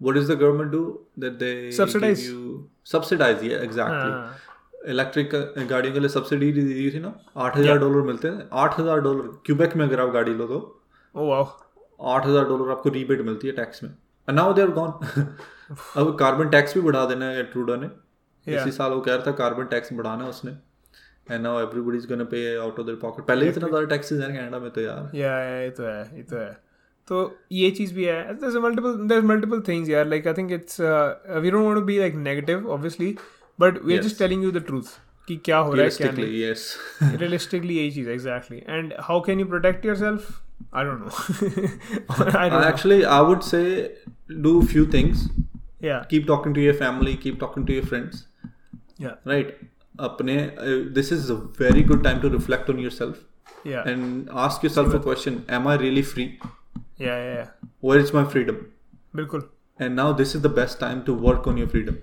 What 0.00 0.16
does 0.16 0.28
the 0.28 0.36
government 0.36 0.70
do? 0.72 0.80
That 1.18 1.38
they 1.38 1.54
Subsidize. 1.76 2.20
give 2.20 2.32
you 2.32 2.42
subsidize 2.90 3.40
yeah 3.42 3.62
exactly. 3.68 4.10
हाँ, 4.10 4.36
इलेक्ट्रिक 4.88 5.30
गाड़ियों 5.70 5.94
के 5.94 6.00
लिए 6.00 6.08
सब्सिडी 6.08 6.50
दी 6.52 6.62
दी 6.64 6.90
थी 6.90 6.98
ना? 7.00 7.12
आठ 7.36 7.56
हज़ार 7.56 7.78
डॉलर 7.78 8.02
मिलते 8.06 8.28
हैं। 8.28 8.48
आठ 8.64 8.78
हज़ार 8.78 9.00
डॉलर 9.00 9.26
क्यूबेक 9.46 9.76
में 9.76 9.84
अगर 9.86 10.00
आप 10.00 10.10
गाड़ी 10.12 10.34
लो 10.34 10.46
तो। 10.46 10.58
आठ 12.00 12.26
हज़ार 12.26 12.44
डॉलर 12.48 12.70
आपको 12.72 12.90
रीबेट 12.90 13.20
मिलती 13.26 13.46
है 13.46 13.52
टैक्स 13.54 13.82
में। 13.82 13.90
नाउ 14.28 14.52
दे 14.54 14.62
आर 14.62 14.70
गॉन 14.78 14.90
अब 15.96 16.16
कार्बन 16.20 16.48
टैक्स 16.50 16.74
भी 16.74 16.80
बढ़ा 16.80 17.04
देना 17.06 17.24
है 17.26 17.42
ट्रूडो 17.52 17.76
ने। 17.76 17.86
Yeah. 17.86 18.60
इसी 18.60 18.72
साल 18.72 18.92
वो 18.92 19.00
कह 19.00 19.14
रहा 19.14 19.26
था 19.26 19.32
कार्बन 19.38 19.64
टैक्स 19.66 19.92
बढ़ाना 19.92 20.24
है 20.24 20.30
उसने। 20.30 20.52
And 21.31 21.41
now 21.43 21.59
everybody 21.61 21.97
is 21.97 22.05
gonna 22.11 22.23
pay 22.35 22.45
out 22.55 22.79
of 22.79 22.85
their 22.85 22.97
pocket 23.01 23.25
पहले 23.25 23.45
ही 23.45 23.51
इतना 23.51 23.67
ज्यादा 23.67 23.85
टैक्सेस 23.95 24.21
हैं 24.21 24.29
कनाडा 24.33 24.59
में 24.59 24.69
तो 24.71 24.81
यार 24.81 25.17
या 25.17 25.37
ये 25.61 25.69
तो 25.79 25.83
है 25.83 26.17
ये 26.17 26.23
तो 26.31 26.37
है 26.37 26.51
तो 27.07 27.21
ये 27.51 27.69
चीज़ 27.77 27.93
भी 27.93 28.03
है 28.05 28.19
there's 28.41 28.57
a 28.57 28.65
multiple 28.65 28.99
there's 29.11 29.25
multiple 29.31 29.63
things 29.69 29.89
यार 29.89 30.05
like 30.11 30.27
I 30.31 30.33
think 30.39 30.51
it's 30.57 30.79
uh, 30.79 31.39
we 31.45 31.49
don't 31.55 31.65
want 31.69 31.79
to 31.81 31.85
be 31.89 31.97
like 32.03 32.19
negative 32.27 32.69
obviously 32.75 33.09
but 33.63 33.81
we're 33.83 33.97
Yes. 33.97 34.05
just 34.05 34.21
telling 34.23 34.45
you 34.47 34.51
the 34.59 34.61
truth 34.69 34.93
कि 35.27 35.35
क्या 35.45 35.57
हो 35.57 35.73
रहा 35.73 35.83
है 35.83 35.89
क्या 35.89 36.07
realistically 36.11 36.29
नहीं 36.29 36.39
yes 36.43 37.17
realistically 37.19 37.75
यही 37.79 37.91
चीज़ 37.97 38.09
exactly 38.15 38.61
and 38.77 38.95
how 39.09 39.19
can 39.27 39.43
you 39.43 39.49
protect 39.53 39.85
yourself 39.89 40.31
I 40.79 40.83
don't 40.87 41.03
know 41.03 41.11
I 41.13 42.25
I 42.39 42.47
don't 42.47 42.55
know 42.55 42.63
actually 42.71 42.97
I 43.17 43.19
would 43.29 43.45
say 43.49 43.63
do 44.47 44.53
few 44.73 44.85
things 44.95 45.21
yeah 45.89 46.01
keep 46.13 46.27
talking 46.31 46.57
to 46.57 46.65
your 46.65 46.75
family 46.81 47.13
keep 47.27 47.39
talking 47.45 47.67
to 47.69 47.77
your 47.79 47.85
friends 47.93 48.19
yeah 49.05 49.31
right 49.33 49.53
अपने 50.06 50.36
uh, 50.56 50.78
this 50.98 51.12
is 51.12 51.30
a 51.30 51.36
very 51.60 51.82
good 51.82 52.02
time 52.04 52.20
to 52.22 52.30
reflect 52.30 52.70
on 52.70 52.78
yourself 52.78 53.16
yeah 53.66 53.90
and 53.92 54.30
ask 54.46 54.62
yourself 54.62 54.94
a 54.94 55.00
question 55.06 55.38
am 55.58 55.66
I 55.66 55.76
really 55.84 56.02
free 56.02 56.26
yeah 56.98 57.06
yeah 57.06 57.34
yeah 57.34 57.70
where 57.88 58.04
is 58.06 58.12
my 58.18 58.24
freedom 58.34 58.64
बिल्कुल 59.16 59.42
and 59.80 59.96
now 59.96 60.12
this 60.12 60.34
is 60.34 60.42
the 60.42 60.54
best 60.60 60.80
time 60.80 61.04
to 61.08 61.14
work 61.28 61.46
on 61.52 61.62
your 61.62 61.68
freedom 61.74 61.98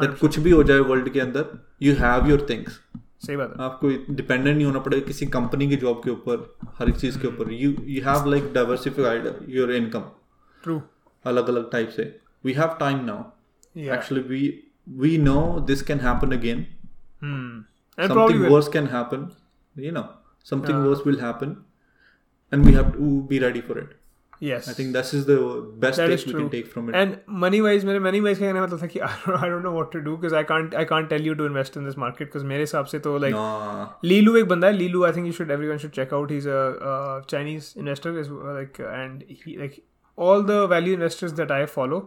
that 0.00 0.18
कुछ 0.20 0.38
भी 0.46 0.50
हो 0.50 0.62
जाए 0.70 0.78
world 0.90 1.12
के 1.12 1.20
अंदर 1.20 1.58
you 1.86 1.96
have 2.02 2.30
your 2.32 2.40
things 2.52 2.80
सही 3.26 3.36
बात 3.36 3.54
है 3.58 3.64
आपको 3.64 3.88
डिपेंडेंट 4.14 4.56
नहीं 4.56 4.64
होना 4.66 4.78
पड़ेगा 4.80 5.06
किसी 5.06 5.26
कंपनी 5.36 5.68
की 5.68 5.76
जॉब 5.84 6.00
के 6.04 6.10
ऊपर 6.10 6.44
हर 6.78 6.88
एक 6.88 6.96
चीज़ 6.96 7.18
के 7.18 7.28
ऊपर 7.28 7.52
you 7.52 7.74
you 7.84 8.02
have 8.04 8.30
like 8.30 8.52
diversified 8.54 9.32
your 9.56 9.72
income 9.74 10.04
true 10.64 10.80
अलग 11.24 11.48
अलग 11.48 11.70
टाइप 11.72 11.88
से 11.96 12.04
we 12.44 12.52
have 12.52 12.76
time 12.80 13.04
now 13.04 13.22
yeah 13.76 13.94
actually 13.94 14.22
we 14.28 14.42
we 15.02 15.16
know 15.18 15.38
this 15.66 15.82
can 15.82 16.00
happen 16.00 16.32
again 16.32 16.66
hmm 17.21 17.59
and 17.97 18.11
probably 18.11 18.35
something 18.35 18.41
will. 18.43 18.53
worse 18.57 18.69
can 18.77 18.85
happen 18.97 19.25
you 19.87 19.91
know 19.97 20.07
something 20.51 20.83
worse 20.89 21.03
will 21.09 21.19
happen 21.23 21.57
and 22.51 22.65
we 22.69 22.73
have 22.77 22.93
to 22.93 23.09
be 23.33 23.39
ready 23.47 23.61
for 23.65 23.77
it 23.81 23.97
yes 24.47 24.69
i 24.71 24.73
think 24.77 24.93
this 24.97 25.09
is 25.17 25.25
the 25.27 25.35
best 25.83 25.99
That 26.01 26.07
take 26.11 26.19
is 26.19 26.25
we 26.27 26.31
true. 26.33 26.39
can 26.41 26.49
take 26.53 26.69
from 26.75 26.87
it 26.91 26.95
And 26.99 27.17
money 27.43 27.59
wise, 27.65 27.83
मेरे 27.89 27.99
money 28.05 28.21
wise 28.27 28.39
का 28.39 28.45
कहने 28.45 28.59
का 28.59 28.65
मतलब 28.65 28.81
था 28.83 28.87
कि 28.93 28.99
I 29.07 29.09
don't, 29.25 29.43
I 29.45 29.49
don't 29.51 29.65
know 29.67 29.73
what 29.75 29.91
to 29.95 30.01
do 30.07 30.15
because 30.17 30.35
I 30.39 30.41
can't 30.51 30.73
I 30.83 30.85
can't 30.91 31.09
tell 31.13 31.27
you 31.29 31.35
to 31.41 31.49
invest 31.51 31.77
in 31.81 31.85
this 31.89 31.97
market 32.03 32.31
because 32.31 32.45
मेरे 32.53 32.65
हिसाब 32.67 32.85
से 32.93 32.99
तो 33.07 33.13
like 33.25 33.35
Nah. 33.37 33.85
लीलू 34.13 34.35
एक 34.37 34.47
बंदा 34.53 34.67
है 34.67 34.73
लीलू 34.77 35.05
I 35.09 35.11
think 35.17 35.31
you 35.31 35.35
should 35.39 35.53
everyone 35.57 35.83
should 35.83 35.93
check 35.99 36.15
out 36.19 36.33
he's 36.35 36.47
a 36.55 36.59
uh, 36.93 37.13
Chinese 37.35 37.69
investor 37.85 38.15
is 38.23 38.31
uh, 38.39 38.55
like 38.57 38.81
and 38.95 39.23
he 39.43 39.55
like 39.61 39.77
all 40.27 40.43
the 40.51 40.59
value 40.75 40.97
investors 40.99 41.37
that 41.41 41.55
I 41.59 41.61
follow 41.77 42.01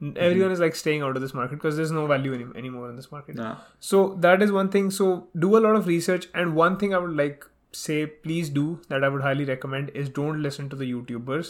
everyone 0.00 0.52
is 0.54 0.60
like 0.60 0.74
staying 0.78 1.02
out 1.04 1.16
of 1.16 1.22
this 1.22 1.34
market 1.34 1.58
because 1.58 1.76
there's 1.76 1.92
no 1.98 2.06
value 2.06 2.34
any, 2.34 2.46
anymore 2.62 2.88
in 2.90 2.96
this 2.96 3.10
market 3.12 3.36
Nah. 3.36 3.52
so 3.80 4.00
that 4.24 4.42
is 4.46 4.52
one 4.52 4.68
thing 4.68 4.90
so 4.90 5.06
do 5.44 5.56
a 5.56 5.62
lot 5.66 5.78
of 5.78 5.86
research 5.86 6.26
and 6.34 6.58
one 6.62 6.76
thing 6.76 6.94
i 6.94 6.98
would 7.04 7.16
like 7.20 7.46
say 7.72 8.06
please 8.26 8.50
do 8.58 8.66
that 8.90 9.06
i 9.06 9.10
would 9.14 9.24
highly 9.26 9.46
recommend 9.52 9.94
is 10.02 10.10
don't 10.18 10.42
listen 10.48 10.68
to 10.74 10.80
the 10.82 10.90
youtubers 10.92 11.46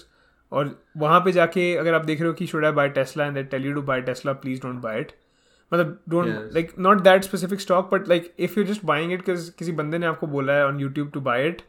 और 0.52 0.82
वहाँ 0.96 1.20
पे 1.20 1.32
जाके 1.32 1.76
अगर 1.76 1.94
आप 1.94 2.04
देख 2.04 2.18
रहे 2.20 2.28
हो 2.28 2.35
कि 2.35 2.46
should 2.46 2.64
I 2.64 2.72
buy 2.72 2.88
Tesla 2.88 3.24
and 3.24 3.35
they 3.35 3.42
tell 3.42 3.66
you 3.66 3.74
to 3.74 3.82
buy 3.82 4.00
Tesla 4.00 4.32
please 4.32 4.62
don't 4.62 4.80
buy 4.80 5.00
it 5.00 5.12
मतलब 5.74 6.00
don't 6.09 6.26
Yes. 6.26 6.37
Like 6.37 6.72
not 6.78 7.00
that 7.00 7.24
specific 7.24 7.61
stock 7.61 7.94
but 7.94 8.09
like 8.09 8.35
if 8.38 8.59
you 8.59 8.64
just 8.64 8.85
buying 8.85 9.12
it 9.12 9.24
किसी 9.28 9.72
बंदे 9.72 9.98
ने 9.98 10.06
आपको 10.06 10.26
बोला 10.26 10.52
है 10.52 10.66
on 10.66 10.80
YouTube 10.80 11.11
to 11.11 11.20
buy 11.20 11.48
it 11.48 11.62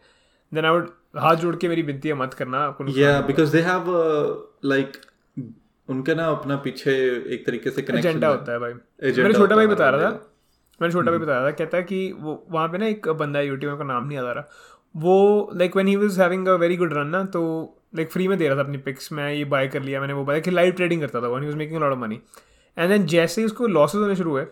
then 0.54 0.66
I 0.66 0.72
would 0.72 0.90
हाथ 1.18 1.36
जोड़ 1.36 1.56
के 1.56 1.68
मेरी 1.68 1.82
विनती 1.82 2.08
है 2.08 2.13
मत 2.13 2.34
करना 2.34 2.60
आपको 2.60 2.84
नुकसान 2.84 3.04
yeah 3.04 3.22
होगा। 3.22 3.36
because 3.36 3.54
they 3.56 3.63
have 3.70 3.90
uh, 3.94 4.36
like 4.74 5.08
उनके 5.88 6.14
ना 6.14 6.27
अपना 6.31 6.57
पीछे 6.57 6.92
एक 7.35 7.45
तरीके 7.47 7.71
से 7.71 7.87
एजेंडा 7.90 8.29
होता 8.29 8.53
है 8.53 8.59
भाई। 8.59 8.73
मेरा 8.73 9.33
छोटा 9.33 9.57
भाई 9.57 9.66
बता 9.66 9.88
रहा 9.90 10.01
था। 10.03 10.11
मेरा 10.81 10.92
छोटा 10.92 11.11
भाई 11.11 11.21
बता 11.21 11.38
रहा 11.38 11.47
था 11.47 11.51
कहता 11.53 11.77
है 11.77 11.83
कि 11.83 12.12
वो 12.21 12.45
वहाँ 12.51 12.68
पे 12.68 12.79
ना 12.79 12.87
एक 12.87 13.09
बंदा 13.09 13.38
है 13.38 13.47
यूट्यूब 13.47 13.79
का 13.79 13.85
नाम 13.85 14.07
नहीं 14.07 14.16
याद 14.16 14.27
आ 14.27 14.33
रहा। 14.33 14.49
वो 14.95 15.51
like 15.57 15.77
when 15.77 15.88
he 15.88 15.97
was 15.97 16.21
having 16.21 16.49
a 16.49 16.55
very 16.57 16.77
good 16.77 16.92
run 16.92 17.07
ना 17.09 17.25
तो 17.35 17.42
लाइक 17.97 18.11
फ्री 18.11 18.29
में 18.29 18.37
दे 18.38 18.49
रहा 18.49 18.57
था 18.57 18.61
अपनी 18.61 18.79
पिक्स 18.79 19.12
मैं 19.12 19.33
ये 19.33 19.45
बाय 19.47 19.68
कर 19.68 19.83
लिया 19.83 20.01
मैंने 20.01 20.12
वो 20.12 20.25
बाय 20.25 20.40
कि 20.40 20.51
लाइव 20.51 20.73
ट्रेडिंग 20.73 21.01
करता 21.01 21.21
था 21.23 21.29
when 21.29 21.42
he 21.42 21.49
was 21.49 21.57
making 21.57 21.81
lot 21.81 21.92
of 21.92 21.99
money 21.99 22.21
and 22.79 22.90
then 22.90 23.07
जैसे 23.07 23.40
ही 23.40 23.47
उसको 23.47 23.66
लॉसेज 23.66 24.01
होने 24.01 24.16
शुरू 24.16 24.31
हुए 24.31 24.42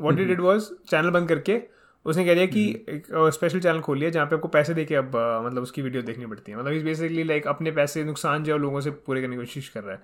what 0.00 0.14
did 0.14 0.30
it 0.30 0.40
was 0.40 0.68
channel 0.90 1.10
बंद 1.10 1.28
करके 1.28 1.60
उसने 2.06 2.24
कह 2.24 2.34
दिया 2.34 2.46
कि 2.46 2.64
एक 2.88 3.06
स्पेशल 3.34 3.60
चैनल 3.60 3.80
खोल 3.80 3.98
लिया 3.98 4.10
जहाँ 4.10 4.26
पे 4.26 4.36
आपको 4.36 4.48
पैसे 4.48 4.74
देके 4.74 4.94
अब 4.94 5.16
मतलब 5.46 5.62
उसकी 5.62 5.82
वीडियो 5.82 6.02
देखनी 6.02 6.26
पड़ती 6.26 6.52
है। 6.52 6.58
मतलब 6.58 6.72
इस 6.72 6.82
बेसिकली 6.82 7.22
लाइक 7.24 7.46
अपने 7.46 7.70
पैसे 7.70 8.04
नुकसान 8.04 8.44
जो 8.44 8.52
है 8.52 8.58
लोगों 8.58 8.80
से 8.80 8.90
पूरे 8.90 9.22
करने 9.22 9.36
की 9.36 9.42
कोशिश 9.42 9.68
कर 9.68 9.82
रहा 9.82 9.94
है। 9.94 10.02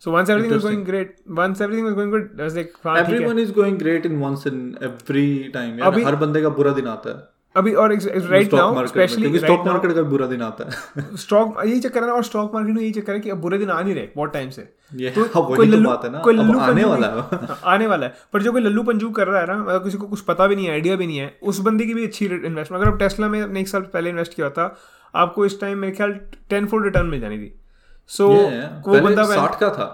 So 0.00 0.10
once 0.10 0.30
everything 0.30 0.52
was 0.52 0.62
going 0.62 0.84
great 0.84 1.16
once 1.30 1.60
everything 1.60 1.86
was 1.86 1.94
going 1.94 2.10
good 2.10 2.30
like 2.40 2.72
everyone 3.04 3.38
is 3.44 3.54
going 3.54 3.78
great 3.78 4.06
in 4.06 4.12
once 4.24 4.46
in 4.52 4.60
every 4.82 5.38
time 5.50 5.78
यार 5.78 5.80
अभी- 5.80 6.06
हर 6.06 6.16
बंदे 6.16 6.42
का 6.42 6.48
बुरा 6.48 6.72
दिन 6.72 6.86
आता 6.86 7.10
है। 7.10 7.38
अभी 7.56 7.72
और 7.72 7.92
राइट 7.92 8.54
नाउ 8.54 8.86
स्पेशली 8.86 9.22
क्योंकि 9.22 9.38
स्टॉक 9.38 9.66
मार्केट 9.66 9.92
का 9.92 10.02
बुरा 10.02 10.26
दिन 10.26 10.42
आता 10.42 10.64
है। 10.64 11.16
स्टॉक 11.16 11.62
यही 11.66 11.80
चक्कर 11.80 12.04
है 12.04 12.10
और 12.10 12.24
स्टॉक 12.24 12.54
मार्केट 12.54 12.74
में 12.74 12.82
यही 12.82 12.92
चक्कर 12.92 13.12
है 13.12 13.20
कि 13.20 13.30
अब 13.30 13.38
बुरे 13.38 13.58
दिन 13.58 13.70
आ 13.70 13.82
नहीं 13.82 13.94
रहे 13.94 14.08
बहुत 14.16 14.32
टाइम 14.32 14.50
से। 14.50 14.62
तो 14.62 15.24
कोई 15.56 15.56
तो 15.56 15.62
लल्लू- 15.62 15.86
बात 15.86 16.04
है 16.04 16.12
ना 16.12 16.18
कोई 16.18 16.34
लल्लू 16.34 16.58
आने 16.58 16.84
वाला 16.84 17.06
है। 17.06 17.48
आने 17.64 17.86
वाला 17.86 18.06
है। 18.06 18.14
पर 18.32 18.42
जो 18.42 18.52
कोई 18.52 18.60
लल्लू 18.62 18.82
पंजू 18.82 19.10
कर 19.10 19.26
रहा 19.28 19.40
है 19.40 19.46
ना 19.46 19.64
मतलब 19.64 19.84
किसी 19.84 19.98
को 19.98 20.06
कुछ 20.06 20.20
पता 20.20 20.46
भी 20.46 20.56
नहीं 20.56 20.66
है 20.66 20.72
आइडिया 20.72 20.96
भी 20.96 21.06
नहीं 21.06 21.18
है 21.18 21.38
उस 21.42 21.58
बंदे 21.60 21.86
की 21.86 21.94
भी 21.94 22.04
अच्छी 22.04 22.24
इन्वेस्टमेंट 22.26 22.84
अगर 22.84 22.92
आप 22.92 22.98
टेस्ला 22.98 23.28
में 23.28 23.56
एक 23.56 23.68
साल 23.68 23.82
पहले 23.82 24.10
इन्वेस्ट 24.10 24.34
किया 24.34 24.50
था 24.50 24.76
आपको 25.14 25.46
इस 25.46 25.60
टाइम 25.60 25.78
मेरे 25.78 25.92
ख्याल 25.92 26.20
टेन 26.50 26.66
फोर 26.66 26.84
रिटर्न 26.84 27.06
मिल 27.06 27.20
जानी 27.20 27.38
थी। 27.38 27.60
सो 28.08 28.28
वो 28.28 29.00
बंदा 29.00 29.24
साठ 29.24 29.58
का 29.60 29.68
था 29.70 29.88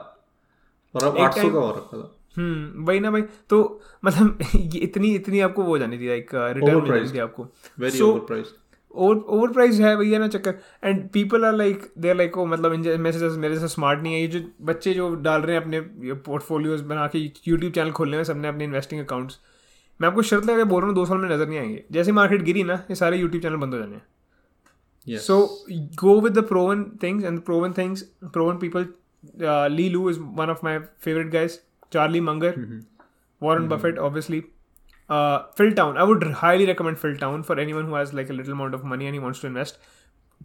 और 0.94 1.05
अब 1.05 1.18
आठ 1.18 1.38
सौ 1.38 1.50
का 1.50 1.59
हो 1.59 1.70
रखा 1.70 1.96
था। 1.98 2.11
हम्म 2.37 2.85
वही 2.85 3.00
ना 3.00 3.11
भाई। 3.11 3.22
तो 3.48 3.81
मतलब 4.05 4.38
ये 4.55 4.81
इतनी 4.81 5.14
इतनी 5.14 5.40
आपको 5.40 5.62
वो 5.62 5.79
जानी 5.79 5.98
थी 5.98 6.09
लाइक 6.09 6.31
रिटर्न 6.35 6.83
मिल 6.83 6.92
जानी 6.92 7.12
थी 7.12 7.18
आपको। 7.18 7.46
Very 7.79 7.98
So- 7.98 8.09
over 8.09 8.20
price 8.20 8.55
over 8.94 9.16
over 9.37 9.53
price 9.53 9.79
है 9.81 9.96
भैया 9.96 10.18
ना 10.18 10.29
चक्कर। 10.29 10.55
And 10.85 11.09
people 11.11 11.44
are 11.44 11.53
like 11.53 11.92
they 11.98 12.09
are 12.09 12.16
like 12.16 12.38
oh 12.38 12.44
मतलब 12.46 12.72
इन- 12.72 12.98
मेरे 12.98 13.18
से 13.18 13.29
मेरे 13.38 13.59
से 13.59 13.68
स्मार्ट 13.68 14.03
नहीं 14.03 14.14
है। 14.14 14.20
ये 14.20 14.27
जो 14.27 14.40
बच्चे 14.62 14.94
जो 14.94 15.14
डाल 15.14 15.42
रहे 15.42 15.57
हैं 15.57 15.62
अपने 15.62 15.81
पोर्टफोलियोज 16.27 16.81
बना 16.81 17.07
के 17.07 17.18
यूट्यूब 17.48 17.72
चैनल 17.72 17.90
खोलने 17.90 18.16
में 18.16 18.24
सबने 18.24 18.48
अपने 18.48 18.64
इन्वेस्टिंग 18.64 19.00
अकाउंट्स 19.00 19.38
मैं 20.00 20.09
आपको 20.09 20.22
शर्त 20.22 20.46
लगा 20.46 20.64
बोल 20.64 20.81
रहा 20.81 20.88
हूँ 20.88 20.94
दो 20.94 21.05
साल 21.05 21.18
में 21.18 21.29
नज़र 21.31 21.48
नहीं 21.48 21.59
आएँगे। 21.59 21.85
जैसे 21.92 22.12
मार्केट 22.12 22.42
गिरी 22.42 22.62
ना 22.64 22.74
ये 22.74 22.94
सारे 22.94 23.16
यूट्यूब 23.16 23.42
चैनल 23.42 23.57
बंद 23.57 23.74
हो 23.74 23.79
जाने 23.81 23.94
हैं। 23.94 24.07
Yes. 25.05 25.25
So 25.25 25.35
go 25.95 26.19
with 26.19 26.33
the 26.35 26.43
proven 26.43 26.97
things 27.03 27.23
and 27.23 27.38
the 27.38 27.41
proven 27.41 27.73
things, 27.73 28.03
proven 28.33 28.59
people. 28.59 28.85
Uh, 29.41 29.67
Lee 29.67 29.89
Lu 29.89 30.07
is 30.09 30.19
one 30.19 30.49
of 30.49 30.62
my 30.63 30.79
favorite 30.99 31.31
guys. 31.31 31.59
Charlie 31.91 32.19
Munger, 32.21 32.51
Warren 33.41 33.67
Buffett, 33.67 33.97
obviously. 33.97 34.43
Uh, 35.09 35.43
Phil 35.57 35.71
Town. 35.73 35.97
I 35.97 36.03
would 36.03 36.23
highly 36.43 36.67
recommend 36.67 36.99
Phil 36.99 37.15
Town 37.17 37.41
for 37.43 37.59
anyone 37.59 37.85
who 37.85 37.95
has 37.95 38.13
like 38.13 38.29
a 38.29 38.33
little 38.33 38.53
amount 38.53 38.75
of 38.75 38.83
money 38.83 39.07
and 39.07 39.15
he 39.15 39.19
wants 39.19 39.39
to 39.39 39.47
invest. 39.47 39.79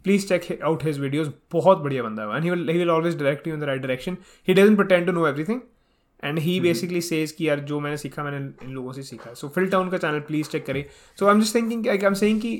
Please 0.03 0.25
check 0.31 0.47
hi- 0.47 0.57
out 0.69 0.81
his 0.81 0.97
videos. 0.97 1.29
बहुत 1.53 1.83
बढ़िया 1.83 2.03
बंदा 2.03 2.23
है 2.23 2.35
and 2.37 2.47
he 2.47 2.51
will 2.55 2.73
he 2.73 2.79
will 2.83 2.91
always 2.95 3.15
direct 3.21 3.45
you 3.47 3.53
in 3.53 3.63
the 3.65 3.69
right 3.71 3.81
direction. 3.85 4.17
He 4.49 4.55
doesn't 4.61 4.79
pretend 4.81 5.11
to 5.11 5.17
know 5.19 5.31
everything. 5.33 5.61
And 6.23 6.39
he 6.39 6.59
basically 6.59 7.01
says 7.01 7.31
कि 7.31 7.47
यार 7.47 7.59
जो 7.69 7.79
मैंने 7.79 7.97
सीखा 7.97 8.23
मैंने 8.23 8.37
इन 8.65 8.71
लोगों 8.73 8.91
से 8.93 9.01
सीखा 9.03 9.33
सो 9.39 9.47
फिल 9.55 9.67
टाउन 9.69 9.89
का 9.89 9.97
चैनल 9.97 10.19
प्लीज 10.27 10.47
चेक 10.49 10.65
करें 10.65 10.83
so 11.19 11.25
I 11.25 11.33
am 11.35 11.41
just 11.41 11.55
thinking 11.55 11.87
I 11.87 11.97
am 12.03 12.13
saying 12.21 12.39
कि 12.41 12.51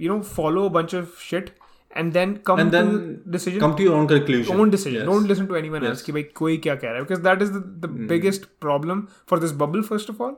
You 0.00 0.12
know 0.14 0.20
follow 0.34 0.68
bunch 0.78 0.94
of 0.94 1.18
shit 1.30 1.50
and 1.96 2.12
then 2.12 2.34
come 2.46 2.56
and 2.62 2.70
to 2.72 2.76
then 2.78 3.30
decision 3.32 3.60
come 3.60 3.76
to 3.78 3.86
your 3.86 3.94
own 3.98 4.08
conclusion. 4.12 4.60
own 4.64 4.72
decision 4.76 5.00
Yes. 5.00 5.08
don't 5.10 5.30
listen 5.32 5.48
to 5.52 5.58
anyone 5.60 5.86
else 5.88 5.88
Yes. 5.88 5.98
Hmm. 5.98 6.06
कि 6.06 6.12
भाई 6.12 6.22
कोई 6.42 6.56
क्या 6.66 6.74
कह 6.74 6.88
रहा 6.90 6.98
है 6.98 7.06
because 7.06 7.24
that 7.28 7.44
is 7.46 7.52
the, 7.56 7.62
the 7.86 7.92
biggest 8.12 8.46
problem 8.66 9.02
for 9.32 9.40
this 9.46 9.56
bubble 9.64 9.86
first 9.90 10.12
of 10.14 10.22
all 10.26 10.36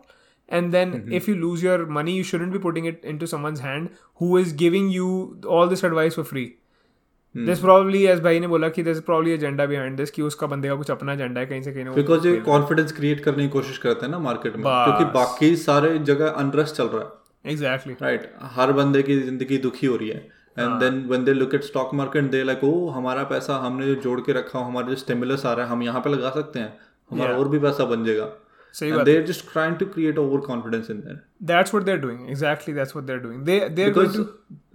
and 0.58 0.76
then 0.76 0.92
Mm-hmm. 0.94 1.12
if 1.20 1.26
you 1.30 1.34
lose 1.40 1.64
your 1.64 1.74
money 1.98 2.14
you 2.20 2.28
shouldn't 2.30 2.54
be 2.54 2.60
putting 2.62 2.86
it 2.92 3.04
into 3.12 3.26
someone's 3.32 3.60
hand 3.66 3.90
who 4.22 4.30
is 4.38 4.54
giving 4.64 4.88
you 4.94 5.10
all 5.56 5.68
this 5.74 5.84
advice 5.90 6.18
for 6.20 6.24
free 6.32 6.46
Hmm. 7.34 7.42
there's 7.48 7.60
probably 7.64 7.98
as 8.12 8.20
भाई 8.22 8.40
ने 8.40 8.46
बोला 8.52 8.68
कि 8.76 8.82
there's 8.86 9.00
probably 9.08 9.34
agenda 9.34 9.66
behind 9.72 10.00
this 10.00 10.10
कि 10.14 10.22
उसका 10.28 10.46
बंदे 10.52 10.68
का 10.68 10.74
कुछ 10.76 10.90
अपना 10.90 11.12
एजेंडा 11.12 11.40
है 11.40 11.46
कहीं 11.46 11.60
से 11.62 11.72
कहीं 11.72 11.84
ना 11.84 11.90
वो 11.90 11.96
बिकॉज 11.96 12.26
ये 12.26 12.32
fail- 12.32 12.44
कॉन्फिडेंस 12.46 12.92
क्रिएट 12.92 13.20
करने 13.24 13.42
की 13.42 13.48
कोशिश 13.48 13.78
करते 13.84 14.04
हैं 14.06 14.10
ना 14.12 14.18
मार्केट 14.24 14.56
में 14.56 14.62
बस। 14.64 14.84
क्योंकि 14.88 15.04
बाकी 15.14 15.54
सारे 15.56 15.98
जगह 16.10 16.28
अनरेस्ट 16.44 16.74
चल 16.74 16.86
रहा 16.94 17.02
है 17.02 17.08
Exactly. 17.53 18.01
राइट 18.01 18.31
हर 18.55 18.71
बंदे 18.71 19.03
की 19.03 19.19
ज़िंदगी 19.21 19.57
दुखी 19.57 19.87
हो 19.87 19.95
रही 19.95 20.09
है। 20.09 20.17
And 20.59 20.79
then 20.79 21.05
when 21.07 21.23
they 21.23 21.33
look 21.33 21.55
at 21.55 21.63
stock 21.63 21.93
market 21.93 22.23
they 22.31 22.43
like 22.43 22.63
oh 22.63 22.89
हमारा 22.89 23.23
पैसा 23.23 23.55
हमने 23.57 23.85
जो 23.85 23.95
जोड़ 24.01 24.19
के 24.21 24.33
रखा 24.33 24.59
हो 24.59 24.65
हमारा 24.65 24.87
जो 24.87 24.95
स्टिमुलस 24.95 25.45
आ 25.45 25.53
रहा 25.53 25.65
है 25.65 25.71
हम 25.71 25.83
यहाँ 25.83 26.01
पे 26.01 26.09
लगा 26.09 26.29
सकते 26.29 26.59
हैं। 26.59 26.77
हमारा 27.11 27.29
Yeah. 27.31 27.39
और 27.39 27.49
भी 27.49 27.59
पैसा 27.59 27.85
बन 27.85 28.05
जाएगा। 28.05 28.29
सही 28.73 28.89
एंड 28.89 28.97
बात 28.97 29.05
they 29.05 29.17
are 29.17 29.23
just 29.23 29.51
trying 29.51 29.75
to 29.75 29.85
create 29.85 30.17
over 30.17 30.39
confidence 30.39 30.89
in 30.89 30.99
there 30.99 31.19
that's 31.51 31.73
what 31.75 31.85
they're 31.89 32.03
doing. 32.05 32.21
Exactly 32.33 32.75
that's 32.79 32.95
what 32.97 33.07
they're 33.09 33.23
doing. 33.25 33.43
They 33.49 33.59
they're 33.77 33.93
going 33.93 34.09
because 34.09 34.17
to 34.17 34.25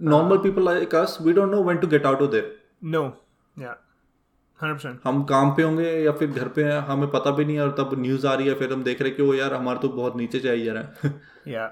normal 0.01 0.37
people 0.37 0.65
like 0.65 0.95
us 0.95 1.17
we 1.21 1.33
don't 1.33 1.51
know 1.51 1.63
when 1.63 1.77
to 1.77 1.87
get 1.87 2.05
out 2.05 2.21
of 2.21 2.31
there 2.31 2.55
no. 2.95 3.03
Yeah. 3.63 3.75
100% 4.59 4.95
हम 5.03 5.23
काम 5.23 5.51
पे 5.51 5.63
होंगे 5.63 5.91
या 5.91 6.11
फिर 6.11 6.31
घर 6.31 6.47
पे 6.47 6.63
हैं 6.63 6.79
हमें 6.79 7.09
पता 7.11 7.31
भी 7.31 7.45
नहीं 7.45 7.55
है 7.55 7.63
और 7.63 7.75
तब 7.79 7.95
न्यूज़ 7.99 8.27
आ 8.27 8.33
रही 8.33 8.47
है 8.47 8.53
फिर 8.55 8.73
हम 8.73 8.83
देख 8.83 9.01
रहे 9.01 9.11
कि 9.11 9.23
वो 9.23 9.33
यार 9.33 9.53
हमारा 9.53 9.79
तो 9.79 9.89
बहुत 9.89 10.17
नीचे 10.17 10.39
चाहिए 10.39 10.65
जा 10.65 10.73
रहा 10.73 10.83
है. 11.03 11.21
या 11.47 11.65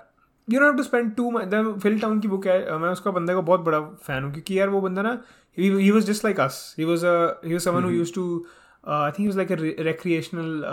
you 0.49 0.61
have 0.61 0.75
to 0.77 0.83
spend 0.83 1.15
too 1.15 1.31
much 1.31 1.53
Phil 1.81 1.99
Town 1.99 2.19
की 2.19 2.27
बुक 2.27 2.47
है 2.47 2.77
मैं 2.77 2.89
उसका 2.89 3.11
बंदे 3.11 3.33
का 3.33 3.41
बहुत 3.41 3.61
बड़ा 3.61 3.79
फ़ैन 3.81 4.23
हूँ 4.23 4.31
क्योंकि 4.31 4.59
यार 4.59 4.69
वो 4.69 4.81
बंदा 4.81 5.01
ना 5.01 5.17
he 5.57 5.91
was 5.91 6.05
just 6.05 6.25
like 6.25 6.39
us 6.39 6.75
he 6.79 6.85
was 6.85 7.05
he 7.45 7.53
was 7.53 7.61
someone 7.61 7.83
who 7.83 7.89
used 7.89 8.15
to 8.15 8.45
I 8.83 9.11
think 9.11 9.35
like 9.35 9.51
recreational 9.81 10.63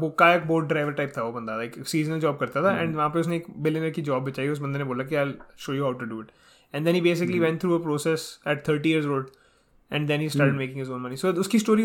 वो 0.00 0.08
कायक 0.18 0.46
बोट 0.46 0.68
ड्राइवर 0.68 0.92
टाइप 0.92 1.12
था 1.16 1.22
वो 1.22 1.32
बंदा 1.32 1.56
लाइक 1.56 1.84
सीजनल 1.86 2.20
जॉब 2.20 2.38
करता 2.38 2.62
था 2.62 2.78
एंड 2.80 2.96
वहाँ 2.96 3.08
पे 3.08 3.20
उसने 3.20 3.36
एक 3.36 3.46
बिलियनर 3.58 3.90
की 3.90 4.02
जॉब 4.02 4.24
बचाई 4.24 4.48
उस 4.48 4.58
बंदे 4.58 4.78
ने 4.78 4.84
बोला 4.84 5.04
कि 5.04 5.14
I 5.14 5.34
show 5.58 5.74
you 5.74 5.82
how 5.84 5.92
to 5.92 6.06
do 6.06 6.20
it 6.20 6.30
and 6.74 6.84
then 6.84 6.94
he 6.94 7.00
basically 7.00 7.38
went 7.38 7.60
through 7.60 7.78
a 7.78 7.82
process 7.82 8.28
at 8.48 8.68
thirty 8.68 8.90
years 8.90 9.06
old 9.06 9.26
and 9.96 10.08
then 10.10 10.22
he 10.24 10.28
started 10.34 10.56
making 10.60 10.80
his 10.82 10.90
own 10.94 11.02
money. 11.06 11.16
So 11.22 11.32
उसकी 11.44 11.60
story 11.62 11.84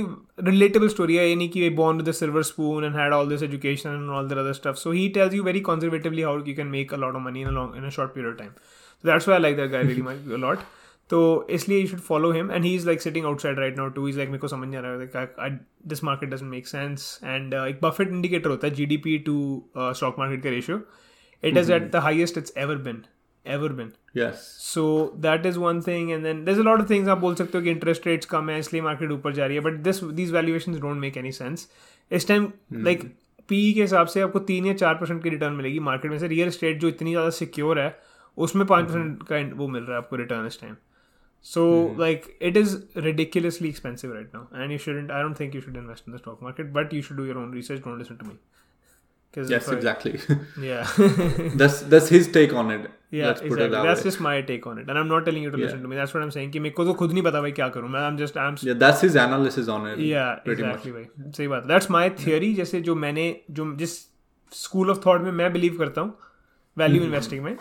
relatable 0.50 0.91
story 0.95 1.17
है 1.17 1.28
ये 1.30 1.36
नहीं 1.36 1.50
कि 1.56 1.76
born 1.80 2.02
with 2.02 2.12
a 2.13 2.15
silver 2.19 2.43
spoon 2.50 2.88
and 2.89 3.00
had 3.02 3.15
all 3.17 3.32
this 3.34 3.45
education 3.48 3.93
and 3.93 4.10
all 4.17 4.32
that 4.32 4.41
other 4.43 4.56
stuff. 4.60 4.82
So 4.84 4.93
he 5.00 5.06
tells 5.17 5.38
you 5.39 5.43
very 5.50 5.62
conservatively 5.69 6.28
how 6.30 6.36
you 6.52 6.56
can 6.60 6.72
make 6.76 6.95
a 6.98 7.02
lot 7.06 7.19
of 7.19 7.26
money 7.30 7.45
in 7.48 7.54
a 7.54 7.56
long 7.60 7.76
in 7.82 7.89
a 7.89 7.91
short 8.00 8.15
period 8.15 8.32
of 8.34 8.38
time. 8.43 8.56
So 9.02 9.10
that's 9.12 9.28
why 9.28 9.36
I 9.36 9.41
like 9.45 9.58
that 9.58 9.74
guy 9.76 9.84
really 9.91 10.06
much 10.10 10.38
a 10.39 10.43
lot. 10.48 10.67
तो 11.10 11.19
इसलिए 11.58 11.82
you 11.82 11.88
should 11.91 12.02
follow 12.08 12.32
him 12.34 12.50
and 12.56 12.65
he's 12.69 12.84
like 12.89 13.04
sitting 13.04 13.28
outside 13.30 13.62
right 13.65 13.78
now 13.82 13.88
too. 13.93 14.08
He's 14.08 14.17
like 14.22 14.34
मेरे 14.34 14.39
को 14.39 14.48
समझ 14.48 14.67
नहीं 14.67 14.78
आ 14.78 14.82
रहा 14.82 14.91
है 14.91 15.00
like, 15.00 15.15
I, 15.22 15.48
I, 15.48 15.52
this 15.93 16.04
market 16.10 16.34
doesn't 16.34 16.52
make 16.56 16.67
sense 16.72 17.08
and 17.36 17.56
uh, 17.60 17.63
एक 17.69 17.80
Buffett 17.86 18.17
indicator 18.17 18.52
होता 18.56 18.67
है 18.67 18.76
GDP 18.82 19.15
to 19.30 19.38
uh, 19.76 19.93
stock 20.02 20.19
market 20.24 20.43
का 20.48 20.58
ratio. 20.58 20.82
It 21.52 21.58
is 21.63 21.72
at 21.80 21.91
the 21.95 22.04
highest 22.10 22.43
it's 22.43 22.60
ever 22.65 22.78
been. 22.89 23.02
Ever 23.49 23.69
been. 23.69 23.89
Yes 24.17 24.35
so 24.73 25.13
that 25.17 25.45
is 25.45 25.57
one 25.59 25.81
thing 25.81 26.12
and 26.12 26.23
then 26.23 26.43
there's 26.45 26.62
a 26.62 26.65
lot 26.67 26.81
of 26.81 26.88
things 26.91 27.07
आप 27.07 27.17
बोल 27.17 27.35
सकते 27.35 27.57
हो 27.57 27.63
कि 27.63 27.71
interest 27.71 28.07
rates 28.07 28.25
कम 28.25 28.49
है 28.49 28.59
इसलिए 28.59 28.81
market 28.81 29.12
ऊपर 29.12 29.33
जा 29.33 29.45
रही 29.45 29.55
है 29.55 29.62
but 29.62 29.73
this 29.73 30.03
these 30.03 30.31
valuation 30.33 30.79
don't 30.79 30.97
make 30.97 31.17
any 31.17 31.31
sense 31.31 31.67
इस 32.12 32.27
टाइम 32.27 32.51
लाइक 32.73 33.03
पी 33.49 33.73
के 33.73 33.81
हिसाब 33.81 34.07
से 34.07 34.21
आपको 34.21 34.39
तीन 34.39 34.65
या 34.65 34.73
चार 34.73 34.95
परसेंट 34.95 35.23
की 35.23 35.29
रिटर्न 35.29 35.53
मिलेगी 35.53 35.79
मार्केट 35.79 36.12
में 36.12 36.19
से। 36.19 36.27
रियल 36.27 36.47
एस्टेट 36.47 36.79
जो 36.79 36.88
इतनी 36.88 37.12
ज़्यादा 37.12 37.29
सिक्योर 37.29 37.79
है 37.79 37.99
उसमें 38.38 38.67
पाँच 38.67 38.85
परसेंट 38.85 39.23
का 39.31 39.55
वो 39.55 39.67
मिल 39.67 39.83
रहा 39.83 39.91
है 39.91 39.97
आपको 39.97 40.15
रिटर्न 40.15 40.47
इस 40.47 40.62
time 40.62 40.75
so 41.43 41.95
like 41.99 42.38
it 42.41 42.57
is 42.57 42.75
ridiculously 42.97 43.69
expensive 43.73 44.13
right 44.15 44.33
now 44.38 44.41
and 44.62 44.73
you 44.75 44.79
shouldn't 44.85 45.12
i 45.17 45.21
don't 45.25 45.39
think 45.41 45.53
you 45.57 45.62
should 45.65 45.77
invest 45.81 46.07
in 46.07 46.15
the 46.15 46.21
stock 46.23 46.41
market 46.47 46.73
but 46.77 46.95
you 46.97 47.01
should 47.01 47.21
do 47.21 47.27
your 47.29 47.38
own 47.38 47.53
research 47.59 47.83
don't 47.85 48.01
listen 48.03 48.17
to 48.17 48.25
me. 48.25 48.35
because 49.31 49.50
yes 49.53 49.68
exactly 49.77 50.12
yeah 50.64 50.90
that's 51.62 51.81
that's 51.94 52.09
his 52.16 52.29
take 52.40 52.53
on 52.64 52.70
it 52.77 52.92
Yeah, 53.16 53.27
let's 53.29 53.42
put 53.42 53.46
exactly. 53.46 53.64
it 53.66 53.72
that 53.72 53.85
That's 53.87 54.00
way 54.00 54.07
just 54.07 54.20
my 54.27 54.31
take 54.46 54.64
on 54.68 54.79
it, 54.83 54.88
and 54.92 55.00
I'm 55.00 55.11
not 55.11 55.24
telling 55.27 55.44
you 55.46 55.50
to 55.55 55.59
listen 55.59 55.77
Yeah. 55.79 55.83
to 55.83 55.90
me. 55.90 55.98
That's 55.98 56.14
what 56.16 56.22
I'm 56.27 56.31
saying. 56.37 56.48
कि 56.55 56.61
मेरे 56.62 56.74
को 56.79 56.85
तो 56.85 56.94
खुद 57.03 57.12
नहीं 57.12 57.22
पता 57.27 57.40
भाई 57.44 57.53
क्या 57.59 57.68
करूँ 57.77 57.90
मैं 57.90 58.00
I'm 58.07 58.16
just 58.20 58.38
I'm 58.44 58.57
yeah 58.68 58.79
that's 58.81 59.05
his 59.07 59.18
analysis 59.24 59.68
on 59.74 59.85
it 59.90 60.00
yeah 60.07 60.33
pretty 60.46 60.64
exactly 60.64 60.92
भाई 60.96 61.31
सही 61.37 61.46
बात 61.53 61.68
That's 61.72 61.88
my 61.96 62.03
theory 62.22 62.48
जैसे 62.57 62.81
जो 62.88 62.94
मैंने 63.05 63.27
जो 63.59 63.66
जिस 63.83 63.94
school 64.62 64.92
of 64.94 65.00
thought 65.07 65.22
में 65.27 65.31
मैं 65.42 65.50
believe 65.59 65.79
करता 65.85 66.00
हूँ 66.00 66.16
value 66.83 67.05
investing 67.11 67.44
में 67.48 67.57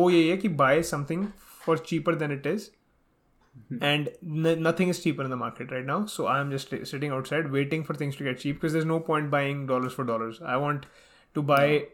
वो 0.00 0.10
यही 0.10 0.28
है 0.28 0.36
कि 0.44 0.48
buy 0.62 0.74
something 0.92 1.24
for 1.66 1.78
cheaper 1.90 2.16
than 2.24 2.36
it 2.38 2.50
is 2.54 2.68
and 3.90 4.08
n- 4.46 4.62
nothing 4.68 4.88
is 4.96 5.02
cheaper 5.04 5.24
in 5.28 5.30
the 5.30 5.36
market 5.46 5.72
right 5.76 5.86
now 5.86 5.98
so 6.16 6.26
i'm 6.34 6.50
just 6.56 6.68
sti- 6.68 6.84
sitting 6.90 7.14
outside 7.16 7.50
waiting 7.58 7.82
for 7.88 7.94
things 8.02 8.16
to 8.20 8.26
get 8.30 8.38
cheap 8.44 8.60
because 8.60 8.76
there's 8.76 8.90
no 8.90 8.98
point 9.08 9.30
buying 9.34 9.66
dollars 9.70 9.96
for 10.00 10.04
dollars 10.10 10.38
i 10.54 10.56
want 10.64 10.86
to 11.35 11.41
buy 11.41 11.87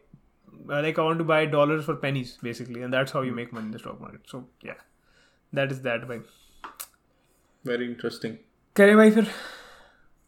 uh, 0.69 0.81
like 0.81 0.99
I 0.99 1.03
want 1.03 1.19
to 1.19 1.23
buy 1.23 1.45
dollars 1.45 1.85
for 1.85 1.95
pennies 1.95 2.37
basically, 2.41 2.81
and 2.83 2.93
that's 2.93 3.11
how 3.11 3.21
you 3.21 3.31
make 3.31 3.53
money 3.53 3.67
in 3.67 3.71
the 3.71 3.79
stock 3.79 3.99
market. 3.99 4.21
So 4.25 4.45
yeah, 4.61 4.75
that 5.53 5.71
is 5.71 5.81
that 5.81 6.07
way. 6.07 6.21
Very 7.63 7.85
interesting. 7.85 8.39
Carry 8.75 8.95
bhai. 8.95 9.27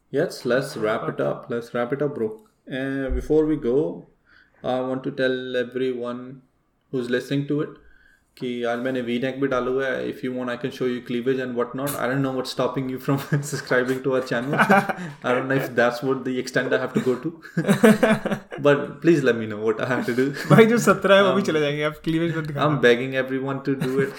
Yes, 0.10 0.46
let's 0.46 0.76
wrap 0.76 1.08
it 1.08 1.22
up. 1.22 1.46
Let's 1.50 1.74
wrap 1.74 1.94
it 1.94 2.02
up, 2.02 2.16
bro. 2.16 2.42
And 2.68 3.16
before 3.16 3.46
we 3.46 3.56
go, 3.56 4.08
I 4.64 4.80
want 4.82 5.04
to 5.06 5.12
tell 5.12 5.56
everyone 5.56 6.42
who's 6.92 7.10
listening 7.10 7.48
to 7.48 7.62
it 7.62 7.78
कि 8.38 8.64
आज 8.64 8.80
मैंने 8.80 9.02
V 9.02 9.20
neck 9.20 9.42
भी 9.42 9.48
डाला 9.48 9.72
हुआ 9.72 9.86
है 9.86 10.10
if 10.10 10.26
you 10.26 10.34
want 10.34 10.50
I 10.50 10.58
can 10.58 10.72
show 10.72 10.86
you 10.88 11.02
cleavage 11.08 11.40
and 11.40 11.54
what 11.54 11.76
not 11.76 11.90
I 11.90 12.10
don't 12.10 12.20
know 12.20 12.32
what's 12.32 12.52
stopping 12.52 12.92
you 12.92 12.98
from 12.98 13.18
subscribing 13.18 14.00
to 14.04 14.12
our 14.12 14.22
channel 14.22 14.54
I 14.56 15.36
don't 15.36 15.46
know 15.46 15.56
if 15.56 15.68
that's 15.68 16.04
what 16.04 16.24
the 16.24 16.28
extent 16.28 16.74
I 16.74 16.80
have 16.80 16.90
to 16.96 17.02
go 17.02 17.14
to 17.14 17.30
but 18.62 19.02
please 19.02 19.26
let 19.26 19.36
me 19.36 19.48
know 19.48 19.58
what 19.58 19.82
I 19.82 19.96
have 19.96 20.04
to 20.04 20.14
do 20.14 20.26
भाई 20.56 20.66
जो 20.66 20.78
सत्रह 20.78 21.16
है 21.16 21.24
वो 21.24 21.34
भी 21.34 21.42
चले 21.42 21.60
जाएँगे 21.60 21.84
आप 21.84 22.02
cleavage 22.04 22.32
मत 22.32 22.38
आई 22.38 22.44
दिखाना। 22.44 22.66
Am 22.66 22.80
begging 22.82 23.14
everyone 23.24 23.62
to 23.68 23.76
do 23.86 23.92
it. 24.00 24.14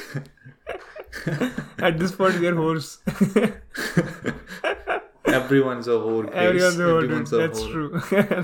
At 1.87 1.98
this 2.01 2.12
point 2.18 2.38
we 2.40 2.46
are 2.46 2.57
whores 2.59 2.87
everyone's 5.38 5.88
a 5.88 5.95
whore 6.03 6.25
guys. 6.25 6.36
everyone's 6.47 6.80
a 6.80 6.84
whore 6.89 7.01
dude. 7.01 7.12
everyone's 7.12 7.34
a 7.34 7.38
that's 7.38 7.62
whore. 7.62 7.71
true 7.71 7.89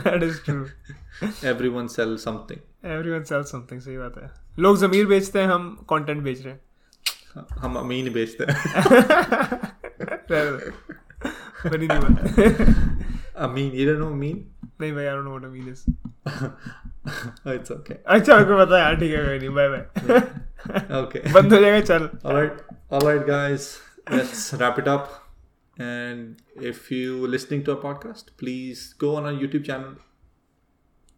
that 0.07 0.23
is 0.29 0.39
true 0.47 0.65
everyone 1.51 1.87
sells 1.95 2.23
something 2.29 2.59
everyone 2.97 3.25
sells 3.31 3.51
something 3.55 3.79
सही 3.87 3.97
बात 3.97 4.17
है 4.23 4.29
लोग 4.59 4.77
जमीर 4.77 5.05
बेचते 5.07 5.39
हैं 5.41 5.47
हम 5.49 5.69
content 5.89 6.23
बेच 6.23 6.41
रहे 6.45 6.53
हैं 6.53 6.59
हम 7.61 7.75
अमीन 7.83 8.11
बेचते 8.13 8.45
हैं 8.49 8.57
बनी 11.71 11.87
नहीं 11.87 11.99
बात 11.99 12.15
अमीन 13.45 13.71
you 13.79 13.85
don't 13.89 14.01
know 14.03 14.11
अमीन 14.11 14.43
नहीं 14.81 14.93
भाई 14.93 15.05
I 15.05 15.15
don't 15.15 15.25
know 15.25 15.37
what 15.37 15.51
mean 15.51 15.69
is 15.69 15.85
it's 17.53 17.71
okay 17.75 17.95
अच्छा 18.15 18.35
आपको 18.35 18.57
पता 18.57 18.75
है 18.75 18.81
यार 18.83 18.95
ठीक 18.99 19.11
है 19.13 19.23
कोई 19.25 19.39
नहीं 19.39 19.49
बाय 19.55 19.67
बाय 19.69 19.83
okay 21.01 21.33
बंद 21.33 21.53
हो 21.53 21.59
जाएगा 21.61 21.79
चल 21.91 22.09
all 22.25 22.37
right 22.39 22.61
all 22.91 23.07
right 23.09 23.25
guys 23.31 23.67
let's 24.17 24.43
wrap 24.61 24.79
it 24.83 24.87
up 24.93 25.09
And 25.78 26.36
if 26.60 26.90
you 26.90 27.26
listening 27.26 27.62
to 27.64 27.72
our 27.72 27.80
podcast 27.80 28.30
please 28.36 28.94
go 28.98 29.14
on 29.16 29.24
our 29.24 29.32
youtube 29.32 29.64
channel 29.64 29.92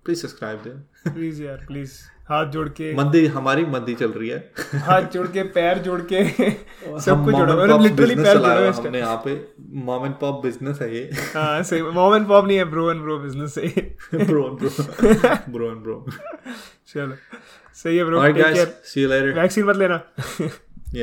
please 0.07 0.21
subscribe 0.21 0.65
there 0.65 0.81
please 1.05 1.43
यार 1.43 1.65
प्लीज़ 1.67 1.93
हाथ 2.31 2.47
जोड़ 2.53 2.69
के 2.79 2.93
मंदी 2.95 3.25
हमारी 3.27 3.65
मंदी 3.67 3.95
चल 3.95 4.11
रही 4.13 4.29
है 4.29 4.39
हाथ 4.89 5.03
जोड़ 5.13 5.27
के 5.37 5.43
पैर 5.55 5.79
जोड़ 5.83 6.01
के 6.13 6.19
हम 6.19 6.99
सबको 6.99 7.33
जोड़ा 7.33 7.55
मतलब 7.55 7.71
pop 7.71 7.83
लिटरली 7.83 8.15
पैर 8.15 8.39
जोड़ा 8.39 8.53
है 8.55 8.73
हमने. 8.73 8.99
यहाँ 8.99 9.17
पे 9.25 9.35
मॉम 9.87 10.05
एंड 10.07 10.15
पॉप 10.21 10.43
बिज़नेस 10.43 10.83
है 10.83 10.95
ये 10.97 11.03
हाँ 11.35 11.63
सही 11.71 11.83
मॉम 11.83 12.15
एंड 12.15 12.29
पॉप 12.29 12.47
नहीं 12.47 12.59
है 12.59 12.65
ब्रो 12.71 12.91
एंड 12.91 13.01
ब्रो 13.03 13.19
बिज़नेस 13.19 13.59
है 13.59 14.27
bro 14.27 14.45
and 14.47 14.59
bro 14.61 14.71
bro 15.57 15.71
and 15.73 15.83
bro 15.89 15.99
चलो 16.95 17.17
सही 17.83 17.97
है 17.97 18.05
bro 18.05 18.21
guys 18.21 18.55
care 18.55 18.75
see 18.93 19.07
you 19.07 19.13
later 19.15 19.37
vaccine 19.39 19.65
मत 19.65 19.77
लेना 19.77 20.03